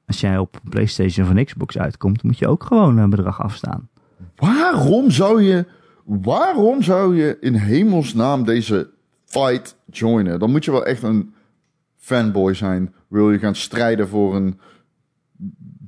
als 0.05 0.19
jij 0.19 0.37
op 0.37 0.59
PlayStation 0.69 1.25
of 1.25 1.35
een 1.35 1.45
Xbox 1.45 1.77
uitkomt, 1.77 2.23
moet 2.23 2.37
je 2.37 2.47
ook 2.47 2.63
gewoon 2.63 2.97
een 2.97 3.09
bedrag 3.09 3.41
afstaan. 3.41 3.89
Waarom 4.35 5.11
zou 5.11 5.41
je, 5.41 5.65
waarom 6.03 6.81
zou 6.81 7.15
je 7.15 7.37
in 7.39 7.53
hemelsnaam 7.53 8.43
deze 8.43 8.89
fight 9.25 9.77
joinen? 9.85 10.39
Dan 10.39 10.51
moet 10.51 10.65
je 10.65 10.71
wel 10.71 10.85
echt 10.85 11.03
een 11.03 11.33
fanboy 11.95 12.53
zijn. 12.53 12.93
Wil 13.07 13.31
je 13.31 13.39
gaan 13.39 13.55
strijden 13.55 14.07
voor 14.07 14.35
een 14.35 14.59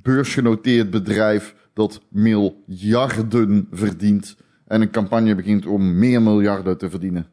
beursgenoteerd 0.02 0.90
bedrijf 0.90 1.54
dat 1.72 2.00
miljarden 2.08 3.68
verdient 3.70 4.36
en 4.66 4.80
een 4.80 4.90
campagne 4.90 5.34
begint 5.34 5.66
om 5.66 5.98
meer 5.98 6.22
miljarden 6.22 6.78
te 6.78 6.90
verdienen? 6.90 7.26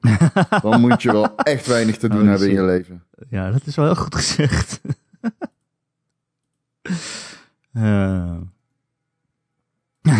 Dan 0.62 0.80
moet 0.80 1.02
je 1.02 1.12
wel 1.12 1.36
echt 1.36 1.66
weinig 1.66 1.96
te 1.96 2.08
doen 2.08 2.20
Oh, 2.22 2.28
hebben 2.28 2.48
in 2.48 2.54
je 2.54 2.62
leven. 2.62 3.04
Ja, 3.30 3.50
dat 3.50 3.66
is 3.66 3.76
wel 3.76 3.84
heel 3.84 3.94
goed 3.94 4.14
gezegd. 4.14 4.80
Eh. 7.72 8.36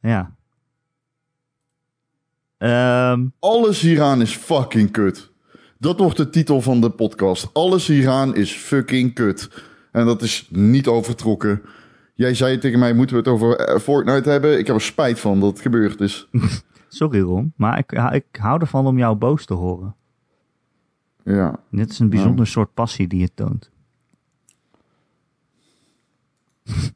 ja. 0.00 0.36
Ehm, 2.58 3.26
Alles 3.38 3.80
hieraan 3.80 4.20
is 4.20 4.36
fucking 4.36 4.90
kut. 4.90 5.30
Dat 5.78 5.98
wordt 5.98 6.16
de 6.16 6.30
titel 6.30 6.60
van 6.60 6.80
de 6.80 6.90
podcast. 6.90 7.50
Alles 7.52 7.86
hieraan 7.86 8.34
is 8.34 8.52
fucking 8.52 9.14
kut. 9.14 9.50
En 9.92 10.06
dat 10.06 10.22
is 10.22 10.46
niet 10.50 10.86
overtrokken. 10.86 11.62
Jij 12.18 12.34
zei 12.34 12.58
tegen 12.58 12.78
mij, 12.78 12.92
moeten 12.94 13.16
we 13.16 13.22
het 13.22 13.30
over 13.30 13.56
eh, 13.56 13.78
Fortnite 13.78 14.30
hebben? 14.30 14.58
Ik 14.58 14.66
heb 14.66 14.76
er 14.76 14.82
spijt 14.82 15.20
van 15.20 15.40
dat 15.40 15.50
het 15.50 15.60
gebeurd 15.60 16.00
is. 16.00 16.28
sorry 16.88 17.20
Ron, 17.20 17.52
maar 17.56 17.78
ik, 17.78 17.92
ik 17.92 18.24
hou 18.40 18.60
ervan 18.60 18.86
om 18.86 18.98
jou 18.98 19.16
boos 19.16 19.44
te 19.46 19.54
horen. 19.54 19.96
Ja. 21.24 21.60
Dit 21.70 21.90
is 21.90 21.98
een 21.98 22.08
bijzonder 22.08 22.46
soort 22.46 22.74
passie 22.74 23.06
die 23.06 23.20
je 23.20 23.34
toont. 23.34 23.70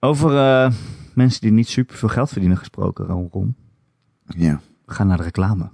Over 0.00 0.36
eh, 0.36 0.72
mensen 1.14 1.40
die 1.40 1.52
niet 1.52 1.68
super 1.68 1.96
veel 1.96 2.08
geld 2.08 2.28
verdienen 2.28 2.58
gesproken, 2.58 3.06
Ron. 3.06 3.56
ja. 4.26 4.60
We 4.84 4.92
gaan 4.94 5.06
naar 5.06 5.16
de 5.16 5.22
reclame. 5.22 5.70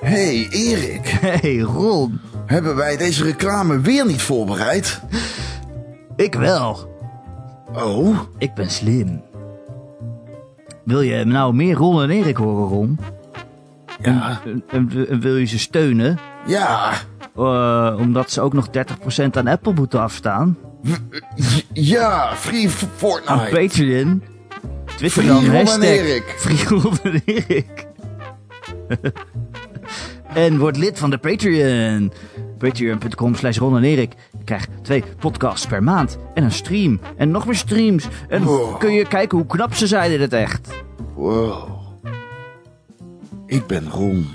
Hey 0.00 0.48
Erik, 0.50 1.06
Hey 1.40 1.58
Ron, 1.58 2.20
hebben 2.46 2.76
wij 2.76 2.96
deze 2.96 3.24
reclame 3.24 3.80
weer 3.80 4.06
niet 4.06 4.22
voorbereid? 4.22 5.00
ik 6.16 6.34
wel. 6.34 6.90
Oh? 7.74 8.18
Ik 8.38 8.54
ben 8.54 8.70
slim. 8.70 9.22
Wil 10.84 11.00
je 11.00 11.24
nou 11.24 11.54
meer 11.54 11.74
Ron 11.76 12.02
en 12.02 12.10
Erik 12.10 12.36
horen, 12.36 12.68
Ron? 12.68 12.98
Ja. 14.02 14.40
En, 14.44 14.62
en- 14.68 15.06
en 15.08 15.20
wil 15.20 15.36
je 15.36 15.44
ze 15.46 15.58
steunen? 15.58 16.18
Ja. 16.46 16.92
eh, 17.36 17.96
omdat 18.00 18.30
ze 18.30 18.40
ook 18.40 18.52
nog 18.52 18.66
30% 18.68 18.70
aan 19.30 19.46
Apple 19.46 19.72
moeten 19.72 20.00
afstaan? 20.00 20.58
Ja, 21.72 22.34
Free 22.34 22.64
Aan 22.64 22.70
Fortnite. 22.96 23.50
Patreon? 23.60 24.22
Twitter 24.84 25.10
Free 25.22 25.26
dan 25.26 25.44
Ron 25.46 25.66
en 25.68 25.82
Erik. 25.82 26.34
Free 26.38 26.64
Ron 26.80 26.98
en 27.02 27.22
Erik. 27.24 27.86
en 30.34 30.58
word 30.58 30.76
lid 30.76 30.98
van 30.98 31.10
de 31.10 31.18
Patreon. 31.18 32.12
Patreon.com 32.58 33.34
slash 33.34 33.58
Ron 33.58 33.76
en 33.76 33.84
Erik. 33.84 34.12
Je 34.38 34.44
krijgt 34.44 34.68
twee 34.82 35.04
podcasts 35.18 35.66
per 35.66 35.82
maand. 35.82 36.18
En 36.34 36.42
een 36.44 36.52
stream. 36.52 37.00
En 37.16 37.30
nog 37.30 37.46
meer 37.46 37.54
streams. 37.54 38.08
En 38.28 38.42
Wow. 38.42 38.78
kun 38.78 38.92
je 38.92 39.06
kijken 39.08 39.38
hoe 39.38 39.46
knap 39.46 39.74
ze 39.74 39.86
zijn 39.86 40.12
in 40.12 40.20
het 40.20 40.32
echt. 40.32 40.82
Wow. 41.14 41.70
Ik 43.46 43.66
ben 43.66 43.88
Ron. 43.90 44.26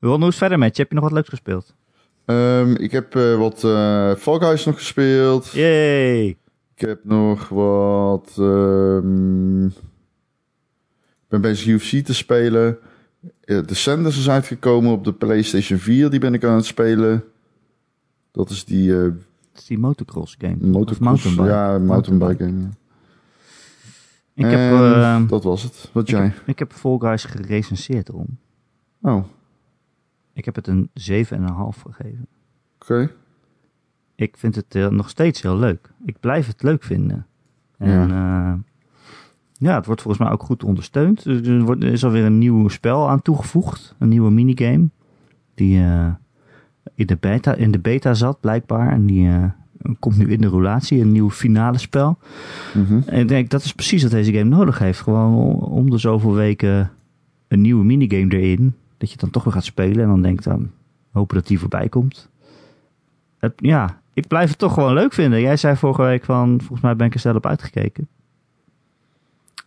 Ron, 0.00 0.18
hoe 0.18 0.20
is 0.20 0.26
het 0.26 0.34
verder 0.36 0.58
met 0.58 0.76
je? 0.76 0.82
Heb 0.82 0.90
je 0.90 0.94
nog 0.96 1.04
wat 1.04 1.12
leuks 1.14 1.28
gespeeld? 1.28 1.74
Ehm, 2.24 2.74
ik 2.74 2.90
heb 2.92 3.16
eh, 3.16 3.36
wat 3.38 3.64
eh 3.64 4.14
Fall 4.14 4.38
Guys 4.38 4.64
nog 4.64 4.74
gespeeld. 4.74 5.50
Yay! 5.52 6.36
Ik 6.74 6.80
heb 6.80 7.04
nog 7.04 7.48
wat... 7.48 8.34
ehm, 8.38 9.66
ik 9.66 11.28
ben 11.28 11.40
bezig 11.40 11.66
UFC 11.66 12.04
te 12.06 12.14
spelen. 12.14 12.78
Eh, 13.40 13.66
De 13.66 13.74
Senders 13.74 14.18
is 14.18 14.30
uitgekomen 14.30 14.92
op 14.92 15.04
de 15.04 15.12
PlayStation 15.12 15.78
4. 15.78 16.10
Die 16.10 16.20
ben 16.20 16.34
ik 16.34 16.44
aan 16.44 16.56
het 16.56 16.64
spelen. 16.64 17.24
Dat 18.30 18.50
is 18.50 18.64
die 18.64 18.96
eh, 18.96 19.02
Het 19.02 19.60
is 19.60 19.64
die 19.66 19.78
motocross 19.78 20.36
game. 20.38 20.56
Motocross, 20.60 20.98
mountainbike. 21.00 21.48
ja, 21.48 21.78
mountainbike. 21.78 22.44
ja. 22.44 22.68
Ik 24.34 24.44
heb, 24.44 24.72
eh, 24.72 25.28
dat 25.28 25.44
was 25.44 25.62
het. 25.62 25.90
Wat 25.92 26.02
ik, 26.02 26.08
jij? 26.08 26.24
heb, 26.24 26.42
ik 26.46 26.58
heb 26.58 26.72
Fall 26.72 26.98
Guys 26.98 27.24
gerecenseerd 27.24 28.10
om. 28.10 28.26
Oh, 29.00 29.16
oké. 29.16 29.26
Ik 30.32 30.44
heb 30.44 30.54
het 30.54 30.66
een 30.66 30.90
7,5 30.94 31.82
gegeven. 31.82 32.26
Ik 34.14 34.36
vind 34.36 34.54
het 34.54 34.74
eh, 34.74 34.88
nog 34.88 35.08
steeds 35.08 35.42
heel 35.42 35.56
leuk. 35.56 35.90
Ik 36.04 36.16
blijf 36.20 36.46
het 36.46 36.62
leuk 36.62 36.82
vinden. 36.82 37.26
En 37.78 38.08
ja. 38.08 38.58
ja, 39.52 39.74
het 39.74 39.86
wordt 39.86 40.02
volgens 40.02 40.22
mij 40.24 40.32
ook 40.32 40.42
goed 40.42 40.64
ondersteund. 40.64 41.24
Er 41.24 41.48
er 41.50 41.62
wordt- 41.62 41.82
er 41.82 41.92
is 41.92 42.04
alweer 42.04 42.24
een 42.24 42.38
nieuw 42.38 42.68
spel 42.68 43.08
aan 43.08 43.22
toegevoegd. 43.22 43.94
Een 43.98 44.08
nieuwe 44.08 44.30
minigame. 44.30 44.88
Die 45.54 45.78
eh, 45.80 46.08
in, 46.94 47.06
de 47.06 47.16
beta, 47.20 47.54
in 47.54 47.70
de 47.70 47.78
beta 47.78 48.14
zat, 48.14 48.40
blijkbaar. 48.40 48.92
En 48.92 49.06
die 49.06 49.28
eh, 49.28 49.44
komt 49.98 50.16
nu 50.16 50.26
in 50.30 50.40
de 50.40 50.48
roulatie. 50.48 51.00
Een 51.00 51.12
nieuw 51.12 51.30
finale 51.30 51.78
spel. 51.78 52.18
Mhm. 52.74 53.00
En 53.06 53.20
ik 53.20 53.28
denk, 53.28 53.50
dat 53.50 53.64
is 53.64 53.72
precies 53.72 54.02
wat 54.02 54.10
deze 54.10 54.32
game 54.32 54.44
nodig 54.56 54.78
heeft. 54.78 55.00
Gewoon 55.00 55.60
om, 55.60 55.90
de 55.90 55.98
zoveel 55.98 56.34
weken 56.34 56.90
een 57.48 57.60
nieuwe 57.60 57.84
minigame 57.84 58.38
erin. 58.38 58.74
Dat 58.98 59.10
je 59.10 59.16
dan 59.16 59.30
toch 59.30 59.44
weer 59.44 59.52
gaat 59.52 59.64
spelen. 59.64 60.02
En 60.02 60.08
dan 60.08 60.22
denkt 60.22 60.44
dan, 60.44 60.70
hopen 61.10 61.36
dat 61.36 61.46
die 61.46 61.58
voorbij 61.58 61.88
komt. 61.88 62.30
Het, 63.38 63.52
ja, 63.56 64.00
ik 64.14 64.26
blijf 64.26 64.48
het 64.48 64.58
toch 64.58 64.74
gewoon 64.74 64.94
leuk 64.94 65.12
vinden. 65.12 65.40
Jij 65.40 65.56
zei 65.56 65.76
vorige 65.76 66.02
week 66.02 66.24
van, 66.24 66.58
volgens 66.58 66.80
mij 66.80 66.96
ben 66.96 67.06
ik 67.06 67.14
er 67.14 67.20
snel 67.20 67.34
op 67.34 67.46
uitgekeken. 67.46 68.08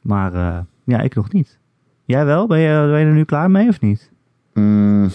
Maar 0.01 0.33
eh, 0.33 0.59
ja, 0.83 1.01
ik 1.01 1.15
nog 1.15 1.31
niet. 1.31 1.57
Jij 2.05 2.25
wel? 2.25 2.47
Ben 2.47 2.59
je, 2.59 2.87
ben 2.91 2.99
je 2.99 3.05
er 3.05 3.11
nu 3.13 3.23
klaar 3.23 3.51
mee 3.51 3.67
of 3.67 3.81
niet? 3.81 4.11
Mm. 4.53 5.09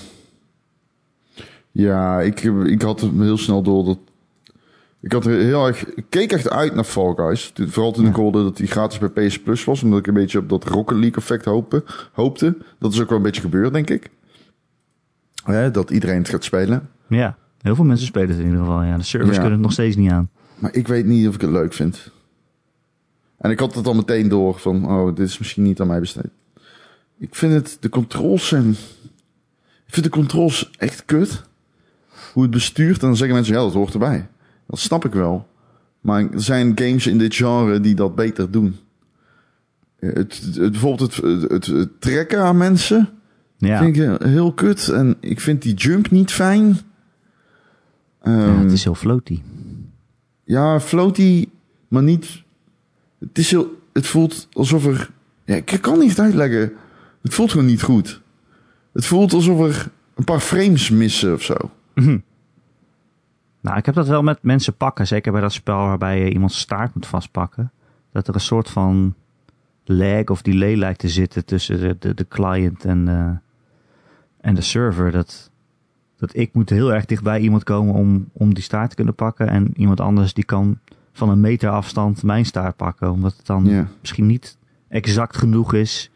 Ja, 1.71 2.21
ik, 2.21 2.41
ik 2.65 2.83
had 2.83 3.01
het 3.01 3.11
heel 3.19 3.39
snel 3.39 3.63
door 3.63 3.85
dat. 3.85 3.99
Ik 5.01 5.13
had 5.13 5.25
heel 5.25 5.67
erg. 5.67 5.85
Ik 5.95 6.05
keek 6.09 6.33
echt 6.33 6.51
uit 6.51 6.75
naar 6.75 6.85
Fall 6.85 7.15
Guys. 7.17 7.53
Vooral 7.55 7.93
toen 7.93 8.07
ik 8.07 8.17
Ja. 8.17 8.23
hoorde 8.23 8.43
dat 8.43 8.57
die 8.57 8.67
gratis 8.67 8.99
bij 8.99 9.27
PS 9.27 9.41
Plus 9.41 9.65
was. 9.65 9.83
Omdat 9.83 9.99
ik 9.99 10.07
een 10.07 10.15
beetje 10.15 10.39
op 10.39 10.49
dat 10.49 10.65
Rocket 10.65 10.97
League 10.97 11.17
effect 11.17 11.45
hoopte. 11.45 11.85
hoopte. 12.13 12.57
Dat 12.79 12.93
is 12.93 13.01
ook 13.01 13.09
wel 13.09 13.19
een 13.19 13.25
beetje 13.25 13.41
gebeurd, 13.41 13.73
denk 13.73 13.91
ik. 13.91 14.11
Hè, 15.45 15.71
dat 15.71 15.91
iedereen 15.91 16.19
het 16.19 16.29
gaat 16.29 16.45
spelen. 16.45 16.89
Ja, 17.09 17.37
heel 17.63 17.75
veel 17.75 17.85
mensen 17.85 18.07
spelen 18.07 18.29
het 18.29 18.39
in 18.39 18.45
ieder 18.45 18.59
geval. 18.61 18.83
Ja, 18.83 18.97
de 18.97 19.03
servers 19.03 19.35
kunnen 19.37 19.53
het 19.53 19.61
nog 19.61 19.73
steeds 19.73 19.97
niet 19.97 20.11
aan. 20.11 20.31
Maar 20.59 20.75
ik 20.75 20.89
weet 20.89 21.07
niet 21.07 21.29
of 21.29 21.35
ik 21.35 21.41
het 21.41 21.51
leuk 21.51 21.73
vind. 21.73 22.11
En 23.39 23.51
ik 23.51 23.59
had 23.59 23.75
het 23.75 23.87
al 23.87 23.95
meteen 23.95 24.29
door 24.29 24.59
van, 24.59 24.87
oh, 24.89 25.07
dit 25.17 25.29
is 25.29 25.39
misschien 25.39 25.63
niet 25.63 25.81
aan 25.81 25.87
mij 25.87 26.01
besteed. 26.01 26.31
Ik 27.19 27.35
vind 27.35 27.53
het, 27.53 27.77
de 27.81 27.89
controls 27.89 28.49
zijn... 28.49 28.71
Ik 29.87 29.97
vind 29.97 30.05
de 30.05 30.13
controls 30.13 30.71
echt 30.79 31.05
kut. 31.05 31.43
Hoe 32.33 32.43
het 32.43 32.53
bestuurt, 32.53 33.01
en 33.01 33.07
dan 33.07 33.17
zeggen 33.17 33.37
mensen, 33.37 33.55
ja, 33.55 33.61
dat 33.61 33.73
hoort 33.73 33.93
erbij. 33.93 34.29
Dat 34.67 34.79
snap 34.79 35.05
ik 35.05 35.13
wel. 35.13 35.49
Maar 36.01 36.21
er 36.31 36.43
zijn 36.43 36.73
games 36.75 37.07
in 37.07 37.19
dit 37.19 37.35
genre 37.35 37.81
die 37.81 37.95
dat 37.95 38.15
beter 38.15 38.51
doen. 38.51 38.77
Het, 39.99 40.15
het, 40.15 40.55
het- 40.57 40.71
bijvoorbeeld 40.71 41.17
het, 41.17 41.51
het, 41.51 41.67
het 41.67 42.01
trekken 42.01 42.43
aan 42.43 42.57
mensen 42.57 43.09
Ja, 43.59 43.79
vind 43.83 43.97
ik 43.97 44.23
heel 44.23 44.53
kut. 44.53 44.89
En 44.89 45.17
ik 45.21 45.41
vind 45.41 45.63
die 45.63 45.75
jump 45.75 46.11
niet 46.11 46.33
fijn. 46.33 46.79
Ja 48.23 48.31
Ehm, 48.47 48.59
het 48.59 48.73
is 48.73 48.85
heel 48.85 48.95
floaty. 48.95 49.43
ja, 50.45 50.81
floaty, 50.81 51.49
maar 51.89 52.03
niet. 52.03 52.43
Het 53.19 53.39
is 53.39 53.51
heel. 53.51 53.79
Het 53.93 54.07
voelt 54.07 54.49
alsof 54.53 54.87
er. 54.87 55.11
Ja, 55.45 55.55
ik 55.55 55.79
kan 55.81 55.99
niet 55.99 56.21
uitleggen. 56.21 56.73
Het 57.23 57.35
voelt 57.35 57.51
gewoon 57.51 57.67
niet 57.67 57.83
goed. 57.83 58.21
Het 58.93 59.07
voelt 59.07 59.33
alsof 59.33 59.61
er 59.61 59.91
een 60.15 60.25
paar 60.25 60.41
frames 60.41 60.91
missen 60.91 61.33
of 61.35 61.43
zo. 61.43 61.55
Nou, 63.61 63.77
ik 63.79 63.87
heb 63.87 63.95
dat 63.95 64.09
wel 64.09 64.23
met 64.23 64.43
mensen 64.43 64.77
pakken. 64.77 65.07
Zeker 65.07 65.33
bij 65.33 65.41
dat 65.41 65.53
spel 65.53 65.77
waarbij 65.77 66.25
je 66.25 66.33
iemands 66.33 66.59
staart 66.59 66.95
moet 66.95 67.07
vastpakken. 67.07 67.73
Dat 68.13 68.29
er 68.29 68.35
een 68.35 68.41
soort 68.41 68.71
van 68.71 69.15
lag 69.85 70.25
of 70.25 70.43
delay 70.43 70.75
lijkt 70.75 70.99
te 70.99 71.09
zitten 71.09 71.45
tussen 71.45 71.81
de, 71.81 71.97
de, 71.99 72.15
de 72.15 72.29
client 72.29 72.85
en 72.85 73.05
de, 73.05 73.37
en 74.41 74.55
de 74.55 74.61
server. 74.61 75.11
Dat, 75.11 75.50
dat 76.21 76.37
ik 76.37 76.53
moet 76.53 76.71
heel 76.71 76.93
erg 76.93 77.05
dichtbij 77.05 77.41
iemand 77.41 77.65
komen 77.65 77.95
om, 77.95 78.29
om 78.33 78.55
die 78.55 78.63
staart 78.63 78.91
te 78.91 78.97
kunnen 78.97 79.15
pakken. 79.15 79.49
En 79.49 79.73
iemand 79.77 80.01
anders 80.01 80.35
die 80.35 80.45
kan 80.45 80.79
van 81.13 81.29
een 81.29 81.41
meter 81.41 81.71
afstand 81.71 82.23
mijn 82.23 82.47
staart 82.47 82.77
pakken. 82.77 83.13
Omdat 83.13 83.37
het 83.37 83.47
dan 83.47 83.89
misschien 84.01 84.27
niet 84.27 84.57
exact 84.89 85.37
genoeg 85.37 85.75
is 85.75 86.11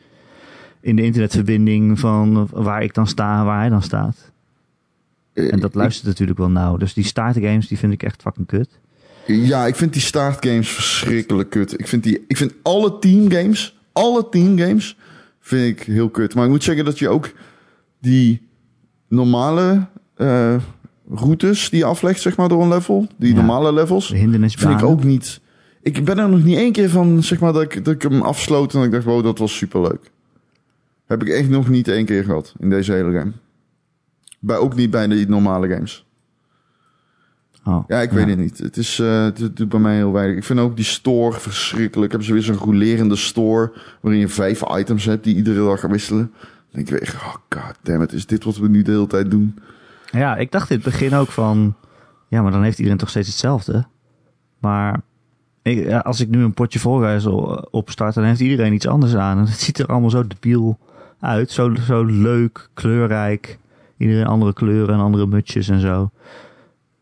in 0.81 0.97
de 0.97 1.03
internetverbinding 1.03 2.01
van 2.01 2.49
waar 2.51 2.83
ik 2.83 2.95
dan 2.95 3.07
sta 3.07 3.39
en 3.39 3.45
waar 3.45 3.59
hij 3.59 3.69
dan 3.69 3.83
staat. 3.83 4.33
En 5.33 5.61
dat 5.61 5.75
luistert 5.75 6.07
natuurlijk 6.07 6.39
wel 6.39 6.51
nauw. 6.51 6.77
Dus 6.77 6.95
die 6.95 7.05
staartgames, 7.05 7.69
die 7.69 7.79
vind 7.79 7.93
ik 7.93 8.03
echt 8.03 8.23
fucking 8.23 8.47
kut. 8.47 8.79
Ja, 9.27 9.67
ik 9.67 9.77
vind 9.77 9.93
die 9.93 10.03
staartgames 10.03 10.69
verschrikkelijk 10.69 11.51
kut. 11.51 11.81
Ik 11.81 11.89
vind, 11.89 12.03
die, 12.03 12.25
ik 12.29 12.37
vind 12.37 12.55
alle 12.63 12.99
teamgames, 12.99 13.79
alle 13.93 14.29
teamgames, 14.29 14.97
vind 15.41 15.81
ik 15.81 15.87
heel 15.87 16.11
kut. 16.11 16.35
Maar 16.35 16.45
ik 16.45 16.51
moet 16.51 16.65
zeggen 16.65 16.85
dat 16.85 16.99
je 16.99 17.09
ook 17.09 17.33
die 18.01 18.44
normale 19.15 19.87
eh, 20.17 20.55
routes 21.11 21.71
die 21.71 21.79
je 21.79 21.85
aflegt, 21.85 22.21
zeg 22.21 22.37
maar, 22.37 22.49
door 22.49 22.63
een 22.63 22.69
level, 22.69 23.07
die 23.17 23.29
Ja. 23.31 23.35
normale 23.37 23.73
levels, 23.73 24.09
De 24.09 24.17
hindernisbanen. 24.17 24.79
vind 24.79 24.91
ik 24.91 24.97
ook 24.97 25.05
niet. 25.05 25.41
Ik 25.83 26.05
ben 26.05 26.19
er 26.19 26.29
nog 26.29 26.45
niet 26.45 26.57
één 26.57 26.73
keer 26.73 26.89
van, 26.91 27.23
zeg 27.23 27.41
maar, 27.41 27.53
dat 27.53 27.63
ik, 27.63 27.85
dat 27.85 27.95
ik 27.95 28.03
hem 28.03 28.23
afsloot 28.23 28.73
en 28.73 28.77
dat 28.79 28.87
ik 28.87 28.93
dacht, 28.93 29.05
wow, 29.05 29.25
dat 29.25 29.39
was 29.39 29.57
superleuk. 29.57 30.11
Heb 31.07 31.23
ik 31.23 31.29
echt 31.29 31.49
nog 31.49 31.69
niet 31.69 31.89
één 31.89 32.05
keer 32.05 32.25
gehad 32.25 32.55
in 32.59 32.71
deze 32.71 32.93
hele 32.93 33.19
game. 33.19 33.33
Bij, 34.41 34.57
ook 34.57 34.75
niet 34.75 34.91
bij 34.91 35.07
de 35.07 35.25
normale 35.29 35.69
games. 35.69 36.07
Oh, 37.65 37.85
Ja, 37.89 38.01
ik 38.01 38.11
weet 38.11 38.27
het 38.29 38.39
niet. 38.39 38.59
Het, 38.59 38.77
is, 38.77 38.99
eh, 38.99 39.23
het 39.25 39.57
doet 39.57 39.69
bij 39.69 39.81
mij 39.81 39.97
heel 39.97 40.13
weinig. 40.13 40.37
Ik 40.37 40.45
vind 40.45 40.59
ook 40.61 40.77
die 40.77 40.85
store 40.85 41.39
verschrikkelijk. 41.41 42.11
Hebben 42.11 42.29
ze 42.29 42.35
weer 42.35 42.43
zo'n 42.43 42.57
rolerende 42.57 43.17
store... 43.17 43.73
waarin 44.01 44.21
je 44.21 44.29
vijf 44.29 44.63
items 44.77 45.05
hebt 45.05 45.25
die 45.25 45.37
iedere 45.37 45.65
dag 45.65 45.81
gaan 45.81 45.91
wisselen. 45.91 46.33
Denk 46.75 46.89
ik 46.89 46.99
weer, 46.99 47.15
oh 47.15 47.35
god 47.49 47.79
damn 47.83 48.07
is 48.11 48.27
dit 48.27 48.45
wat 48.45 48.57
we 48.57 48.69
nu 48.69 48.83
de 48.83 48.91
hele 48.91 49.07
tijd 49.07 49.31
doen? 49.31 49.59
Ja, 50.11 50.37
ik 50.37 50.53
dacht 50.53 50.71
in 50.71 50.77
het 50.77 50.85
begin 50.85 51.15
ook 51.15 51.29
van... 51.31 51.75
Ja, 52.29 52.43
maar 52.43 52.53
dan 52.53 52.63
heeft 52.63 52.79
iedereen 52.79 52.99
toch 52.99 53.09
steeds 53.09 53.29
hetzelfde. 53.29 53.87
Maar 54.59 55.01
ik, 55.63 55.93
als 55.93 56.21
ik 56.21 56.29
nu 56.29 56.43
een 56.43 56.55
potje 56.55 56.79
voorreis 56.79 57.27
opstart... 57.71 58.15
dan 58.15 58.25
heeft 58.25 58.41
iedereen 58.41 58.73
iets 58.73 58.87
anders 58.87 59.15
aan. 59.15 59.39
En 59.39 59.45
het 59.45 59.61
ziet 59.61 59.79
er 59.79 59.87
allemaal 59.87 60.11
zo 60.11 60.27
debiel 60.27 60.79
uit. 61.21 61.51
Zo, 61.51 61.75
zo 61.75 62.05
leuk, 62.05 62.69
kleurrijk. 62.75 63.59
Iedereen 63.97 64.27
andere 64.27 64.53
kleuren 64.53 64.95
en 64.95 65.01
andere 65.01 65.27
mutjes 65.27 65.69
en 65.69 65.81
zo. 65.81 66.11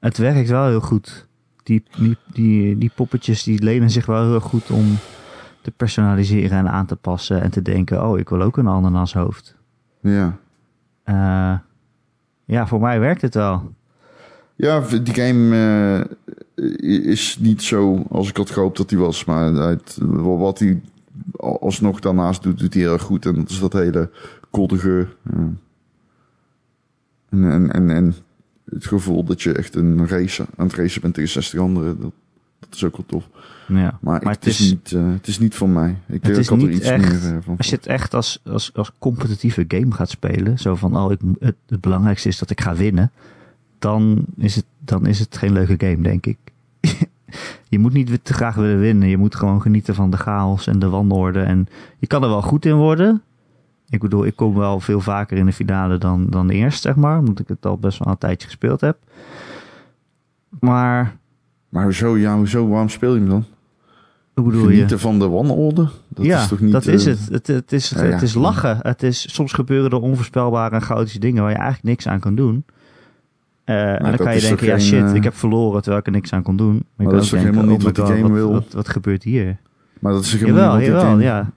Het 0.01 0.19
werkt 0.19 0.49
wel 0.49 0.67
heel 0.67 0.81
goed. 0.81 1.29
Die, 1.63 1.83
die, 1.97 2.17
die, 2.33 2.79
die 2.79 2.91
poppetjes 2.95 3.43
die 3.43 3.63
lenen 3.63 3.91
zich 3.91 4.07
wel 4.07 4.29
heel 4.29 4.41
goed 4.41 4.71
om 4.71 4.99
te 5.63 5.71
personaliseren 5.71 6.59
en 6.59 6.71
aan 6.71 6.87
te 6.87 6.97
passen. 6.97 7.43
En 7.43 7.51
te 7.51 7.63
denken, 7.63 8.07
oh, 8.07 8.19
ik 8.19 8.29
wil 8.29 8.43
ook 8.43 8.57
een 8.57 8.69
ananashoofd. 8.69 9.61
Ja. 10.03 10.39
Eh, 11.03 11.59
ja, 12.45 12.67
voor 12.67 12.81
mij 12.81 13.01
werkt 13.01 13.23
het 13.23 13.35
wel. 13.35 13.75
Ja, 14.57 14.81
die 14.81 15.15
game 15.15 15.57
eh, 16.55 17.11
is 17.11 17.39
niet 17.41 17.63
zo 17.63 18.05
als 18.11 18.29
ik 18.29 18.37
had 18.37 18.51
gehoopt 18.51 18.77
dat 18.77 18.91
hij 18.91 18.99
was. 18.99 19.25
Maar 19.25 19.59
uit, 19.59 19.99
wat 20.13 20.59
hij 20.59 20.81
alsnog 21.37 22.01
daarnaast 22.01 22.43
doet, 22.43 22.59
doet 22.59 22.75
hij 22.75 22.83
heel 22.83 22.93
erg 22.93 23.03
goed. 23.03 23.27
En 23.27 23.35
dat 23.35 23.51
is 23.51 23.61
dat 23.61 23.73
hele 23.73 24.11
koddige... 24.51 25.07
En, 27.31 27.51
en, 27.51 27.71
en, 27.73 27.91
en 27.91 28.15
het 28.65 28.87
gevoel 28.87 29.25
dat 29.25 29.43
je 29.43 29.53
echt 29.53 29.75
een 29.75 30.09
race 30.09 30.47
aan 30.57 30.67
het 30.67 30.77
racen 30.77 31.01
bent 31.01 31.15
tegen 31.15 31.31
60 31.31 31.61
anderen. 31.61 32.01
Dat, 32.01 32.13
dat 32.59 32.75
is 32.75 32.85
ook 32.85 32.97
wel 32.97 33.07
tof. 33.07 33.29
Ja. 33.75 33.99
Maar, 34.01 34.21
Maar 34.23 34.33
het, 34.35 34.47
is, 34.47 34.59
niet, 34.71 34.93
eh, 34.93 35.13
het 35.13 35.27
is 35.27 35.39
niet 35.39 35.55
voor 35.55 35.69
mij. 35.69 35.97
Ik 36.07 36.23
denk 36.23 36.37
is 36.37 36.47
dat 36.47 36.59
er 36.59 36.65
niet 36.67 36.77
iets 36.77 36.87
echt- 36.87 37.23
meer 37.23 37.35
eh, 37.35 37.39
van. 37.43 37.57
Als 37.57 37.69
je 37.69 37.77
het 37.77 37.87
echt 37.87 38.15
als, 38.15 38.41
als, 38.45 38.71
als 38.75 38.93
competitieve 38.99 39.65
game 39.69 39.93
gaat 39.93 40.11
spelen, 40.11 40.59
zo 40.59 40.75
van, 40.75 40.97
oh, 40.97 41.13
ik, 41.13 41.19
het, 41.39 41.57
het 41.69 41.81
belangrijkste 41.81 42.29
is 42.29 42.39
dat 42.39 42.51
ik 42.51 42.61
ga 42.61 42.75
winnen, 42.75 43.11
dan 43.79 44.25
is 44.37 44.55
het, 44.57 44.65
dan 44.79 45.07
is 45.07 45.19
het 45.19 45.37
geen 45.37 45.53
leuke 45.53 45.75
game, 45.87 46.03
denk 46.03 46.27
ik. 46.27 46.39
je 47.69 47.79
moet 47.79 47.93
niet 47.93 48.19
te 48.25 48.33
graag 48.35 48.55
willen 48.55 48.79
winnen. 48.79 49.09
Je 49.09 49.17
moet 49.19 49.35
gewoon 49.35 49.63
genieten 49.63 49.95
van 49.95 50.11
de 50.11 50.17
chaos 50.17 50.67
en 50.67 50.79
de 50.79 50.89
wanorde. 50.89 51.41
En 51.41 51.69
je 51.99 52.07
kan 52.07 52.23
er 52.23 52.29
wel 52.29 52.43
goed 52.43 52.65
in 52.65 52.75
worden. 52.77 53.23
Ik 53.89 54.01
bedoel, 54.01 54.25
ik 54.27 54.37
kom 54.37 54.55
wel 54.55 54.81
veel 54.81 55.01
vaker 55.01 55.37
in 55.37 55.47
de 55.47 55.53
finale 55.53 55.99
dan, 55.99 56.27
dan 56.31 56.51
eerst, 56.51 56.83
zeg 56.83 56.97
maar. 56.97 57.19
Omdat 57.19 57.39
ik 57.39 57.49
het 57.49 57.67
al 57.67 57.79
best 57.79 57.99
wel 57.99 58.13
een 58.13 58.19
tijdje 58.19 58.47
gespeeld 58.47 58.81
heb. 58.81 58.99
Maar, 60.61 61.17
Maar 61.69 61.85
hoezo, 61.85 62.17
ja, 62.17 62.37
hoezo, 62.37 62.69
waarom 62.69 62.89
speel 62.89 63.15
je 63.15 63.21
hem 63.21 63.29
dan? 63.29 63.45
Hoe 64.35 64.45
bedoel 64.45 64.69
je? 64.69 64.75
Genieten 64.75 65.01
van 65.01 65.19
de 65.19 65.29
wanorde? 65.29 65.89
Dat 66.09 66.25
ja, 66.25 66.41
is 66.41 66.49
toch 66.49 66.61
niet... 66.61 66.73
dat 66.73 66.87
eh, 66.87 66.95
is 66.95 67.05
het. 67.05 67.29
Het, 67.31 67.47
het, 67.47 67.73
is, 67.73 67.89
ja, 67.89 68.05
ja. 68.05 68.11
het 68.11 68.23
is 68.23 68.35
lachen. 68.35 68.79
Het 68.83 69.03
is, 69.03 69.35
soms 69.35 69.53
gebeuren 69.53 69.91
er 69.91 70.01
onvoorspelbare 70.01 70.75
en 70.75 70.83
chaotische 70.83 71.19
dingen 71.19 71.43
waar 71.43 71.51
je 71.51 71.57
eigenlijk 71.57 71.87
niks 71.87 72.09
aan 72.09 72.21
kan 72.21 72.35
doen. 72.35 72.65
Eh, 73.65 73.93
en 73.93 74.03
dan 74.03 74.17
kan 74.17 74.35
je 74.35 74.41
denken, 74.41 74.59
toch 74.59 74.67
ja 74.67 74.79
shit, 74.79 75.03
eh, 75.03 75.15
ik 75.15 75.25
heb 75.25 75.35
verloren 75.35 75.81
terwijl 75.81 76.01
ik 76.01 76.07
er 76.07 76.13
niks 76.13 76.33
aan 76.33 76.43
kon 76.43 76.57
doen. 76.57 76.85
Maar, 76.97 77.07
je 77.07 77.13
dat 77.13 77.23
is 77.23 77.29
toch 77.29 77.41
helemaal 77.41 77.65
niet 77.65 77.73
oh 77.73 77.79
my 77.79 77.85
wat 77.85 77.95
die 77.95 78.05
God, 78.05 78.15
game 78.15 78.33
wil? 78.33 78.53
Wat, 78.53 78.73
wat 78.73 78.89
gebeurt 78.89 79.23
hier? 79.23 79.57
Maar 79.99 80.13
dat 80.13 80.23
is 80.23 80.31
toch 80.31 80.41
helemaal 80.41 80.63
Jawel, 80.63 80.79
niet 80.79 80.89
wat 80.89 81.01
die 81.01 81.09
jawel, 81.09 81.11
game... 81.11 81.23
ja. 81.23 81.53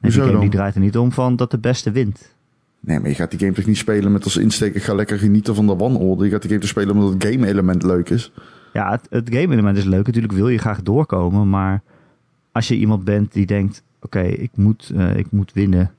En 0.00 0.10
die 0.10 0.20
game 0.20 0.40
die 0.40 0.50
draait 0.50 0.74
er 0.74 0.80
niet 0.80 0.98
om 0.98 1.12
van 1.12 1.36
dat 1.36 1.50
de 1.50 1.58
beste 1.58 1.90
wint. 1.90 2.34
Nee, 2.80 3.00
maar 3.00 3.08
je 3.08 3.14
gaat 3.14 3.30
die 3.30 3.38
game 3.38 3.52
toch 3.52 3.66
niet 3.66 3.76
spelen 3.76 4.12
met 4.12 4.24
als 4.24 4.36
insteek... 4.36 4.74
ik 4.74 4.82
ga 4.82 4.94
lekker 4.94 5.18
genieten 5.18 5.54
van 5.54 5.66
de 5.66 5.76
wanorde. 5.76 6.24
Je 6.24 6.30
gaat 6.30 6.40
die 6.40 6.50
game 6.50 6.62
te 6.62 6.68
spelen 6.68 6.94
omdat 6.94 7.12
het 7.12 7.24
game-element 7.24 7.82
leuk 7.82 8.10
is. 8.10 8.32
Ja, 8.72 8.90
het, 8.90 9.06
het 9.10 9.30
game 9.30 9.52
element 9.52 9.76
is 9.76 9.84
leuk. 9.84 10.06
Natuurlijk 10.06 10.32
wil 10.32 10.48
je 10.48 10.58
graag 10.58 10.82
doorkomen, 10.82 11.48
maar 11.48 11.82
als 12.56 12.68
je 12.68 12.76
iemand 12.76 13.04
bent 13.04 13.32
die 13.32 13.46
denkt, 13.46 13.82
oké, 14.02 14.20
ik, 14.20 14.50
moet, 14.54 14.92
eh, 14.96 15.16
ik 15.16 15.26
moet 15.30 15.52
winnen. 15.52 15.90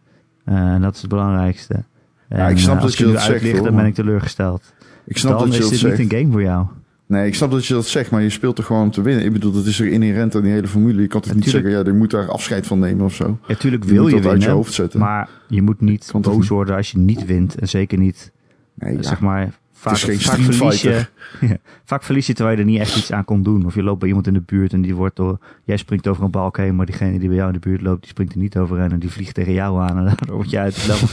eh, 0.43 0.55
en 0.55 0.81
dat 0.81 0.95
is 0.95 1.01
het 1.01 1.09
belangrijkste. 1.09 1.83
En, 2.27 2.49
ik 2.49 2.57
snap 2.57 2.75
eh, 2.75 2.81
dat 2.81 2.95
je 2.95 3.05
dat 3.11 3.21
zegt, 3.21 3.51
hoor, 3.51 3.63
dan 3.63 3.75
ben 3.75 3.85
ik 3.85 3.93
teleurgesteld. 3.93 4.73
Ik 5.05 5.17
snap 5.17 5.39
dan 5.39 5.49
dat 5.49 5.57
je 5.57 5.63
is 5.63 5.69
dat 5.69 5.71
dit 5.71 5.79
zegt. 5.79 5.97
niet 5.97 6.11
een 6.11 6.19
game 6.19 6.31
voor 6.31 6.41
jou. 6.41 6.65
Nee, 7.05 7.27
ik 7.27 7.35
snap 7.35 7.51
dat 7.51 7.65
je 7.65 7.73
dat 7.73 7.85
zegt, 7.87 8.11
maar 8.11 8.21
je 8.21 8.29
speelt 8.29 8.55
toch 8.55 8.65
gewoon 8.65 8.81
om 8.81 8.91
te 8.91 9.01
winnen. 9.01 9.25
Ik 9.25 9.33
bedoel, 9.33 9.51
dat 9.51 9.65
is 9.65 9.79
er 9.79 9.87
inherent 9.87 10.35
aan 10.35 10.41
die 10.41 10.51
hele 10.51 10.67
formule. 10.67 11.01
Je 11.01 11.07
kan 11.07 11.21
toch 11.21 11.35
niet 11.35 11.49
zeggen, 11.49 11.69
ja, 11.69 11.81
je 11.83 11.93
moet 11.93 12.11
daar 12.11 12.29
afscheid 12.29 12.67
van 12.67 12.79
nemen 12.79 13.05
of 13.05 13.13
zo. 13.13 13.23
Ja, 13.41 13.47
natuurlijk 13.47 13.83
Je 13.83 13.91
wil 13.91 14.01
moet 14.01 14.11
je 14.11 14.15
dat 14.17 14.25
uit 14.25 14.33
je 14.33 14.39
winnen, 14.39 14.55
hoofd 14.57 14.73
zetten. 14.73 14.99
maar 14.99 15.29
je 15.47 15.61
moet 15.61 15.81
niet 15.81 16.11
boos 16.21 16.47
worden 16.47 16.75
als 16.75 16.91
je 16.91 16.97
niet 16.97 17.25
wint. 17.25 17.55
En 17.59 17.67
zeker 17.67 17.97
niet, 17.97 18.31
Nee, 18.73 18.95
ja. 18.95 19.01
zeg 19.03 19.19
maar, 19.19 19.53
vaak, 19.77 19.93
is 19.93 20.03
geen 20.03 20.19
vaak 20.19 20.35
Street 20.39 20.55
verlies 20.55 20.81
je. 20.81 21.05
Ja, 21.47 21.57
vaak 21.83 22.03
verlies 22.03 22.27
je 22.27 22.33
terwijl 22.33 22.55
je 22.57 22.61
er 22.63 22.69
niet 22.69 22.79
echt 22.79 22.95
iets 22.97 23.11
aan 23.11 23.25
kon 23.25 23.43
doen. 23.43 23.65
Of 23.65 23.75
je 23.75 23.83
loopt 23.83 23.99
bij 23.99 24.07
iemand 24.07 24.27
in 24.27 24.33
de 24.33 24.41
buurt 24.45 24.73
en 24.73 24.81
die 24.81 24.95
wordt 24.95 25.15
door, 25.15 25.37
jij 25.63 25.77
springt 25.77 26.07
over 26.07 26.23
een 26.23 26.31
balk 26.31 26.57
heen, 26.57 26.75
maar 26.75 26.85
diegene 26.85 27.19
die 27.19 27.27
bij 27.27 27.37
jou 27.37 27.47
in 27.47 27.53
de 27.53 27.67
buurt 27.69 27.81
loopt, 27.81 27.99
die 28.01 28.09
springt 28.09 28.33
er 28.33 28.39
niet 28.39 28.57
overheen 28.57 28.91
en 28.91 28.99
die 28.99 29.09
vliegt 29.11 29.33
tegen 29.33 29.53
jou 29.53 29.81
aan 29.81 29.97
en 29.97 30.03
daardoor 30.15 30.35
word 30.35 30.49
je 30.49 30.59
uit 30.59 30.75
het 30.75 30.87
level. 30.87 31.07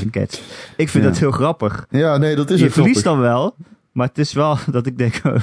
Ik 0.76 0.88
vind 0.88 1.04
Ja. 1.04 1.10
dat 1.10 1.18
heel 1.18 1.30
grappig. 1.30 1.86
ja, 1.90 2.16
nee, 2.16 2.36
dat 2.36 2.50
is 2.50 2.60
je 2.60 2.70
verliest 2.70 3.00
grappig. 3.00 3.22
dan 3.22 3.30
wel, 3.32 3.54
maar 3.92 4.06
het 4.08 4.18
is 4.18 4.32
wel 4.32 4.58
dat 4.70 4.86
ik 4.86 4.98
denk, 4.98 5.20
oh, 5.24 5.36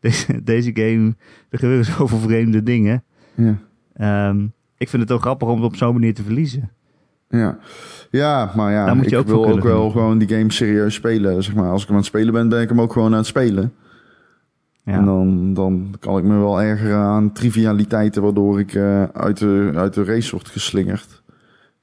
deze, 0.00 0.42
deze 0.42 0.70
game, 0.74 1.14
er 1.50 1.58
gebeuren 1.58 1.84
zoveel 1.84 2.18
vreemde 2.18 2.62
dingen. 2.62 3.04
Ja. 3.34 3.58
Ehm, 3.94 4.46
ik 4.78 4.88
vind 4.88 5.02
het 5.02 5.12
ook 5.12 5.20
grappig 5.20 5.48
om 5.48 5.54
het 5.56 5.64
op 5.64 5.76
zo'n 5.76 5.92
manier 5.92 6.14
te 6.14 6.22
verliezen. 6.22 6.70
Ja. 7.28 7.58
ja, 8.10 8.52
maar 8.56 8.72
ja, 8.72 8.84
Daar 8.84 8.96
moet 8.96 9.10
je 9.10 9.16
ik 9.16 9.20
ook 9.20 9.26
wil 9.26 9.46
ook 9.46 9.62
wel 9.62 9.90
gewoon 9.90 10.18
die 10.18 10.28
game 10.28 10.52
serieus 10.52 10.94
spelen. 10.94 11.42
Zeg 11.42 11.54
maar. 11.54 11.70
Als 11.70 11.80
ik 11.80 11.86
hem 11.86 11.96
aan 11.96 12.02
het 12.02 12.10
spelen 12.10 12.32
ben, 12.32 12.48
ben 12.48 12.62
ik 12.62 12.68
hem 12.68 12.80
ook 12.80 12.92
gewoon 12.92 13.12
aan 13.12 13.18
het 13.18 13.26
spelen. 13.26 13.74
Ja. 14.84 14.92
En 14.92 15.04
dan, 15.04 15.54
dan 15.54 15.94
kan 16.00 16.18
ik 16.18 16.24
me 16.24 16.38
wel 16.38 16.62
ergeren 16.62 16.98
aan 16.98 17.32
trivialiteiten 17.32 18.22
waardoor 18.22 18.60
ik 18.60 18.74
eh, 18.74 19.02
uit, 19.02 19.38
de, 19.38 19.72
uit 19.74 19.94
de 19.94 20.04
race 20.04 20.30
word 20.30 20.48
geslingerd. 20.48 21.22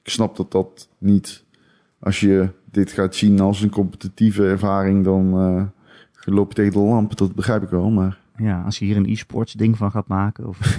Ik 0.02 0.10
snap 0.10 0.36
dat 0.36 0.52
dat 0.52 0.88
niet. 0.98 1.44
Als 2.00 2.20
je 2.20 2.48
dit 2.70 2.92
gaat 2.92 3.14
zien 3.14 3.40
als 3.40 3.62
een 3.62 3.70
competitieve 3.70 4.46
ervaring, 4.46 5.04
dan 5.04 5.38
eh 5.38 5.62
loop 6.24 6.48
je 6.48 6.54
tegen 6.54 6.72
de 6.72 6.78
lamp. 6.78 7.16
Dat 7.16 7.34
begrijp 7.34 7.62
ik 7.62 7.68
wel, 7.68 7.90
maar... 7.90 8.18
Ja, 8.36 8.62
als 8.62 8.78
je 8.78 8.84
hier 8.84 8.96
een 8.96 9.08
e-sports 9.08 9.52
ding 9.52 9.76
van 9.76 9.90
gaat 9.90 10.06
maken. 10.06 10.46
Of 10.46 10.58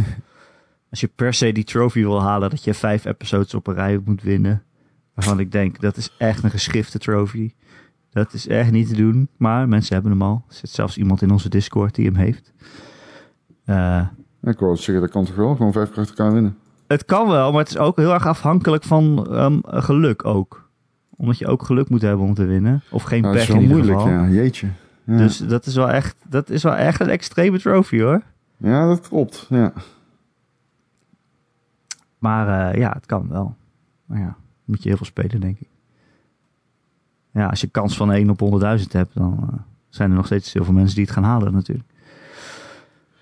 als 0.95 1.03
je 1.03 1.09
per 1.15 1.33
se 1.33 1.51
die 1.51 1.63
trophy 1.63 1.99
wil 1.99 2.21
halen 2.21 2.49
dat 2.49 2.63
je 2.63 2.73
vijf 2.73 3.05
episodes 3.05 3.53
op 3.53 3.67
een 3.67 3.73
rij 3.73 3.99
moet 4.05 4.21
winnen. 4.23 4.63
Waarvan 5.13 5.39
ik 5.39 5.51
denk, 5.51 5.79
dat 5.81 5.97
is 5.97 6.15
echt 6.17 6.43
een 6.43 6.49
geschrifte 6.49 6.99
trophy. 6.99 7.51
Dat 8.09 8.33
is 8.33 8.47
echt 8.47 8.71
niet 8.71 8.87
te 8.87 8.95
doen. 8.95 9.29
Maar 9.37 9.67
mensen 9.67 9.93
hebben 9.93 10.11
hem 10.11 10.21
al. 10.21 10.43
Er 10.49 10.55
zit 10.55 10.69
zelfs 10.69 10.97
iemand 10.97 11.21
in 11.21 11.31
onze 11.31 11.49
Discord 11.49 11.95
die 11.95 12.05
hem 12.05 12.15
heeft. 12.15 12.53
Eh, 13.65 14.01
Ik 14.43 14.59
wou 14.59 14.75
zeggen, 14.75 14.99
dat 15.01 15.09
kan 15.09 15.25
toch 15.25 15.35
wel? 15.35 15.55
Gewoon 15.55 15.71
vijf 15.71 15.89
keer 15.89 15.97
achter 15.99 16.17
elkaar 16.17 16.33
winnen. 16.33 16.57
het 16.87 17.05
kan 17.05 17.27
wel, 17.27 17.51
maar 17.51 17.59
het 17.61 17.69
is 17.69 17.77
ook 17.77 17.97
heel 17.97 18.13
erg 18.13 18.27
afhankelijk 18.27 18.83
van 18.83 19.27
ehm, 19.31 19.59
geluk 19.63 20.25
ook. 20.25 20.69
Omdat 21.15 21.37
je 21.37 21.47
ook 21.47 21.63
geluk 21.63 21.89
moet 21.89 22.01
hebben 22.01 22.25
om 22.25 22.33
te 22.33 22.45
winnen. 22.45 22.83
Of 22.91 23.03
geen 23.03 23.21
dat 23.21 23.31
pech 23.31 23.49
in 23.49 23.61
ieder 23.61 23.75
moeilijk, 23.75 23.99
geval. 23.99 24.13
ja. 24.13 24.27
Jeetje. 24.29 24.67
Ja. 25.05 25.17
Dus 25.17 25.37
dat 25.37 25.65
is, 25.65 25.75
wel 25.75 25.89
echt, 25.89 26.15
dat 26.29 26.49
is 26.49 26.63
wel 26.63 26.75
echt 26.75 26.99
een 26.99 27.09
extreme 27.09 27.59
trophy 27.59 27.99
hoor. 28.01 28.21
ja, 28.57 28.87
dat 28.87 29.07
klopt. 29.07 29.45
Ja. 29.49 29.73
Maar 32.19 32.71
eh, 32.73 32.79
ja, 32.79 32.91
het 32.93 33.05
kan 33.05 33.27
wel. 33.29 33.55
Maar 34.05 34.19
ja, 34.19 34.35
moet 34.65 34.81
je 34.83 34.87
heel 34.87 34.97
veel 34.97 35.05
spelen, 35.05 35.39
denk 35.41 35.59
ik. 35.59 35.67
Ja, 37.31 37.47
als 37.47 37.61
je 37.61 37.67
kans 37.67 37.97
van 37.97 38.11
1 38.11 38.29
op 38.29 38.39
100.000 38.79 38.91
hebt, 38.91 39.13
dan 39.13 39.37
eh, 39.51 39.59
zijn 39.89 40.09
er 40.09 40.15
nog 40.15 40.25
steeds 40.25 40.53
heel 40.53 40.63
veel 40.63 40.73
mensen 40.73 40.95
die 40.95 41.05
het 41.05 41.13
gaan 41.13 41.23
halen 41.23 41.53
natuurlijk. 41.53 41.89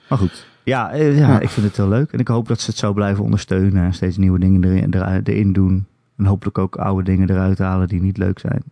Maar 0.10 0.18
goed. 0.18 0.48
Ja, 0.64 0.92
eh, 0.92 1.18
ja, 1.18 1.28
Ja. 1.28 1.40
ik 1.40 1.50
vind 1.50 1.66
het 1.66 1.78
heel 1.78 1.88
leuk. 1.88 2.12
En 2.12 2.20
ik 2.20 2.28
hoop 2.28 2.48
dat 2.48 2.60
ze 2.60 2.70
het 2.70 2.80
zo 2.80 2.94
blijven 2.94 3.24
ondersteunen. 3.24 3.84
En 3.84 3.94
steeds 3.94 4.18
nieuwe 4.18 4.40
dingen 4.40 4.64
erin, 4.64 4.94
erin 5.24 5.54
doen. 5.54 5.86
En 6.18 6.26
hopelijk 6.26 6.58
ook 6.58 6.76
oude 6.76 7.04
dingen 7.04 7.30
eruit 7.30 7.58
halen 7.58 7.88
die 7.88 8.02
niet 8.02 8.18
leuk 8.18 8.40
zijn. 8.40 8.64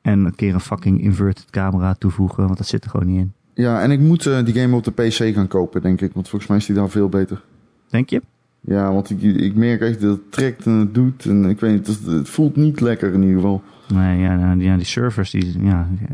En 0.00 0.24
een 0.24 0.34
keer 0.34 0.54
een 0.54 0.60
fucking 0.60 1.00
inverted 1.00 1.50
camera 1.50 1.94
toevoegen, 1.94 2.44
want 2.44 2.58
dat 2.58 2.66
zit 2.66 2.84
er 2.84 2.90
gewoon 2.90 3.06
niet 3.06 3.18
in. 3.20 3.32
ja, 3.54 3.82
en 3.82 3.90
ik 3.90 4.00
moet 4.00 4.22
die 4.44 4.54
game 4.54 4.76
op 4.76 4.84
de 4.84 4.90
PC 4.90 5.34
gaan 5.34 5.48
kopen, 5.48 5.82
denk 5.82 6.00
ik. 6.00 6.12
Want 6.12 6.28
volgens 6.28 6.50
mij 6.50 6.58
is 6.58 6.66
die 6.66 6.74
daar 6.74 6.88
veel 6.88 7.08
beter. 7.08 7.42
Denk 7.88 8.08
je? 8.10 8.22
Ja, 8.66 8.92
want 8.92 9.10
ik, 9.10 9.22
ik 9.22 9.54
merk 9.54 9.80
echt 9.80 10.00
dat 10.00 10.10
het 10.16 10.32
trekt 10.32 10.66
en 10.66 10.72
het 10.72 10.94
doet. 10.94 11.24
En 11.24 11.44
ik 11.44 11.60
weet 11.60 11.72
niet, 11.72 11.86
het, 11.86 12.06
het 12.06 12.28
voelt 12.28 12.56
niet 12.56 12.80
lekker 12.80 13.12
in 13.12 13.20
ieder 13.22 13.34
geval. 13.36 13.62
Nee, 13.88 14.18
ja, 14.20 14.36
nou, 14.36 14.58
die, 14.58 14.66
ja, 14.68 14.76
die 14.76 14.84
servers 14.86 15.30
die, 15.30 15.62
ja, 15.64 15.88
die 15.98 16.08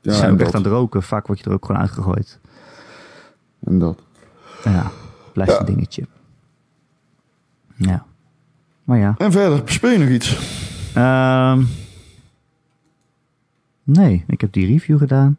Ja, 0.00 0.12
zijn 0.12 0.32
ook 0.32 0.40
echt 0.40 0.54
aan 0.54 0.62
het 0.62 0.70
roken. 0.72 1.02
Vaak 1.02 1.26
word 1.26 1.38
je 1.38 1.44
er 1.44 1.52
ook 1.52 1.64
gewoon 1.66 1.80
uitgegooid. 1.80 2.38
En 3.64 3.78
dat. 3.78 4.02
Ja, 4.64 4.90
blijft 5.32 5.52
Ja. 5.52 5.58
een 5.60 5.64
dingetje. 5.66 6.06
Ja. 7.74 8.04
Maar 8.84 8.98
ja. 8.98 9.14
En 9.18 9.32
verder, 9.32 9.62
speel 9.64 9.90
je 9.90 9.98
nog 9.98 10.08
iets? 10.08 10.38
Ehm 10.94 11.62
nee, 13.82 14.24
ik 14.26 14.40
heb 14.40 14.52
die 14.52 14.66
review 14.66 14.98
gedaan. 14.98 15.36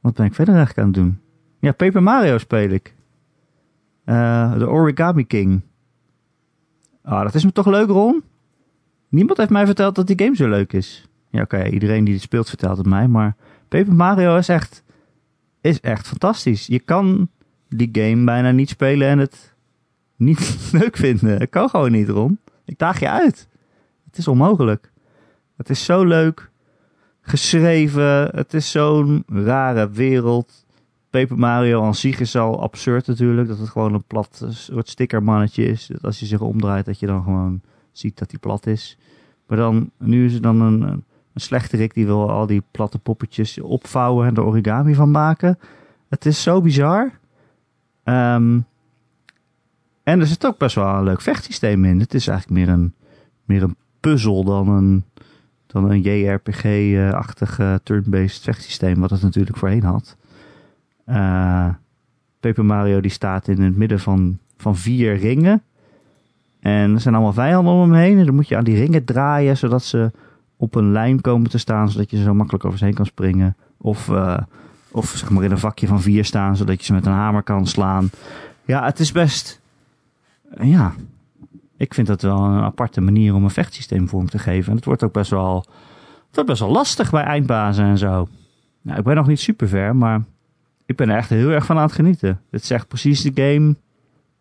Wat 0.00 0.14
ben 0.14 0.26
ik 0.26 0.34
verder 0.34 0.54
eigenlijk 0.54 0.86
aan 0.86 0.92
het 0.92 1.02
doen? 1.02 1.18
Ja, 1.58 1.72
Paper 1.72 2.02
Mario 2.02 2.38
speel 2.38 2.70
ik. 2.70 2.94
Eh, 4.10 4.58
De 4.58 4.68
Origami 4.68 5.26
King. 5.26 5.60
Ah, 7.02 7.22
dat 7.22 7.34
is 7.34 7.44
me 7.44 7.52
toch 7.52 7.66
leuk, 7.66 7.88
Ron? 7.88 8.22
Niemand 9.08 9.38
heeft 9.38 9.50
mij 9.50 9.66
verteld 9.66 9.94
dat 9.94 10.06
die 10.06 10.18
game 10.18 10.36
zo 10.36 10.48
leuk 10.48 10.72
is. 10.72 11.08
Ja, 11.28 11.42
oké, 11.42 11.68
iedereen 11.68 12.04
die 12.04 12.14
het 12.14 12.22
speelt 12.22 12.48
vertelt 12.48 12.76
het 12.76 12.86
mij. 12.86 13.08
Maar 13.08 13.36
Paper 13.68 13.94
Mario 13.94 14.36
is 14.36 14.48
echt, 14.48 14.82
is 15.60 15.80
echt 15.80 16.06
fantastisch. 16.08 16.66
Je 16.66 16.78
kan 16.78 17.28
die 17.68 17.88
game 17.92 18.24
bijna 18.24 18.50
niet 18.50 18.68
spelen 18.68 19.08
en 19.08 19.18
het 19.18 19.54
niet 20.16 20.58
leuk 20.80 20.96
vinden. 20.96 21.38
Het 21.38 21.50
kan 21.50 21.68
gewoon 21.68 21.92
niet, 21.92 22.08
Ron. 22.08 22.38
Ik 22.64 22.78
daag 22.78 23.00
je 23.00 23.10
uit. 23.10 23.48
Het 24.04 24.18
is 24.18 24.28
onmogelijk. 24.28 24.92
Het 25.56 25.70
is 25.70 25.84
zo 25.84 26.04
leuk 26.04 26.50
geschreven. 27.20 28.28
Het 28.36 28.54
is 28.54 28.70
zo'n 28.70 29.24
rare 29.26 29.90
wereld. 29.90 30.66
Paper 31.10 31.38
Mario 31.38 31.82
aan 31.82 31.94
zich 31.94 32.20
is 32.20 32.36
al 32.36 32.62
absurd 32.62 33.06
natuurlijk. 33.06 33.48
Dat 33.48 33.58
het 33.58 33.68
gewoon 33.68 33.94
een 33.94 34.04
plat 34.04 34.40
eh, 34.44 34.50
soort 34.50 34.88
stickermannetje 34.88 35.64
is. 35.64 35.86
Dat 35.86 36.04
als 36.04 36.20
je 36.20 36.26
zich 36.26 36.40
omdraait 36.40 36.84
dat 36.84 36.98
je 36.98 37.06
dan 37.06 37.22
gewoon 37.22 37.60
ziet 37.92 38.18
dat 38.18 38.30
hij 38.30 38.40
plat 38.40 38.66
is. 38.66 38.98
Maar 39.46 39.58
dan, 39.58 39.90
nu 39.98 40.24
is 40.24 40.34
er 40.34 40.42
dan 40.42 40.60
een, 40.60 40.82
een, 40.82 41.04
slechterik 41.34 41.94
die 41.94 42.06
wil 42.06 42.30
al 42.30 42.46
die 42.46 42.62
platte 42.70 42.98
poppetjes 42.98 43.60
opvouwen 43.60 44.26
en 44.26 44.34
er 44.34 44.44
origami 44.44 44.94
van 44.94 45.10
maken. 45.10 45.58
Het 46.08 46.26
is 46.26 46.42
zo 46.42 46.60
bizar. 46.60 47.18
Ehm, 48.02 48.60
en 50.02 50.20
er 50.20 50.26
zit 50.26 50.46
ook 50.46 50.58
best 50.58 50.74
wel 50.74 50.94
een 50.94 51.04
leuk 51.04 51.20
vechtsysteem 51.20 51.84
in. 51.84 52.00
Het 52.00 52.14
is 52.14 52.28
eigenlijk 52.28 52.60
meer 52.60 52.74
een, 52.74 52.94
meer 53.44 53.62
een 53.62 53.76
puzzel 54.00 54.44
dan 54.44 54.68
een, 54.68 55.04
dan 55.66 55.90
een 55.90 56.00
JRPG-achtig 56.00 57.58
eh, 57.58 57.74
turn-based 57.82 58.42
vechtsysteem, 58.42 59.00
wat 59.00 59.10
het 59.10 59.22
natuurlijk 59.22 59.56
voorheen 59.56 59.82
had. 59.84 60.16
Eh 61.10 61.68
Paper 62.40 62.64
Mario 62.64 63.00
die 63.00 63.10
staat 63.10 63.48
in 63.48 63.62
het 63.62 63.76
midden 63.76 64.00
van, 64.00 64.38
van 64.56 64.76
vier 64.76 65.16
ringen. 65.16 65.62
En 66.60 66.94
er 66.94 67.00
zijn 67.00 67.14
allemaal 67.14 67.32
vijanden 67.32 67.72
om 67.72 67.80
hem 67.80 68.00
heen. 68.00 68.18
En 68.18 68.24
dan 68.24 68.34
moet 68.34 68.48
je 68.48 68.56
aan 68.56 68.64
die 68.64 68.76
ringen 68.76 69.04
draaien, 69.04 69.56
zodat 69.56 69.84
ze 69.84 70.10
op 70.56 70.74
een 70.74 70.92
lijn 70.92 71.20
komen 71.20 71.50
te 71.50 71.58
staan, 71.58 71.90
zodat 71.90 72.10
je 72.10 72.16
ze 72.16 72.22
zo 72.22 72.34
makkelijk 72.34 72.64
over 72.64 72.78
ze 72.78 72.84
heen 72.84 72.94
kan 72.94 73.06
springen. 73.06 73.56
Of, 73.76 74.08
eh, 74.08 74.38
of 74.90 75.08
zeg 75.08 75.30
maar 75.30 75.44
in 75.44 75.50
een 75.50 75.58
vakje 75.58 75.86
van 75.86 76.00
vier 76.00 76.24
staan, 76.24 76.56
zodat 76.56 76.78
je 76.78 76.84
ze 76.84 76.92
met 76.92 77.06
een 77.06 77.12
hamer 77.12 77.42
kan 77.42 77.66
slaan. 77.66 78.10
Ja, 78.64 78.84
het 78.84 78.98
is 78.98 79.12
best... 79.12 79.60
eh, 80.54 80.70
ja, 80.70 80.94
ik 81.76 81.94
vind 81.94 82.06
dat 82.06 82.22
wel 82.22 82.44
een 82.44 82.62
aparte 82.62 83.00
manier 83.00 83.34
om 83.34 83.44
een 83.44 83.50
vechtsysteem 83.50 84.08
vorm 84.08 84.28
te 84.28 84.38
geven. 84.38 84.70
En 84.70 84.76
het 84.76 84.84
wordt 84.84 85.02
ook 85.02 85.12
best 85.12 85.30
wel, 85.30 85.56
het 86.26 86.34
wordt 86.34 86.48
best 86.48 86.60
wel 86.60 86.70
lastig 86.70 87.10
bij 87.10 87.24
eindbazen 87.24 87.84
en 87.84 87.98
zo. 87.98 88.28
Nou, 88.82 88.98
ik 88.98 89.04
ben 89.04 89.16
nog 89.16 89.26
niet 89.26 89.40
super 89.40 89.68
ver, 89.68 89.96
maar 89.96 90.22
ik 90.90 90.96
ben 90.96 91.08
er 91.08 91.16
echt 91.16 91.28
heel 91.28 91.48
erg 91.50 91.64
van 91.64 91.76
aan 91.76 91.82
het 91.82 91.92
genieten. 91.92 92.40
Dit 92.50 92.62
is 92.62 92.70
echt 92.70 92.88
precies 92.88 93.22
de 93.22 93.32
game 93.34 93.76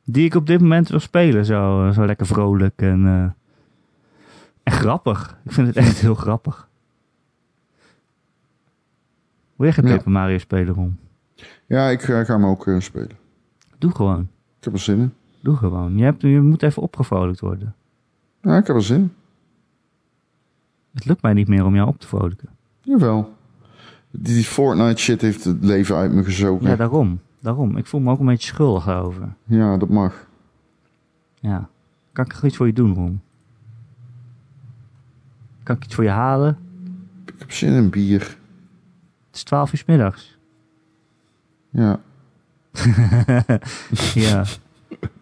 die 0.04 0.26
ik 0.26 0.36
op 0.36 0.48
dit 0.48 0.62
moment 0.62 0.90
wil 0.90 1.00
spelen. 1.00 1.46
Zo, 1.46 1.88
eh, 1.88 1.94
zo 1.94 2.06
lekker 2.06 2.26
vrolijk 2.26 2.82
en, 2.82 3.06
eh, 3.06 3.24
en 4.64 4.72
grappig. 4.74 5.38
Ik 5.46 5.52
vind 5.52 5.68
het 5.68 5.76
echt 5.76 6.00
heel 6.00 6.16
grappig. 6.16 6.68
Wil 9.56 9.66
jij 9.68 9.74
geen 9.74 9.88
Ja. 9.88 9.96
Paper 9.96 10.12
Mario 10.12 10.38
spelen, 10.38 10.74
Ron? 10.74 11.00
Ja, 11.66 11.88
ik 11.88 12.02
eh, 12.02 12.08
ga 12.08 12.34
hem 12.34 12.46
ook 12.46 12.70
spelen. 12.78 13.18
Doe 13.78 13.96
gewoon. 13.96 14.22
Ik 14.58 14.64
heb 14.64 14.74
er 14.74 14.80
zin 14.80 15.00
in. 15.00 15.14
Doe 15.40 15.56
gewoon. 15.56 15.98
Je, 15.98 16.04
hebt, 16.04 16.22
je 16.22 16.42
moet 16.42 16.64
even 16.64 16.82
opgevrolijkt 16.82 17.40
worden. 17.40 17.76
Ja, 18.42 18.58
ik 18.58 18.68
heb 18.68 18.76
er 18.76 18.84
zin 18.84 19.00
in. 19.00 19.14
Het 20.94 21.06
lukt 21.06 21.22
mij 21.22 21.34
niet 21.34 21.48
meer 21.48 21.66
om 21.66 21.76
jou 21.76 21.88
op 21.88 22.00
te 22.00 22.08
vrolijken. 22.08 22.50
Jawel. 22.82 23.38
Die, 24.12 24.44
Fortnite 24.44 25.02
shit 25.02 25.22
heeft 25.22 25.44
het 25.44 25.64
leven 25.64 25.96
uit 25.96 26.12
me 26.12 26.24
gezogen. 26.24 26.64
Ja, 26.66 26.70
Ja, 26.70 26.76
daarom. 26.76 27.20
Daarom. 27.40 27.78
Ik 27.78 27.86
voel 27.86 28.02
me 28.02 28.12
ook 28.12 28.20
een 28.20 28.26
beetje 28.26 28.48
schuldig 28.48 28.86
daarover. 28.86 29.34
dat 29.78 29.90
mag. 29.90 30.28
Ja. 31.40 31.70
Kan 32.12 32.26
ik 32.26 32.44
iets 32.44 32.58
voor 32.58 32.68
je 32.68 32.74
doen, 32.74 32.94
Ron? 32.94 33.22
Kan 35.64 35.76
ik 35.76 35.84
iets 35.84 35.96
voor 35.96 36.04
je 36.04 36.10
halen? 36.10 36.58
Ik 37.26 37.34
heb 37.38 37.52
zin 37.52 37.74
in 37.74 37.90
bier. 37.90 38.22
Het 39.28 39.36
is 39.36 39.44
12 39.44 39.72
uur 39.74 39.78
's 39.80 39.86
middags. 39.86 40.38
Ja. 41.70 42.00
ja. 44.14 44.44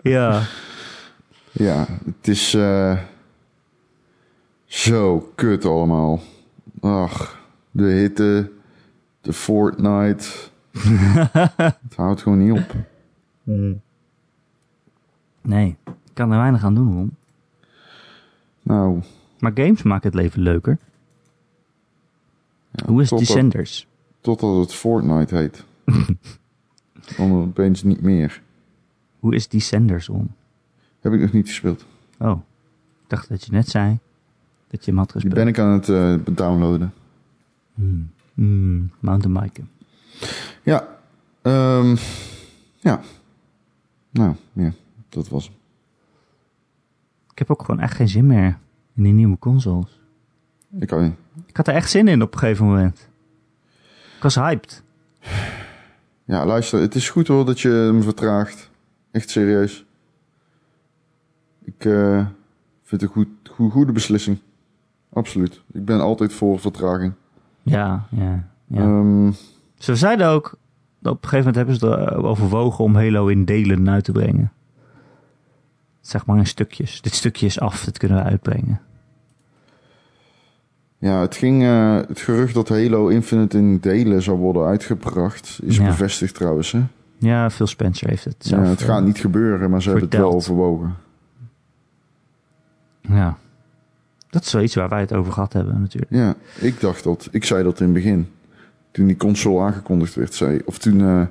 Ja. 0.01 0.43
Ja, 1.51 1.85
het 2.05 2.27
is 2.27 2.53
eh, 2.53 2.97
zo 4.65 5.31
kut 5.35 5.65
allemaal. 5.65 6.21
Ach, 6.81 7.39
de 7.71 7.83
hitte, 7.83 8.51
de 9.27 9.33
Fortnite. 9.33 10.25
het 11.87 11.95
houdt 11.95 12.21
gewoon 12.21 12.37
niet 12.43 12.51
op. 12.59 12.75
Nee, 15.41 15.77
ik 15.85 16.13
kan 16.13 16.31
er 16.31 16.37
weinig 16.37 16.63
aan 16.63 16.75
doen, 16.75 16.93
Ron. 16.93 17.15
Nou, 18.61 19.01
Maar 19.39 19.51
games 19.55 19.83
maken 19.83 20.05
het 20.09 20.19
leven 20.19 20.41
leuker. 20.41 20.77
ja, 22.71 22.85
Hoe 22.85 23.01
is 23.01 23.09
Descenders? 23.09 23.87
Totdat 24.21 24.55
het 24.59 24.73
Fortnite 24.73 25.35
heet. 25.35 25.63
Dan 27.17 27.31
opeens 27.31 27.83
niet 27.83 28.01
meer. 28.01 28.41
Hoe 29.19 29.35
is 29.35 29.47
Descenders, 29.47 30.07
Ron? 30.07 30.31
Heb 30.99 31.13
ik 31.13 31.21
nog 31.21 31.31
niet 31.31 31.47
gespeeld. 31.47 31.85
Oh, 32.19 32.39
ik 33.03 33.09
dacht 33.09 33.29
dat 33.29 33.45
je 33.45 33.51
net 33.51 33.69
zei 33.69 33.99
dat 34.67 34.85
je 34.85 34.91
hem 34.91 34.99
had 34.99 35.11
Die 35.11 35.21
gespeeld. 35.21 35.35
ben 35.35 35.47
ik 35.47 35.59
aan 35.59 35.71
het 35.71 35.89
eh, 35.89 36.35
downloaden. 36.35 36.93
Hmm. 37.73 38.09
Hmm, 38.37 38.91
mountainbiken. 38.99 39.69
Ja, 40.63 40.87
ehm, 41.41 41.95
ja. 42.79 43.01
Nou, 44.09 44.35
ja, 44.53 44.71
dat 45.09 45.27
was. 45.27 45.51
Ik 47.31 47.37
heb 47.37 47.51
ook 47.51 47.61
gewoon 47.61 47.79
echt 47.79 47.95
geen 47.95 48.09
zin 48.09 48.27
meer 48.27 48.57
in 48.95 49.03
die 49.03 49.13
nieuwe 49.13 49.39
consoles. 49.39 50.01
Ik 50.79 50.87
kan 50.87 51.03
niet. 51.03 51.15
Ik 51.45 51.57
had 51.57 51.67
er 51.67 51.73
echt 51.73 51.89
zin 51.89 52.07
in 52.07 52.21
op 52.21 52.33
een 52.33 52.39
gegeven 52.39 52.65
moment. 52.65 53.09
Ik 54.15 54.23
was 54.23 54.35
hyped. 54.35 54.83
Ja, 56.23 56.45
luister, 56.45 56.79
het 56.79 56.95
is 56.95 57.09
goed 57.09 57.27
hoor 57.27 57.45
dat 57.45 57.59
je 57.59 57.69
hem 57.69 58.03
vertraagt. 58.03 58.69
Echt 59.11 59.29
serieus. 59.29 59.85
Ik 61.63 61.85
eh, 61.85 62.25
vind 62.83 63.01
het 63.01 63.01
een 63.01 63.07
goed, 63.07 63.27
goed, 63.51 63.71
goede 63.71 63.91
beslissing. 63.91 64.39
Absoluut. 65.13 65.61
Ik 65.71 65.85
ben 65.85 65.99
altijd 65.99 66.33
voor 66.33 66.59
vertraging. 66.59 67.13
Ja, 67.69 68.05
ja, 68.09 68.43
ja. 68.67 68.81
Ehm, 68.81 69.31
Ze 69.77 69.95
zeiden 69.95 70.27
ook, 70.27 70.57
dat 70.99 71.13
op 71.13 71.23
een 71.23 71.29
gegeven 71.29 71.53
moment 71.53 71.55
hebben 71.55 71.75
ze 71.75 72.05
er 72.05 72.23
overwogen 72.25 72.83
om 72.83 72.95
Halo 72.95 73.27
in 73.27 73.45
delen 73.45 73.89
uit 73.89 74.03
te 74.03 74.11
brengen. 74.11 74.51
Zeg 76.01 76.25
maar 76.25 76.37
in 76.37 76.45
stukjes. 76.45 77.01
Dit 77.01 77.13
stukje 77.13 77.45
is 77.45 77.59
af, 77.59 77.85
dit 77.85 77.97
kunnen 77.97 78.17
we 78.17 78.23
uitbrengen. 78.23 78.81
ja, 80.97 81.21
het 81.21 81.35
ging. 81.35 81.63
eh, 81.63 81.95
het 81.95 82.19
gerucht 82.19 82.53
dat 82.53 82.69
Halo 82.69 83.07
Infinite 83.07 83.57
in 83.57 83.77
delen 83.79 84.21
zou 84.21 84.37
worden 84.37 84.65
uitgebracht. 84.65 85.59
Is 85.63 85.77
Ja. 85.77 85.85
bevestigd 85.85 86.35
trouwens. 86.35 86.71
Hè? 86.71 86.83
Ja, 87.17 87.49
Phil 87.49 87.67
Spencer 87.67 88.09
heeft 88.09 88.23
het 88.23 88.35
Ja, 88.39 88.49
zelf. 88.49 88.69
het 88.69 88.81
gaat 88.81 88.99
eh, 88.99 89.05
niet 89.05 89.19
gebeuren, 89.19 89.69
maar 89.69 89.81
ze 89.81 89.89
hebben 89.89 90.09
het 90.09 90.17
wel 90.19 90.33
overwogen. 90.33 90.95
Ja. 93.01 93.37
Dat 94.29 94.45
is 94.45 94.53
wel 94.53 94.61
iets 94.63 94.75
waar 94.75 94.89
wij 94.89 94.99
het 94.99 95.13
over 95.13 95.33
gehad 95.33 95.53
hebben 95.53 95.81
natuurlijk. 95.81 96.11
Ja, 96.11 96.35
ik 96.59 96.79
dacht 96.79 97.03
dat. 97.03 97.27
Ik 97.31 97.43
zei 97.43 97.63
dat 97.63 97.79
in 97.79 97.85
het 97.85 97.93
begin. 97.93 98.31
Toen 98.91 99.07
die 99.07 99.17
console 99.17 99.61
aangekondigd 99.65 100.15
werd, 100.15 100.33
zei. 100.33 100.61
Of 100.65 100.77
toen. 100.77 101.01
eh, 101.01 101.25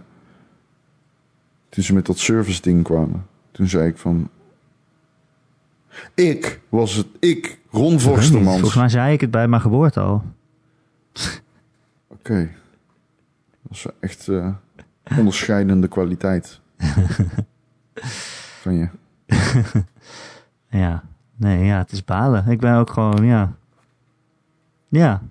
toen 1.68 1.84
ze 1.84 1.94
met 1.94 2.06
dat 2.06 2.18
service 2.18 2.60
ding 2.62 2.84
kwamen. 2.84 3.26
Toen 3.50 3.68
zei 3.68 3.88
ik 3.88 3.96
van. 3.98 4.28
Ik 6.14 6.60
was 6.68 6.94
het. 6.94 7.06
Ik, 7.18 7.58
Ron 7.70 8.00
Vorstermans. 8.00 8.54
Volgens 8.58 8.74
mij 8.74 8.88
zei 8.88 9.12
ik 9.12 9.20
het 9.20 9.30
bij 9.30 9.48
mijn 9.48 9.62
geboorte 9.62 10.00
al. 10.00 10.22
Oké. 12.08 12.50
Dat 13.62 13.76
is 13.76 13.82
wel 13.82 13.94
echt 14.00 14.28
eh, 14.28 14.48
onderscheidende 15.18 15.88
kwaliteit. 15.88 16.60
van 18.62 18.74
je. 18.74 18.88
Ja. 20.68 21.04
Nee, 21.36 21.64
ja, 21.64 21.78
het 21.78 21.92
is 21.92 22.04
balen. 22.04 22.48
Ik 22.48 22.60
ben 22.60 22.74
ook 22.74 22.90
gewoon, 22.90 23.24
ja. 23.24 23.56
Ja. 24.88 25.22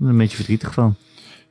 Een 0.00 0.16
beetje 0.16 0.36
verdrietig 0.36 0.72
van. 0.72 0.94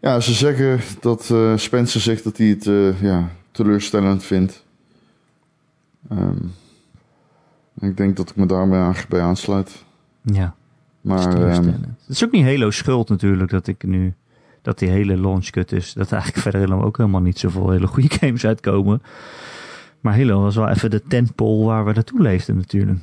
Ja, 0.01 0.19
ze 0.19 0.33
zeggen 0.33 0.79
dat 0.99 1.29
eh, 1.29 1.57
Spencer 1.57 2.01
zegt 2.01 2.23
dat 2.23 2.37
hij 2.37 2.47
het 2.47 2.67
eh, 2.67 3.01
ja, 3.01 3.29
teleurstellend 3.51 4.23
vindt. 4.23 4.65
Ehm, 6.09 6.37
ik 7.79 7.97
denk 7.97 8.17
dat 8.17 8.29
ik 8.29 8.35
me 8.35 8.45
daarbij 8.45 8.79
aan, 8.79 8.95
bij 9.09 9.21
aansluit. 9.21 9.83
Ja. 10.21 10.55
dat 11.01 11.19
is 11.19 11.25
Maar 11.25 11.49
ehm, 11.49 11.65
het 11.65 12.07
is 12.07 12.23
ook 12.23 12.31
niet 12.31 12.45
Halo 12.45 12.71
schuld 12.71 13.09
natuurlijk 13.09 13.51
dat 13.51 13.67
ik 13.67 13.83
nu... 13.83 14.13
Dat 14.61 14.79
die 14.79 14.89
hele 14.89 15.17
launch 15.17 15.49
kut 15.49 15.71
is. 15.71 15.93
Dat 15.93 16.05
er 16.07 16.13
eigenlijk 16.13 16.43
verder 16.47 16.61
helemaal 16.61 16.85
ook 16.85 16.97
helemaal 16.97 17.21
niet 17.21 17.39
zoveel 17.39 17.69
hele 17.69 17.87
goede 17.87 18.09
games 18.19 18.45
uitkomen. 18.45 19.01
Maar 19.99 20.17
Halo 20.17 20.41
was 20.41 20.55
wel 20.55 20.69
even 20.69 20.89
de 20.89 21.03
tentpole 21.03 21.65
waar 21.65 21.85
we 21.85 21.93
naartoe 21.93 22.21
leefden 22.21 22.55
natuurlijk. 22.55 22.99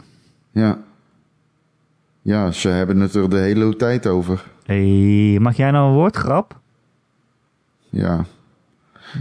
Ja. 0.58 0.78
Ja, 2.22 2.50
ze 2.50 2.68
hebben 2.68 3.00
het 3.00 3.14
er 3.14 3.30
de 3.30 3.38
hele 3.38 3.76
tijd 3.76 4.06
over. 4.06 4.44
hey, 4.64 5.38
mag 5.40 5.56
jij 5.56 5.70
nou 5.70 5.88
een 5.88 5.94
woordgrap? 5.94 6.60
Ja, 7.90 8.24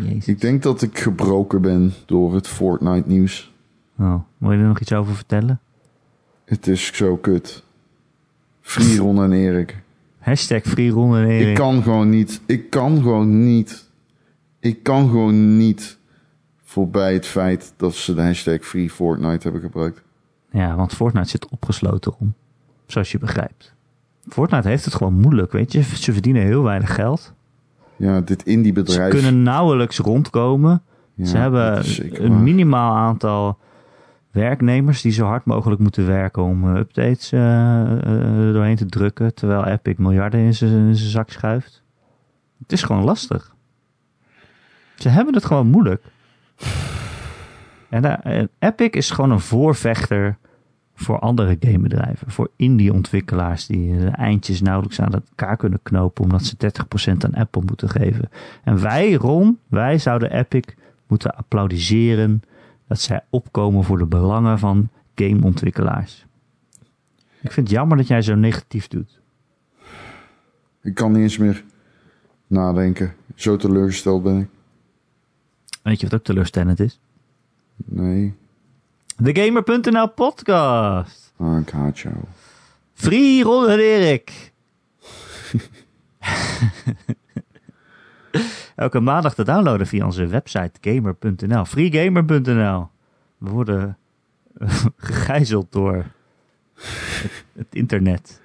Jezus. 0.03 0.27
ik 0.27 0.41
denk 0.41 0.63
dat 0.63 0.81
ik 0.81 0.99
gebroken 0.99 1.61
ben 1.61 1.93
door 2.05 2.33
het 2.33 2.47
Fortnite 2.47 3.07
nieuws. 3.07 3.53
Oh, 3.99 4.15
wil 4.38 4.51
je 4.51 4.57
er 4.57 4.67
nog 4.67 4.79
iets 4.79 4.93
over 4.93 5.15
vertellen? 5.15 5.59
Het 6.45 6.67
is 6.67 6.85
zo 6.95 7.15
kut. 7.17 7.63
Free 8.61 8.97
Ron 8.97 9.23
en 9.23 9.31
Erik. 9.31 9.81
Hashtag 10.19 10.61
free 10.63 10.89
Ron 10.89 11.15
en 11.15 11.27
Erik. 11.27 11.47
Ik 11.47 11.55
kan 11.55 11.83
gewoon 11.83 12.09
niet. 12.09 12.41
Ik 12.45 12.69
kan 12.69 12.97
gewoon 13.01 13.45
niet. 13.45 13.89
Ik 14.59 14.83
kan 14.83 15.09
gewoon 15.09 15.57
niet 15.57 15.97
voorbij 16.63 17.13
het 17.13 17.25
feit 17.25 17.73
dat 17.77 17.95
ze 17.95 18.13
de 18.13 18.21
hashtag 18.21 18.61
Free 18.61 18.89
Fortnite 18.89 19.43
hebben 19.43 19.61
gebruikt. 19.61 20.01
Ja, 20.51 20.75
want 20.75 20.93
Fortnite 20.93 21.29
zit 21.29 21.49
opgesloten 21.49 22.13
om. 22.19 22.33
Zoals 22.85 23.11
je 23.11 23.17
begrijpt. 23.17 23.75
Fortnite 24.27 24.67
heeft 24.67 24.85
het 24.85 24.95
gewoon 24.95 25.13
moeilijk, 25.13 25.51
weet 25.51 25.71
je. 25.71 25.81
Ze 25.81 26.13
verdienen 26.13 26.41
heel 26.41 26.63
weinig 26.63 26.95
geld. 26.95 27.33
Ja, 27.95 28.21
dit 28.21 28.43
indie 28.43 28.73
Ze 28.73 28.81
bedrijf. 28.81 29.11
kunnen 29.11 29.43
nauwelijks 29.43 29.97
rondkomen. 29.97 30.81
Ja, 31.13 31.25
Ze 31.25 31.37
hebben 31.37 31.83
een 32.25 32.43
minimaal 32.43 32.95
aantal 32.95 33.57
werknemers 34.31 35.01
die 35.01 35.11
zo 35.11 35.25
hard 35.25 35.45
mogelijk 35.45 35.81
moeten 35.81 36.05
werken 36.05 36.43
om 36.43 36.69
eh, 36.69 36.79
updates 36.79 37.31
eh, 37.31 37.91
eh, 37.91 38.53
doorheen 38.53 38.75
te 38.75 38.85
drukken. 38.85 39.33
Terwijl 39.33 39.65
Epic 39.65 39.95
miljarden 39.97 40.39
in 40.39 40.53
zijn 40.53 40.95
zak 40.95 41.29
schuift. 41.29 41.83
Het 42.59 42.71
is 42.71 42.83
gewoon 42.83 43.03
lastig. 43.03 43.55
Ze 44.95 45.09
hebben 45.09 45.33
het 45.33 45.45
gewoon 45.45 45.67
moeilijk. 45.67 46.03
En, 47.89 48.23
en 48.23 48.49
Epic 48.59 48.89
is 48.89 49.09
gewoon 49.09 49.31
een 49.31 49.39
voorvechter 49.39 50.38
voor 50.95 51.19
andere 51.19 51.57
gamebedrijven. 51.59 52.31
Voor 52.31 52.49
indie-ontwikkelaars 52.55 53.65
die 53.65 53.97
de 53.97 54.07
eindjes 54.07 54.61
nauwelijks 54.61 55.01
aan 55.01 55.13
elkaar 55.13 55.57
kunnen 55.57 55.79
knopen. 55.83 56.23
Omdat 56.23 56.43
ze 56.43 56.55
30% 57.11 57.17
aan 57.17 57.33
Apple 57.33 57.61
moeten 57.65 57.89
geven. 57.89 58.29
En 58.63 58.81
wij, 58.81 59.13
Ron, 59.13 59.59
wij 59.67 59.97
zouden 59.97 60.31
Epic 60.31 60.63
moeten 61.07 61.35
applaudisseren 61.35 62.41
dat 62.88 62.99
zij 62.99 63.21
opkomen 63.29 63.83
voor 63.83 63.97
de 63.97 64.05
belangen 64.05 64.59
van 64.59 64.89
gameontwikkelaars. 65.15 66.25
Ik 67.41 67.51
vind 67.51 67.67
het 67.67 67.75
jammer 67.77 67.97
dat 67.97 68.07
jij 68.07 68.21
zo 68.21 68.35
negatief 68.35 68.88
doet. 68.88 69.19
Ik 70.81 70.93
kan 70.95 71.11
niet 71.11 71.21
eens 71.21 71.38
meer 71.38 71.63
nadenken. 72.47 73.13
Zo 73.35 73.55
teleurgesteld 73.55 74.23
ben 74.23 74.39
ik. 74.39 74.47
Weet 75.83 75.99
je 75.99 76.07
wat 76.07 76.19
ook 76.19 76.25
teleurstellend 76.25 76.79
is? 76.79 76.99
Nee. 77.86 78.36
De 79.17 79.36
Gamer.nl 79.41 80.09
podcast. 80.09 81.34
Ah, 81.38 81.59
ik 81.59 81.69
haat 81.69 81.99
jou. 81.99 82.15
Free 82.93 83.43
Ron 83.43 83.69
en 83.69 83.80
Erik. 83.80 84.53
Elke 88.75 88.99
maandag 88.99 89.34
te 89.34 89.43
downloaden 89.43 89.88
via 89.88 90.05
onze 90.05 90.28
website 90.28 90.71
gamer.nl. 90.82 91.65
Freegamer.nl. 91.65 92.89
We 93.38 93.49
worden 93.49 93.97
eh, 94.57 94.86
gegijzeld 94.97 95.71
door 95.71 96.05
het, 96.73 97.32
het 97.53 97.67
internet. 97.69 98.41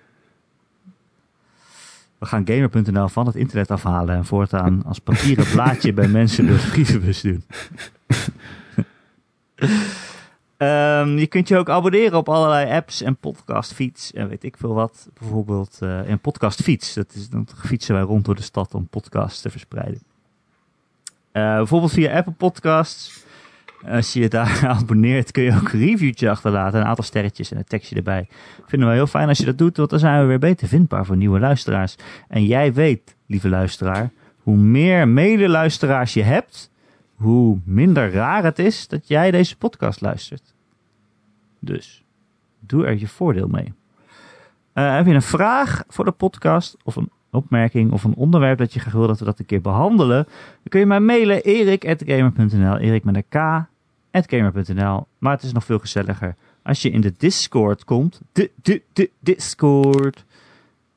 We 2.19 2.27
gaan 2.27 2.47
gamer.nl 2.47 3.09
van 3.09 3.27
het 3.27 3.35
internet 3.35 3.71
afhalen 3.71 4.17
en 4.17 4.25
voortaan 4.25 4.85
als 4.85 4.99
papieren 4.99 5.47
blaadje 5.55 5.93
bij 5.93 6.09
mensen 6.09 6.47
door 6.47 6.57
de 6.57 6.69
brievenbus 6.71 7.21
doen. 7.21 7.45
Ehm, 10.63 11.19
je 11.19 11.27
kunt 11.27 11.49
je 11.49 11.57
ook 11.57 11.69
abonneren 11.69 12.19
op 12.19 12.29
allerlei 12.29 12.71
apps 12.71 13.03
en 13.03 13.17
podcastfeeds 13.17 14.13
en 14.13 14.29
weet 14.29 14.45
ik 14.45 14.57
veel 14.57 14.75
wat. 14.75 15.09
Bijvoorbeeld 15.19 15.79
eh 15.81 16.09
een 16.09 16.19
podcastfiets. 16.19 16.95
Dat 16.95 17.15
is, 17.15 17.29
dan 17.29 17.49
fietsen 17.57 17.95
wij 17.95 18.03
rond 18.03 18.25
door 18.25 18.35
de 18.35 18.43
stad 18.43 18.75
om 18.75 18.89
podcasts 18.89 19.41
te 19.41 19.51
verspreiden. 19.51 20.03
Eh, 21.33 21.57
bijvoorbeeld 21.57 21.93
via 21.93 22.17
Apple 22.17 22.33
Podcasts. 22.33 23.25
Als 23.89 24.13
je 24.13 24.21
je 24.21 24.29
daar 24.29 24.67
abonneert 24.79 25.31
kun 25.31 25.43
je 25.43 25.55
ook 25.55 25.73
een 25.73 26.29
achterlaten. 26.29 26.81
Een 26.81 26.87
aantal 26.87 27.05
sterretjes 27.05 27.51
en 27.51 27.57
een 27.59 27.65
tekstje 27.65 27.97
erbij. 27.97 28.29
Vinden 28.67 28.89
we 28.89 28.95
heel 28.95 29.07
fijn 29.07 29.29
als 29.29 29.39
je 29.39 29.45
dat 29.45 29.59
doet, 29.59 29.77
want 29.77 29.91
dan 29.91 29.99
zijn 29.99 30.21
we 30.21 30.27
weer 30.27 30.39
beter 30.39 30.69
vindbaar 30.69 31.07
voor 31.07 31.17
nieuwe 31.17 31.41
luisteraars. 31.41 31.97
En 32.29 32.47
jij 32.47 32.73
weet, 32.73 33.17
lieve 33.27 33.49
luisteraar, 33.49 34.11
hoe 34.37 34.57
meer 34.57 35.09
medeluisteraars 35.09 36.15
je 36.15 36.23
hebt, 36.23 36.71
hoe 37.15 37.59
minder 37.65 38.13
raar 38.13 38.45
het 38.45 38.59
is 38.59 38.89
dat 38.89 39.09
jij 39.09 39.31
deze 39.31 39.57
podcast 39.57 40.01
luistert. 40.01 40.55
Dus 41.59 42.05
doe 42.61 42.87
er 42.87 42.99
je 42.99 43.09
voordeel 43.09 43.49
mee. 43.49 43.73
Eh, 44.73 44.95
heb 44.95 45.07
je 45.07 45.15
een 45.15 45.23
vraag 45.23 45.85
voor 45.89 46.05
de 46.05 46.11
podcast 46.11 46.77
of 46.83 46.97
een 46.97 47.11
opmerking 47.31 47.93
of 47.93 48.05
een 48.05 48.15
onderwerp 48.15 48.59
dat 48.59 48.73
je 48.73 48.81
graag 48.81 48.93
wil 48.93 49.07
dat 49.07 49.19
we 49.19 49.25
dat 49.25 49.39
een 49.39 49.47
keer 49.47 49.61
behandelen? 49.61 50.25
Dan 50.25 50.69
kun 50.69 50.81
je 50.81 50.87
mij 50.87 51.01
mailen 51.01 51.43
erik.gamer.nl, 51.43 52.77
erik 52.77 53.05
met 53.05 53.17
een 53.17 53.25
k, 53.29 53.67
gamer.nl. 54.31 55.07
Maar 55.19 55.33
het 55.33 55.43
is 55.43 55.53
nog 55.53 55.65
veel 55.65 55.79
gezelliger 55.79 56.37
als 56.63 56.83
je 56.83 56.91
in 56.91 57.01
de 57.01 57.15
Discord 57.17 57.85
komt. 57.85 58.21
De, 58.33 58.51
de, 58.63 58.83
de 58.93 59.11
Discord. 59.19 60.25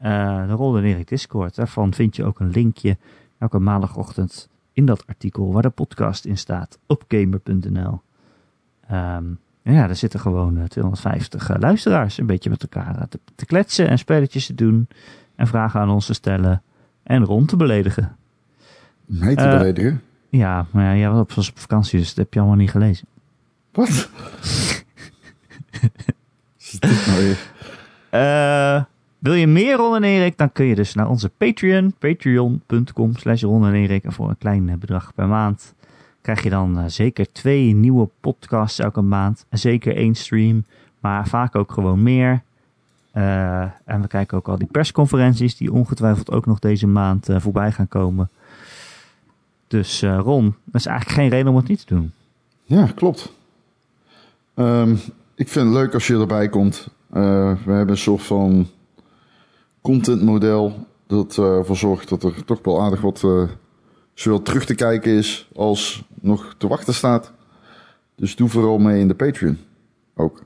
Uh, 0.02 0.48
de 0.48 0.54
Rol 0.54 0.78
en 0.78 0.84
Erik 0.84 1.08
Discord. 1.08 1.56
Daarvan 1.56 1.94
vind 1.94 2.16
je 2.16 2.24
ook 2.24 2.40
een 2.40 2.50
linkje 2.50 2.98
elke 3.38 3.60
maandagochtend 3.60 4.50
in 4.76 4.86
dat 4.86 5.08
artikel 5.08 5.54
waar 5.54 5.62
de 5.62 5.70
podcast 5.70 6.26
in 6.26 6.38
staat 6.38 6.80
op 6.86 7.04
gamer.nl. 7.08 8.02
Um, 8.92 9.40
ja, 9.62 9.90
er 9.90 9.96
zitten 9.96 10.20
gewoon 10.20 10.68
250 10.68 11.50
uh, 11.50 11.56
luisteraars 11.60 12.18
een 12.18 12.26
beetje 12.26 12.50
met 12.50 12.62
elkaar 12.62 13.08
te, 13.08 13.20
te, 13.36 13.46
kletsen 13.46 13.88
en 13.90 13.98
spelletjes 13.98 14.46
te 14.46 14.56
doen 14.56 14.88
en 15.36 15.48
vragen 15.48 15.80
aan 15.80 15.90
ons 15.90 16.06
te 16.06 16.14
stellen 16.14 16.62
en 17.04 17.24
rond 17.24 17.50
te 17.50 17.56
beledigen. 17.56 18.16
Mij 19.06 19.36
te 19.36 19.44
uh, 19.44 19.58
beledigen? 19.58 20.02
Ja, 20.30 20.66
maar 20.72 20.98
ja, 20.98 21.26
was 21.36 21.50
op 21.50 21.60
vakantie, 21.60 22.00
dus 22.00 22.08
dat 22.08 22.18
heb 22.18 22.34
je 22.34 22.40
allemaal 22.40 22.58
niet 22.58 22.72
gelezen. 22.72 23.08
Wat? 23.72 23.90
is 26.58 26.80
dit 26.80 27.06
nou 27.06 27.24
weer? 27.24 27.45
Wil 29.26 29.34
je 29.34 29.48
meer 29.48 29.76
Ron 29.76 29.96
en 29.96 30.04
Erik, 30.04 30.38
dan 30.38 30.52
kun 30.52 30.66
je 30.66 30.76
dus 30.76 30.94
naar 30.94 31.10
onze 31.10 31.30
Patreon, 31.30 31.94
patreon.com 32.00 33.16
slash 33.16 33.44
Ron 33.44 33.66
en 33.66 33.74
Erik. 33.74 34.04
En 34.04 34.12
voor 34.14 34.30
een 34.30 34.38
klein 34.38 34.80
bedrag 34.80 35.14
per 35.14 35.28
maand 35.28 35.74
krijg 36.22 36.44
je 36.44 36.50
dan 36.50 36.80
uh, 36.80 36.84
zeker 36.88 37.32
twee 37.32 37.74
nieuwe 37.74 38.10
podcasts 38.20 38.80
elke 38.80 39.02
maand. 39.02 39.46
Zeker 39.50 39.96
één 39.96 40.16
stream, 40.16 40.66
maar 41.00 41.28
vaak 41.28 41.56
ook 41.56 41.72
gewoon 41.72 42.04
meer. 42.04 42.42
Uh, 43.14 43.62
en 43.62 44.02
we 44.02 44.08
kijken 44.08 44.38
ook 44.38 44.48
al 44.48 44.58
die 44.58 44.68
persconferenties 44.72 45.58
die 45.58 45.74
ongetwijfeld 45.74 46.32
ook 46.32 46.46
nog 46.46 46.60
deze 46.60 46.88
maand 46.88 47.28
voorbij 47.32 47.72
gaan 47.72 47.88
komen. 47.88 48.30
Dus 49.68 50.02
Ron, 50.02 50.56
dat 50.64 50.82
is 50.82 50.86
eigenlijk 50.86 51.20
geen 51.20 51.30
reden 51.30 51.48
om 51.48 51.56
het 51.56 51.68
niet 51.68 51.88
te 51.88 51.94
doen. 51.94 52.12
Ja, 52.64 52.86
klopt. 52.96 53.32
Um, 54.56 55.00
ik 55.36 55.50
vind 55.50 55.66
het 55.66 55.76
leuk 55.76 55.94
als 55.94 56.08
je 56.08 56.20
erbij 56.20 56.50
komt. 56.50 56.88
we 57.08 57.20
hebben 57.66 57.90
een 57.90 57.98
soort 57.98 58.24
van 58.24 58.68
contentmodel 59.86 60.88
dat 61.08 61.38
uh, 61.38 61.46
ervoor 61.46 61.78
zorgt 61.78 62.10
dat 62.10 62.24
er 62.24 62.46
toch 62.46 62.60
wel 62.64 62.82
aardig 62.82 63.02
wat 63.02 63.22
uh, 63.26 63.44
zowel 64.14 64.42
terug 64.42 64.66
te 64.66 64.76
kijken 64.76 65.12
is 65.12 65.50
als 65.56 66.04
nog 66.22 66.56
te 66.58 66.68
wachten 66.68 66.94
staat. 66.94 67.32
Dus 68.16 68.36
doe 68.36 68.50
vooral 68.50 68.78
mee 68.78 69.00
in 69.00 69.08
de 69.08 69.16
Patreon. 69.16 69.58
Ook, 70.16 70.44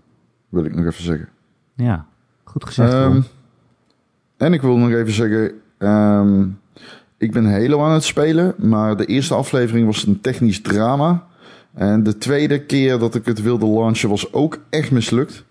wil 0.49 0.65
ik 0.65 0.75
nog 0.75 0.85
even 0.85 1.03
zeggen. 1.03 1.29
Ja, 1.75 2.05
goed 2.43 2.65
gezegd. 2.65 2.93
Um, 2.93 3.23
en 4.37 4.53
ik 4.53 4.61
wil 4.61 4.77
nog 4.77 4.91
even 4.91 5.13
zeggen, 5.13 5.51
um, 5.77 6.59
ik 7.17 7.31
ben 7.31 7.51
Halo 7.51 7.83
aan 7.83 7.93
het 7.93 8.03
spelen, 8.03 8.55
maar 8.57 8.97
de 8.97 9.05
eerste 9.05 9.33
aflevering 9.33 9.85
was 9.85 10.05
een 10.05 10.21
technisch 10.21 10.61
drama. 10.61 11.27
En 11.73 12.03
de 12.03 12.17
tweede 12.17 12.65
keer 12.65 12.99
dat 12.99 13.15
ik 13.15 13.25
het 13.25 13.41
wilde 13.41 13.67
launchen 13.67 14.09
was 14.09 14.33
ook 14.33 14.59
echt 14.69 14.91
mislukt. 14.91 15.43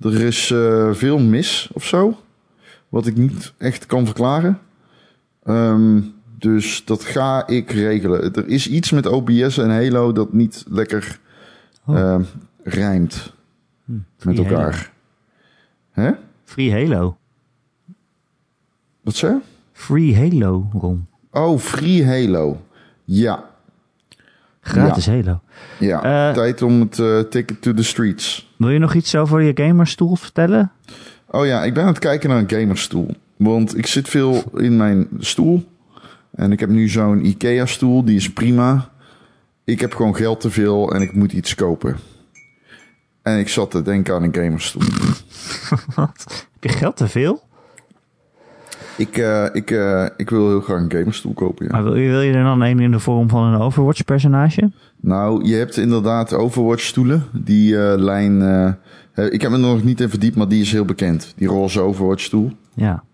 Er 0.00 0.20
is 0.20 0.50
uh, 0.50 0.92
veel 0.92 1.18
mis 1.18 1.70
of 1.72 1.84
zo 1.84 2.18
wat 2.88 3.06
ik 3.06 3.16
niet 3.16 3.52
echt 3.58 3.86
kan 3.86 4.04
verklaren. 4.04 4.58
Um, 5.44 6.14
dus 6.38 6.84
dat 6.84 7.04
ga 7.04 7.46
ik 7.46 7.70
regelen. 7.70 8.34
Er 8.34 8.48
is 8.48 8.68
iets 8.68 8.90
met 8.90 9.06
OBS 9.06 9.58
en 9.58 9.70
Halo 9.70 10.12
dat 10.12 10.32
niet 10.32 10.64
lekker 10.68 11.20
oh. 11.86 11.96
uh, 11.96 12.18
rijmt 12.62 13.32
hm, 13.84 13.98
met 14.22 14.38
elkaar. 14.38 14.92
Hè? 15.90 16.10
Free 16.44 16.72
Halo. 16.72 17.16
Wat 19.00 19.14
zei 19.14 19.32
je? 19.32 19.40
Free 19.72 20.16
Halo, 20.16 20.68
Ron. 20.72 21.06
Oh, 21.30 21.58
Free 21.58 22.06
Halo. 22.06 22.60
Ja. 23.04 23.44
Gratis 24.60 25.04
ja. 25.04 25.12
Halo. 25.12 25.40
Ja, 25.78 26.28
uh, 26.28 26.34
tijd 26.34 26.62
om 26.62 26.80
het 26.80 26.98
uh, 26.98 27.20
ticket 27.20 27.62
to 27.62 27.74
the 27.74 27.82
streets. 27.82 28.52
Wil 28.56 28.70
je 28.70 28.78
nog 28.78 28.94
iets 28.94 29.14
over 29.14 29.42
je 29.42 29.52
gamerstoel 29.54 30.16
vertellen? 30.16 30.72
Oh 31.30 31.46
ja, 31.46 31.64
ik 31.64 31.74
ben 31.74 31.82
aan 31.82 31.88
het 31.88 31.98
kijken 31.98 32.28
naar 32.28 32.38
een 32.38 32.50
gamerstoel. 32.50 33.14
Want 33.36 33.78
ik 33.78 33.86
zit 33.86 34.08
veel 34.08 34.44
in 34.56 34.76
mijn 34.76 35.08
stoel. 35.18 35.64
En 36.30 36.52
ik 36.52 36.60
heb 36.60 36.68
nu 36.68 36.88
zo'n 36.88 37.24
IKEA-stoel, 37.24 38.04
die 38.04 38.16
is 38.16 38.32
prima. 38.32 38.90
Ik 39.64 39.80
heb 39.80 39.94
gewoon 39.94 40.16
geld 40.16 40.40
te 40.40 40.50
veel 40.50 40.94
en 40.94 41.02
ik 41.02 41.14
moet 41.14 41.32
iets 41.32 41.54
kopen. 41.54 41.96
En 43.22 43.38
ik 43.38 43.48
zat 43.48 43.70
te 43.70 43.82
denken 43.82 44.14
aan 44.14 44.22
een 44.22 44.34
gamerstoel. 44.34 44.82
Wat? 45.94 46.46
Heb 46.60 46.70
je 46.70 46.78
geld 46.78 46.96
te 46.96 47.08
veel? 47.08 47.47
Ik, 48.98 49.16
uh, 49.16 49.44
ik, 49.52 49.70
uh, 49.70 50.06
ik 50.16 50.30
wil 50.30 50.48
heel 50.48 50.60
graag 50.60 50.80
een 50.80 50.90
gamerstoel 50.90 51.32
kopen, 51.32 51.66
ja. 51.66 51.72
Maar 51.72 51.82
wil 51.82 51.96
je, 51.96 52.08
wil 52.08 52.20
je 52.20 52.32
er 52.32 52.42
dan 52.42 52.60
een 52.60 52.80
in 52.80 52.90
de 52.90 52.98
vorm 52.98 53.28
van 53.28 53.42
een 53.42 53.60
Overwatch-personage? 53.60 54.70
Nou, 55.00 55.44
je 55.44 55.54
hebt 55.54 55.76
inderdaad 55.76 56.32
Overwatch-stoelen. 56.32 57.22
Die 57.32 57.72
uh, 57.72 57.92
lijn 57.96 58.76
ik 59.26 59.42
heb 59.42 59.50
me 59.50 59.56
nog 59.56 59.84
niet 59.84 60.00
in 60.00 60.08
verdiept, 60.08 60.36
maar 60.36 60.48
die 60.48 60.60
is 60.60 60.72
heel 60.72 60.84
bekend. 60.84 61.32
Die 61.36 61.48
roze 61.48 61.80
Overwatch 61.80 62.22
stoel. 62.22 62.52
Ja. 62.74 63.04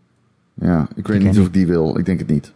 Ja, 0.55 0.89
ik 0.95 1.07
weet 1.07 1.23
niet 1.23 1.39
of 1.39 1.47
ik 1.47 1.53
die 1.53 1.67
wil. 1.67 1.99
Ik 1.99 2.05
denk 2.05 2.19
het 2.19 2.29
niet. 2.29 2.53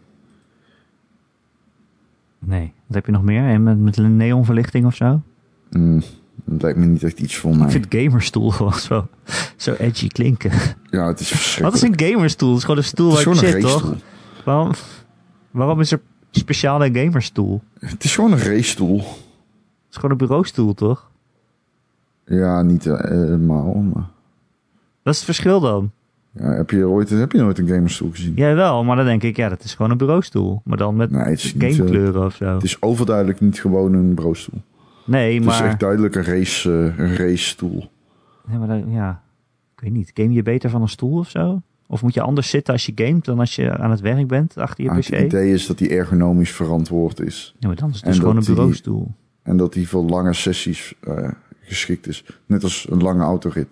Nee. 2.39 2.73
Wat 2.87 2.95
heb 2.97 3.07
je 3.07 3.13
nog 3.13 3.23
meer? 3.23 3.61
Met, 3.61 3.79
met 3.79 3.97
een 3.97 4.17
neonverlichting 4.17 4.87
of 4.87 4.95
zo? 4.95 5.23
Mm, 5.71 6.03
dat 6.45 6.63
lijkt 6.63 6.79
me 6.79 6.87
niet 6.87 7.03
echt 7.03 7.21
iets 7.21 7.37
voor 7.37 7.57
mij. 7.57 7.67
Ik 7.67 7.73
vind 7.73 7.87
gamerstoel 7.89 8.51
gewoon 8.51 8.75
zo, 8.75 9.09
zo 9.57 9.73
edgy 9.73 10.09
klinken. 10.09 10.51
Ja, 10.91 11.07
het 11.07 11.21
is 11.21 11.29
verschrikkelijk. 11.29 11.83
Wat 11.83 11.93
is 11.93 12.01
een 12.01 12.09
gamerstoel? 12.09 12.49
Het 12.49 12.59
is 12.59 12.65
gewoon 12.65 12.79
een 12.79 12.85
stoel 12.85 13.13
waar 13.13 13.29
je 13.29 13.35
zit, 13.35 13.61
toch? 13.61 13.95
Waarom, 14.45 14.73
waarom 15.51 15.81
is 15.81 15.93
er 15.93 16.01
speciaal 16.31 16.85
een 16.85 16.95
gamerstoel? 16.95 17.63
Het 17.79 18.05
is 18.05 18.15
gewoon 18.15 18.33
een 18.33 18.43
racestoel. 18.43 18.99
Het 18.99 19.07
is 19.91 19.97
gewoon 19.97 20.11
een 20.11 20.17
bureaustoel, 20.17 20.75
toch? 20.75 21.11
Ja, 22.25 22.63
niet 22.63 22.87
uh, 22.87 23.01
helemaal, 23.01 23.75
maar... 23.75 24.07
Dat 25.03 25.13
is 25.15 25.17
het 25.17 25.25
verschil 25.25 25.61
dan? 25.61 25.91
Ja, 26.33 26.53
heb 26.53 26.71
je, 26.71 26.89
ooit, 26.89 27.11
heb 27.11 27.33
je 27.33 27.39
nooit 27.39 27.59
een 27.59 27.69
gamerstoel 27.69 28.11
gezien? 28.11 28.33
Ja, 28.37 28.55
wel, 28.55 28.85
maar 28.85 28.97
dan 28.97 29.05
denk 29.05 29.23
ik, 29.23 29.37
ja, 29.37 29.49
dat 29.49 29.65
is 29.65 29.75
gewoon 29.75 29.91
een 29.91 29.97
bureaustoel. 29.97 30.63
Maar 30.65 30.77
dan 30.77 30.97
met 30.97 31.11
nee, 31.11 31.37
gamekleuren 31.37 32.25
of 32.25 32.35
zo. 32.35 32.55
Het 32.55 32.63
is 32.63 32.83
overduidelijk 32.83 33.41
niet 33.41 33.61
gewoon 33.61 33.93
een 33.93 34.15
bureaustoel. 34.15 34.63
Nee, 35.09 35.35
het 35.35 35.45
maar... 35.45 35.55
Het 35.55 35.65
is 35.65 35.71
echt 35.71 35.81
duidelijk 35.81 36.15
een, 36.15 36.25
race, 36.25 36.71
uh, 36.71 36.99
een 36.99 37.17
racestoel. 37.17 37.91
Nee, 38.47 38.59
maar 38.59 38.69
dan, 38.69 38.91
ja, 38.91 39.23
ik 39.75 39.81
weet 39.81 39.93
niet. 39.93 40.11
Game 40.15 40.33
je 40.33 40.43
beter 40.43 40.71
van 40.71 40.83
een 40.83 40.89
stoel 40.89 41.19
of 41.19 41.29
zo? 41.29 41.63
Of 41.87 42.03
moet 42.03 42.15
je 42.15 42.21
anders 42.21 42.51
zitten 42.51 42.73
als 42.73 42.87
je 42.87 42.93
gamet 42.95 43.25
dan 43.25 43.39
als 43.39 43.57
je 43.57 43.79
aan 43.79 43.91
het 43.91 44.01
werk 44.01 44.27
bent 44.27 44.57
achter 44.57 44.85
je 44.85 44.91
ah, 44.91 44.99
pc? 44.99 45.07
Het 45.07 45.25
idee 45.25 45.53
is 45.53 45.67
dat 45.67 45.79
die 45.79 45.89
ergonomisch 45.89 46.53
verantwoord 46.53 47.21
is. 47.21 47.55
Ja, 47.59 47.67
maar 47.67 47.77
dan 47.77 47.89
is 47.89 47.97
het 47.97 48.05
dus 48.05 48.19
gewoon 48.19 48.37
een 48.37 48.45
bureaustoel. 48.45 49.05
Die, 49.05 49.15
en 49.43 49.57
dat 49.57 49.73
die 49.73 49.89
voor 49.89 50.05
lange 50.05 50.35
sessies 50.35 50.95
uh, 51.09 51.31
geschikt 51.61 52.07
is. 52.07 52.25
Net 52.47 52.63
als 52.63 52.87
een 52.91 53.03
lange 53.03 53.23
autorit. 53.23 53.69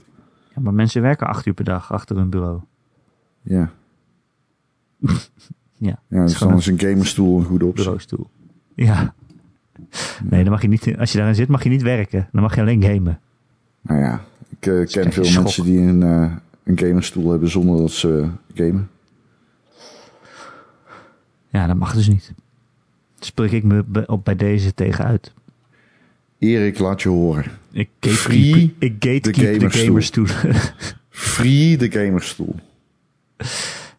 Ja, 0.55 0.61
maar 0.61 0.75
mensen 0.75 1.03
werken 1.03 1.27
acht 1.27 1.47
uur 1.47 1.55
per 1.55 1.65
dag 1.65 1.93
achter 1.93 2.17
hun 2.17 2.31
bureau. 2.31 2.61
Ja. 3.43 3.71
ja. 5.89 6.01
Ja, 6.09 6.23
dus 6.23 6.39
dan 6.39 6.57
is 6.57 6.67
een 6.67 6.79
gamerstoel 6.79 7.39
een 7.39 7.45
goede 7.45 7.65
optie. 7.65 7.85
Bureaustoel. 7.85 8.31
Ja. 8.75 9.15
Nee, 10.25 10.43
dan 10.43 10.53
mag 10.53 10.63
je 10.63 10.69
niet, 10.69 10.97
als 10.99 11.13
je 11.13 11.19
daarin 11.19 11.35
zit, 11.35 11.49
mag 11.49 11.63
je 11.63 11.69
niet 11.69 11.83
werken. 11.83 12.29
Dan 12.33 12.43
mag 12.43 12.55
je 12.55 12.61
alleen 12.61 12.83
gamen. 12.83 13.21
Nou 13.81 14.01
ja, 14.01 14.25
ik 14.49 14.67
uh, 14.67 14.87
ken 14.87 15.13
veel 15.13 15.43
mensen 15.43 15.65
die 15.65 15.79
een, 15.79 16.01
uh, 16.01 16.33
een 16.65 16.79
gamerstoel 16.79 17.31
hebben 17.31 17.51
zonder 17.51 17.77
dat 17.77 17.91
ze 17.91 18.29
gamen. 18.55 18.91
Ja, 21.49 21.67
dat 21.67 21.77
mag 21.77 21.95
dus 21.95 22.09
niet. 22.09 22.33
Spreek 23.19 23.53
ik 23.53 23.65
me 23.65 23.85
op 24.07 24.25
bij 24.25 24.37
deze 24.37 24.75
tegen 24.75 25.05
uit. 25.05 25.33
Erik, 26.39 26.79
laat 26.79 27.03
je 27.03 27.09
horen. 27.09 27.45
Ik 27.73 27.89
Free 28.01 28.75
ik 28.79 28.95
gatekeep 28.99 29.61
de 29.61 29.71
gamerstoel. 29.71 30.27
Free 31.09 31.77
de 31.77 31.91
gamerstoel. 31.91 32.55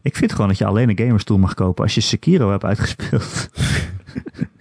Ik 0.01 0.15
vind 0.15 0.32
gewoon 0.32 0.47
dat 0.47 0.57
je 0.57 0.65
alleen 0.65 0.89
een 0.89 0.97
gamerstoel 0.97 1.38
mag 1.38 1.53
kopen 1.53 1.84
als 1.84 1.95
je 1.95 2.01
Sekiro 2.01 2.51
hebt 2.51 2.63
uitgespeeld. 2.63 3.49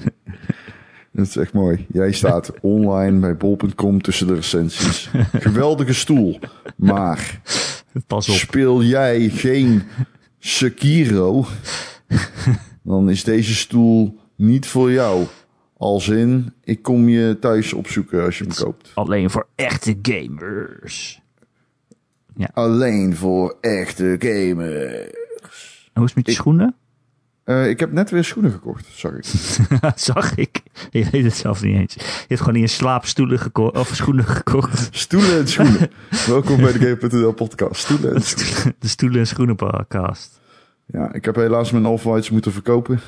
Dat 1.17 1.27
is 1.27 1.37
echt 1.37 1.53
mooi. 1.53 1.87
Jij 1.93 2.12
staat 2.12 2.53
online 2.61 3.19
bij 3.19 3.37
bol.com 3.37 4.03
tussen 4.03 4.27
de 4.27 4.35
recensies. 4.35 5.11
Geweldige 5.33 5.93
stoel. 5.95 6.39
Maar 6.77 7.41
Pas 8.07 8.29
op. 8.29 8.35
speel 8.35 8.83
jij 8.83 9.29
geen 9.29 9.83
Sekiro, 10.39 11.47
dan 12.83 13.11
is 13.11 13.25
deze 13.25 13.55
stoel 13.55 14.19
niet 14.35 14.67
voor 14.67 14.93
jou. 14.93 15.25
Als 15.77 16.09
in, 16.09 16.53
ik 16.64 16.83
kom 16.83 17.09
je 17.09 17.37
thuis 17.41 17.73
opzoeken 17.73 18.25
als 18.25 18.39
je 18.39 18.45
hem 18.45 18.55
koopt. 18.55 18.91
Alleen 18.95 19.31
voor 19.31 19.47
echte 19.55 19.99
gamers. 20.03 21.21
Ja. 22.37 22.51
Alleen 22.53 23.17
voor 23.17 23.57
echte 23.61 24.17
gamers. 24.19 25.91
En 25.93 26.03
hoe 26.03 26.05
is 26.05 26.14
het 26.14 26.14
met 26.14 26.27
je 26.27 26.33
ik, 26.33 26.37
schoenen? 26.39 26.75
Eh, 27.47 27.69
ik 27.69 27.81
heb 27.81 27.93
net 27.93 28.11
weer 28.11 28.25
schoenen 28.25 28.51
gekocht, 28.53 28.87
zag 28.93 29.13
ik. 29.13 29.25
Zag 29.99 30.35
ik. 30.35 30.63
Je 30.91 31.09
weet 31.11 31.25
het 31.25 31.35
zelf 31.35 31.63
niet 31.63 31.75
eens. 31.77 31.95
Je 31.95 32.25
hebt 32.27 32.41
gewoon 32.41 32.55
in 32.55 32.61
je 32.61 32.67
slaapstoelen 32.67 33.39
gekocht 33.39 33.77
of 33.77 33.89
schoenen 33.95 34.25
gekocht. 34.25 34.89
Stoelen 34.97 35.39
en 35.39 35.49
schoenen. 35.49 35.91
Welkom 36.27 36.57
bij 36.61 36.73
de 36.73 36.79
Game.nl 36.79 37.33
podcast. 37.33 37.81
Stoelen 37.81 38.15
en 38.15 38.23
schoenen. 38.23 38.75
De 38.79 38.89
stoelen 38.89 39.19
en 39.19 39.27
schoenen 39.27 39.57
podcast. 39.57 40.41
Ja, 40.87 41.13
ik 41.13 41.25
heb 41.25 41.35
helaas 41.37 41.71
mijn 41.71 41.87
off-whites 41.87 42.31
moeten 42.31 42.53
verkopen. 42.53 43.01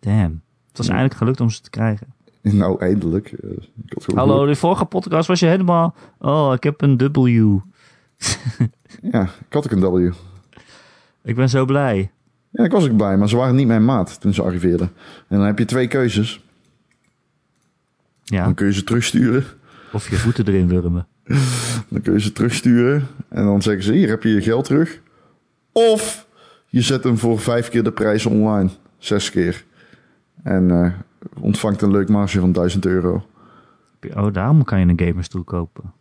Damn. 0.00 0.42
Het 0.68 0.76
was 0.76 0.86
Ja. 0.86 0.92
eindelijk 0.92 1.18
gelukt 1.20 1.40
om 1.40 1.50
ze 1.50 1.60
te 1.60 1.70
krijgen. 1.70 2.06
Nou, 2.42 2.80
eindelijk. 2.80 3.32
Eh, 3.32 3.50
ik 3.86 4.14
Hallo, 4.14 4.46
de 4.46 4.56
vorige 4.56 4.84
podcast 4.84 5.28
was 5.28 5.40
je 5.40 5.46
helemaal... 5.46 5.94
Oh, 6.18 6.52
ik 6.54 6.62
heb 6.62 6.82
een 6.82 6.96
W. 6.96 7.56
Ja, 9.02 9.22
ik 9.22 9.52
had 9.52 9.64
ook 9.64 9.70
een 9.70 9.90
W. 9.92 10.12
Ik 11.22 11.34
ben 11.34 11.48
zo 11.48 11.64
blij. 11.64 12.10
Ja, 12.56 12.64
ik 12.64 12.70
was 12.72 12.84
ook 12.90 12.96
blij, 12.96 13.16
maar 13.16 13.28
ze 13.28 13.36
waren 13.36 13.54
niet 13.54 13.66
mijn 13.66 13.84
maat 13.84 14.20
toen 14.20 14.34
ze 14.34 14.42
arriveerden. 14.42 14.90
En 15.28 15.36
dan 15.38 15.46
heb 15.46 15.58
je 15.58 15.64
twee 15.64 15.88
keuzes. 15.88 16.44
Ja, 18.24 18.44
Dan 18.44 18.54
kun 18.54 18.66
je 18.66 18.72
ze 18.72 18.84
terugsturen. 18.84 19.44
of 19.92 20.08
je 20.10 20.16
voeten 20.16 20.46
erin 20.46 20.68
wurmen. 20.68 21.06
Dan 21.90 22.00
kun 22.02 22.12
je 22.12 22.20
ze 22.20 22.32
terugsturen. 22.32 23.06
En 23.28 23.44
dan 23.44 23.62
zeggen 23.62 23.82
ze, 23.84 23.92
hier 23.92 24.08
heb 24.08 24.22
je 24.22 24.28
je 24.28 24.42
geld 24.42 24.64
terug. 24.64 25.00
Of 25.72 26.26
je 26.66 26.80
zet 26.80 27.04
hem 27.04 27.18
voor 27.18 27.38
vijf 27.40 27.68
keer 27.68 27.82
de 27.84 27.92
prijs 27.92 28.26
online. 28.26 28.70
Zes 28.98 29.30
keer. 29.30 29.64
En 30.42 30.70
eh, 30.70 30.92
ontvangt 31.40 31.82
een 31.82 31.90
leuk 31.90 32.08
marge 32.08 32.40
van 32.40 32.52
1000 32.52 32.86
euro. 32.86 33.26
Oh, 34.14 34.32
daarom 34.32 34.64
kan 34.64 34.80
je 34.80 34.86
een 34.86 35.00
gamerstoel 35.06 35.44
kopen. 35.44 35.92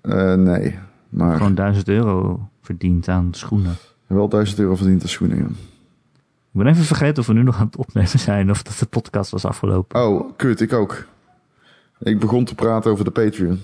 Eh, 0.00 0.34
nee, 0.34 0.78
maar 1.08 1.36
Gewoon 1.36 1.54
1000 1.54 1.88
euro 1.88 2.48
verdiend 2.62 3.08
aan 3.08 3.28
schoenen. 3.34 3.74
wel 4.06 4.28
1000 4.28 4.58
euro 4.58 4.76
verdient 4.76 5.00
de 5.02 5.08
schoenen. 5.08 5.36
ja. 5.38 5.46
Ik 6.52 6.58
ben 6.58 6.66
even 6.66 6.84
vergeten 6.84 7.18
of 7.18 7.26
we 7.26 7.32
nu 7.32 7.42
nog 7.42 7.58
aan 7.58 7.66
het 7.66 7.76
opnemen 7.76 8.18
zijn 8.18 8.50
of 8.50 8.62
dat 8.62 8.78
de 8.78 8.86
podcast 8.86 9.30
was 9.30 9.44
afgelopen. 9.44 10.06
Oh, 10.06 10.30
kut, 10.36 10.60
ik 10.60 10.72
ook. 10.72 11.06
Ik 11.98 12.18
begon 12.18 12.44
te 12.44 12.54
praten 12.54 12.90
over 12.90 13.04
de 13.04 13.10
Patreon. 13.10 13.62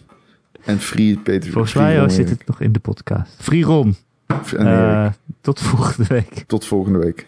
En 0.64 0.78
free 0.78 1.16
Patreon. 1.16 1.52
Volgens 1.52 1.72
free 1.72 1.84
mij 1.84 1.98
Ron 1.98 2.10
zit 2.10 2.26
Erik. 2.26 2.38
het 2.38 2.46
nog 2.46 2.60
in 2.60 2.72
de 2.72 2.78
podcast. 2.78 3.42
En 4.26 4.36
Erik. 4.36 4.60
Eh 4.60 5.06
tot 5.40 5.60
volgende 5.60 6.08
week. 6.08 6.44
Tot 6.46 6.64
volgende 6.64 6.98
week. 6.98 7.26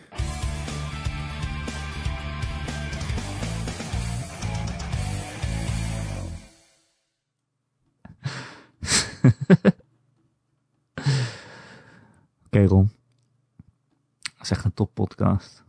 Oké, 12.46 12.64
Ron. 12.66 12.90
Zeg 14.51 14.59
echt 14.59 14.66
een 14.66 14.74
toppodcast. 14.74 15.64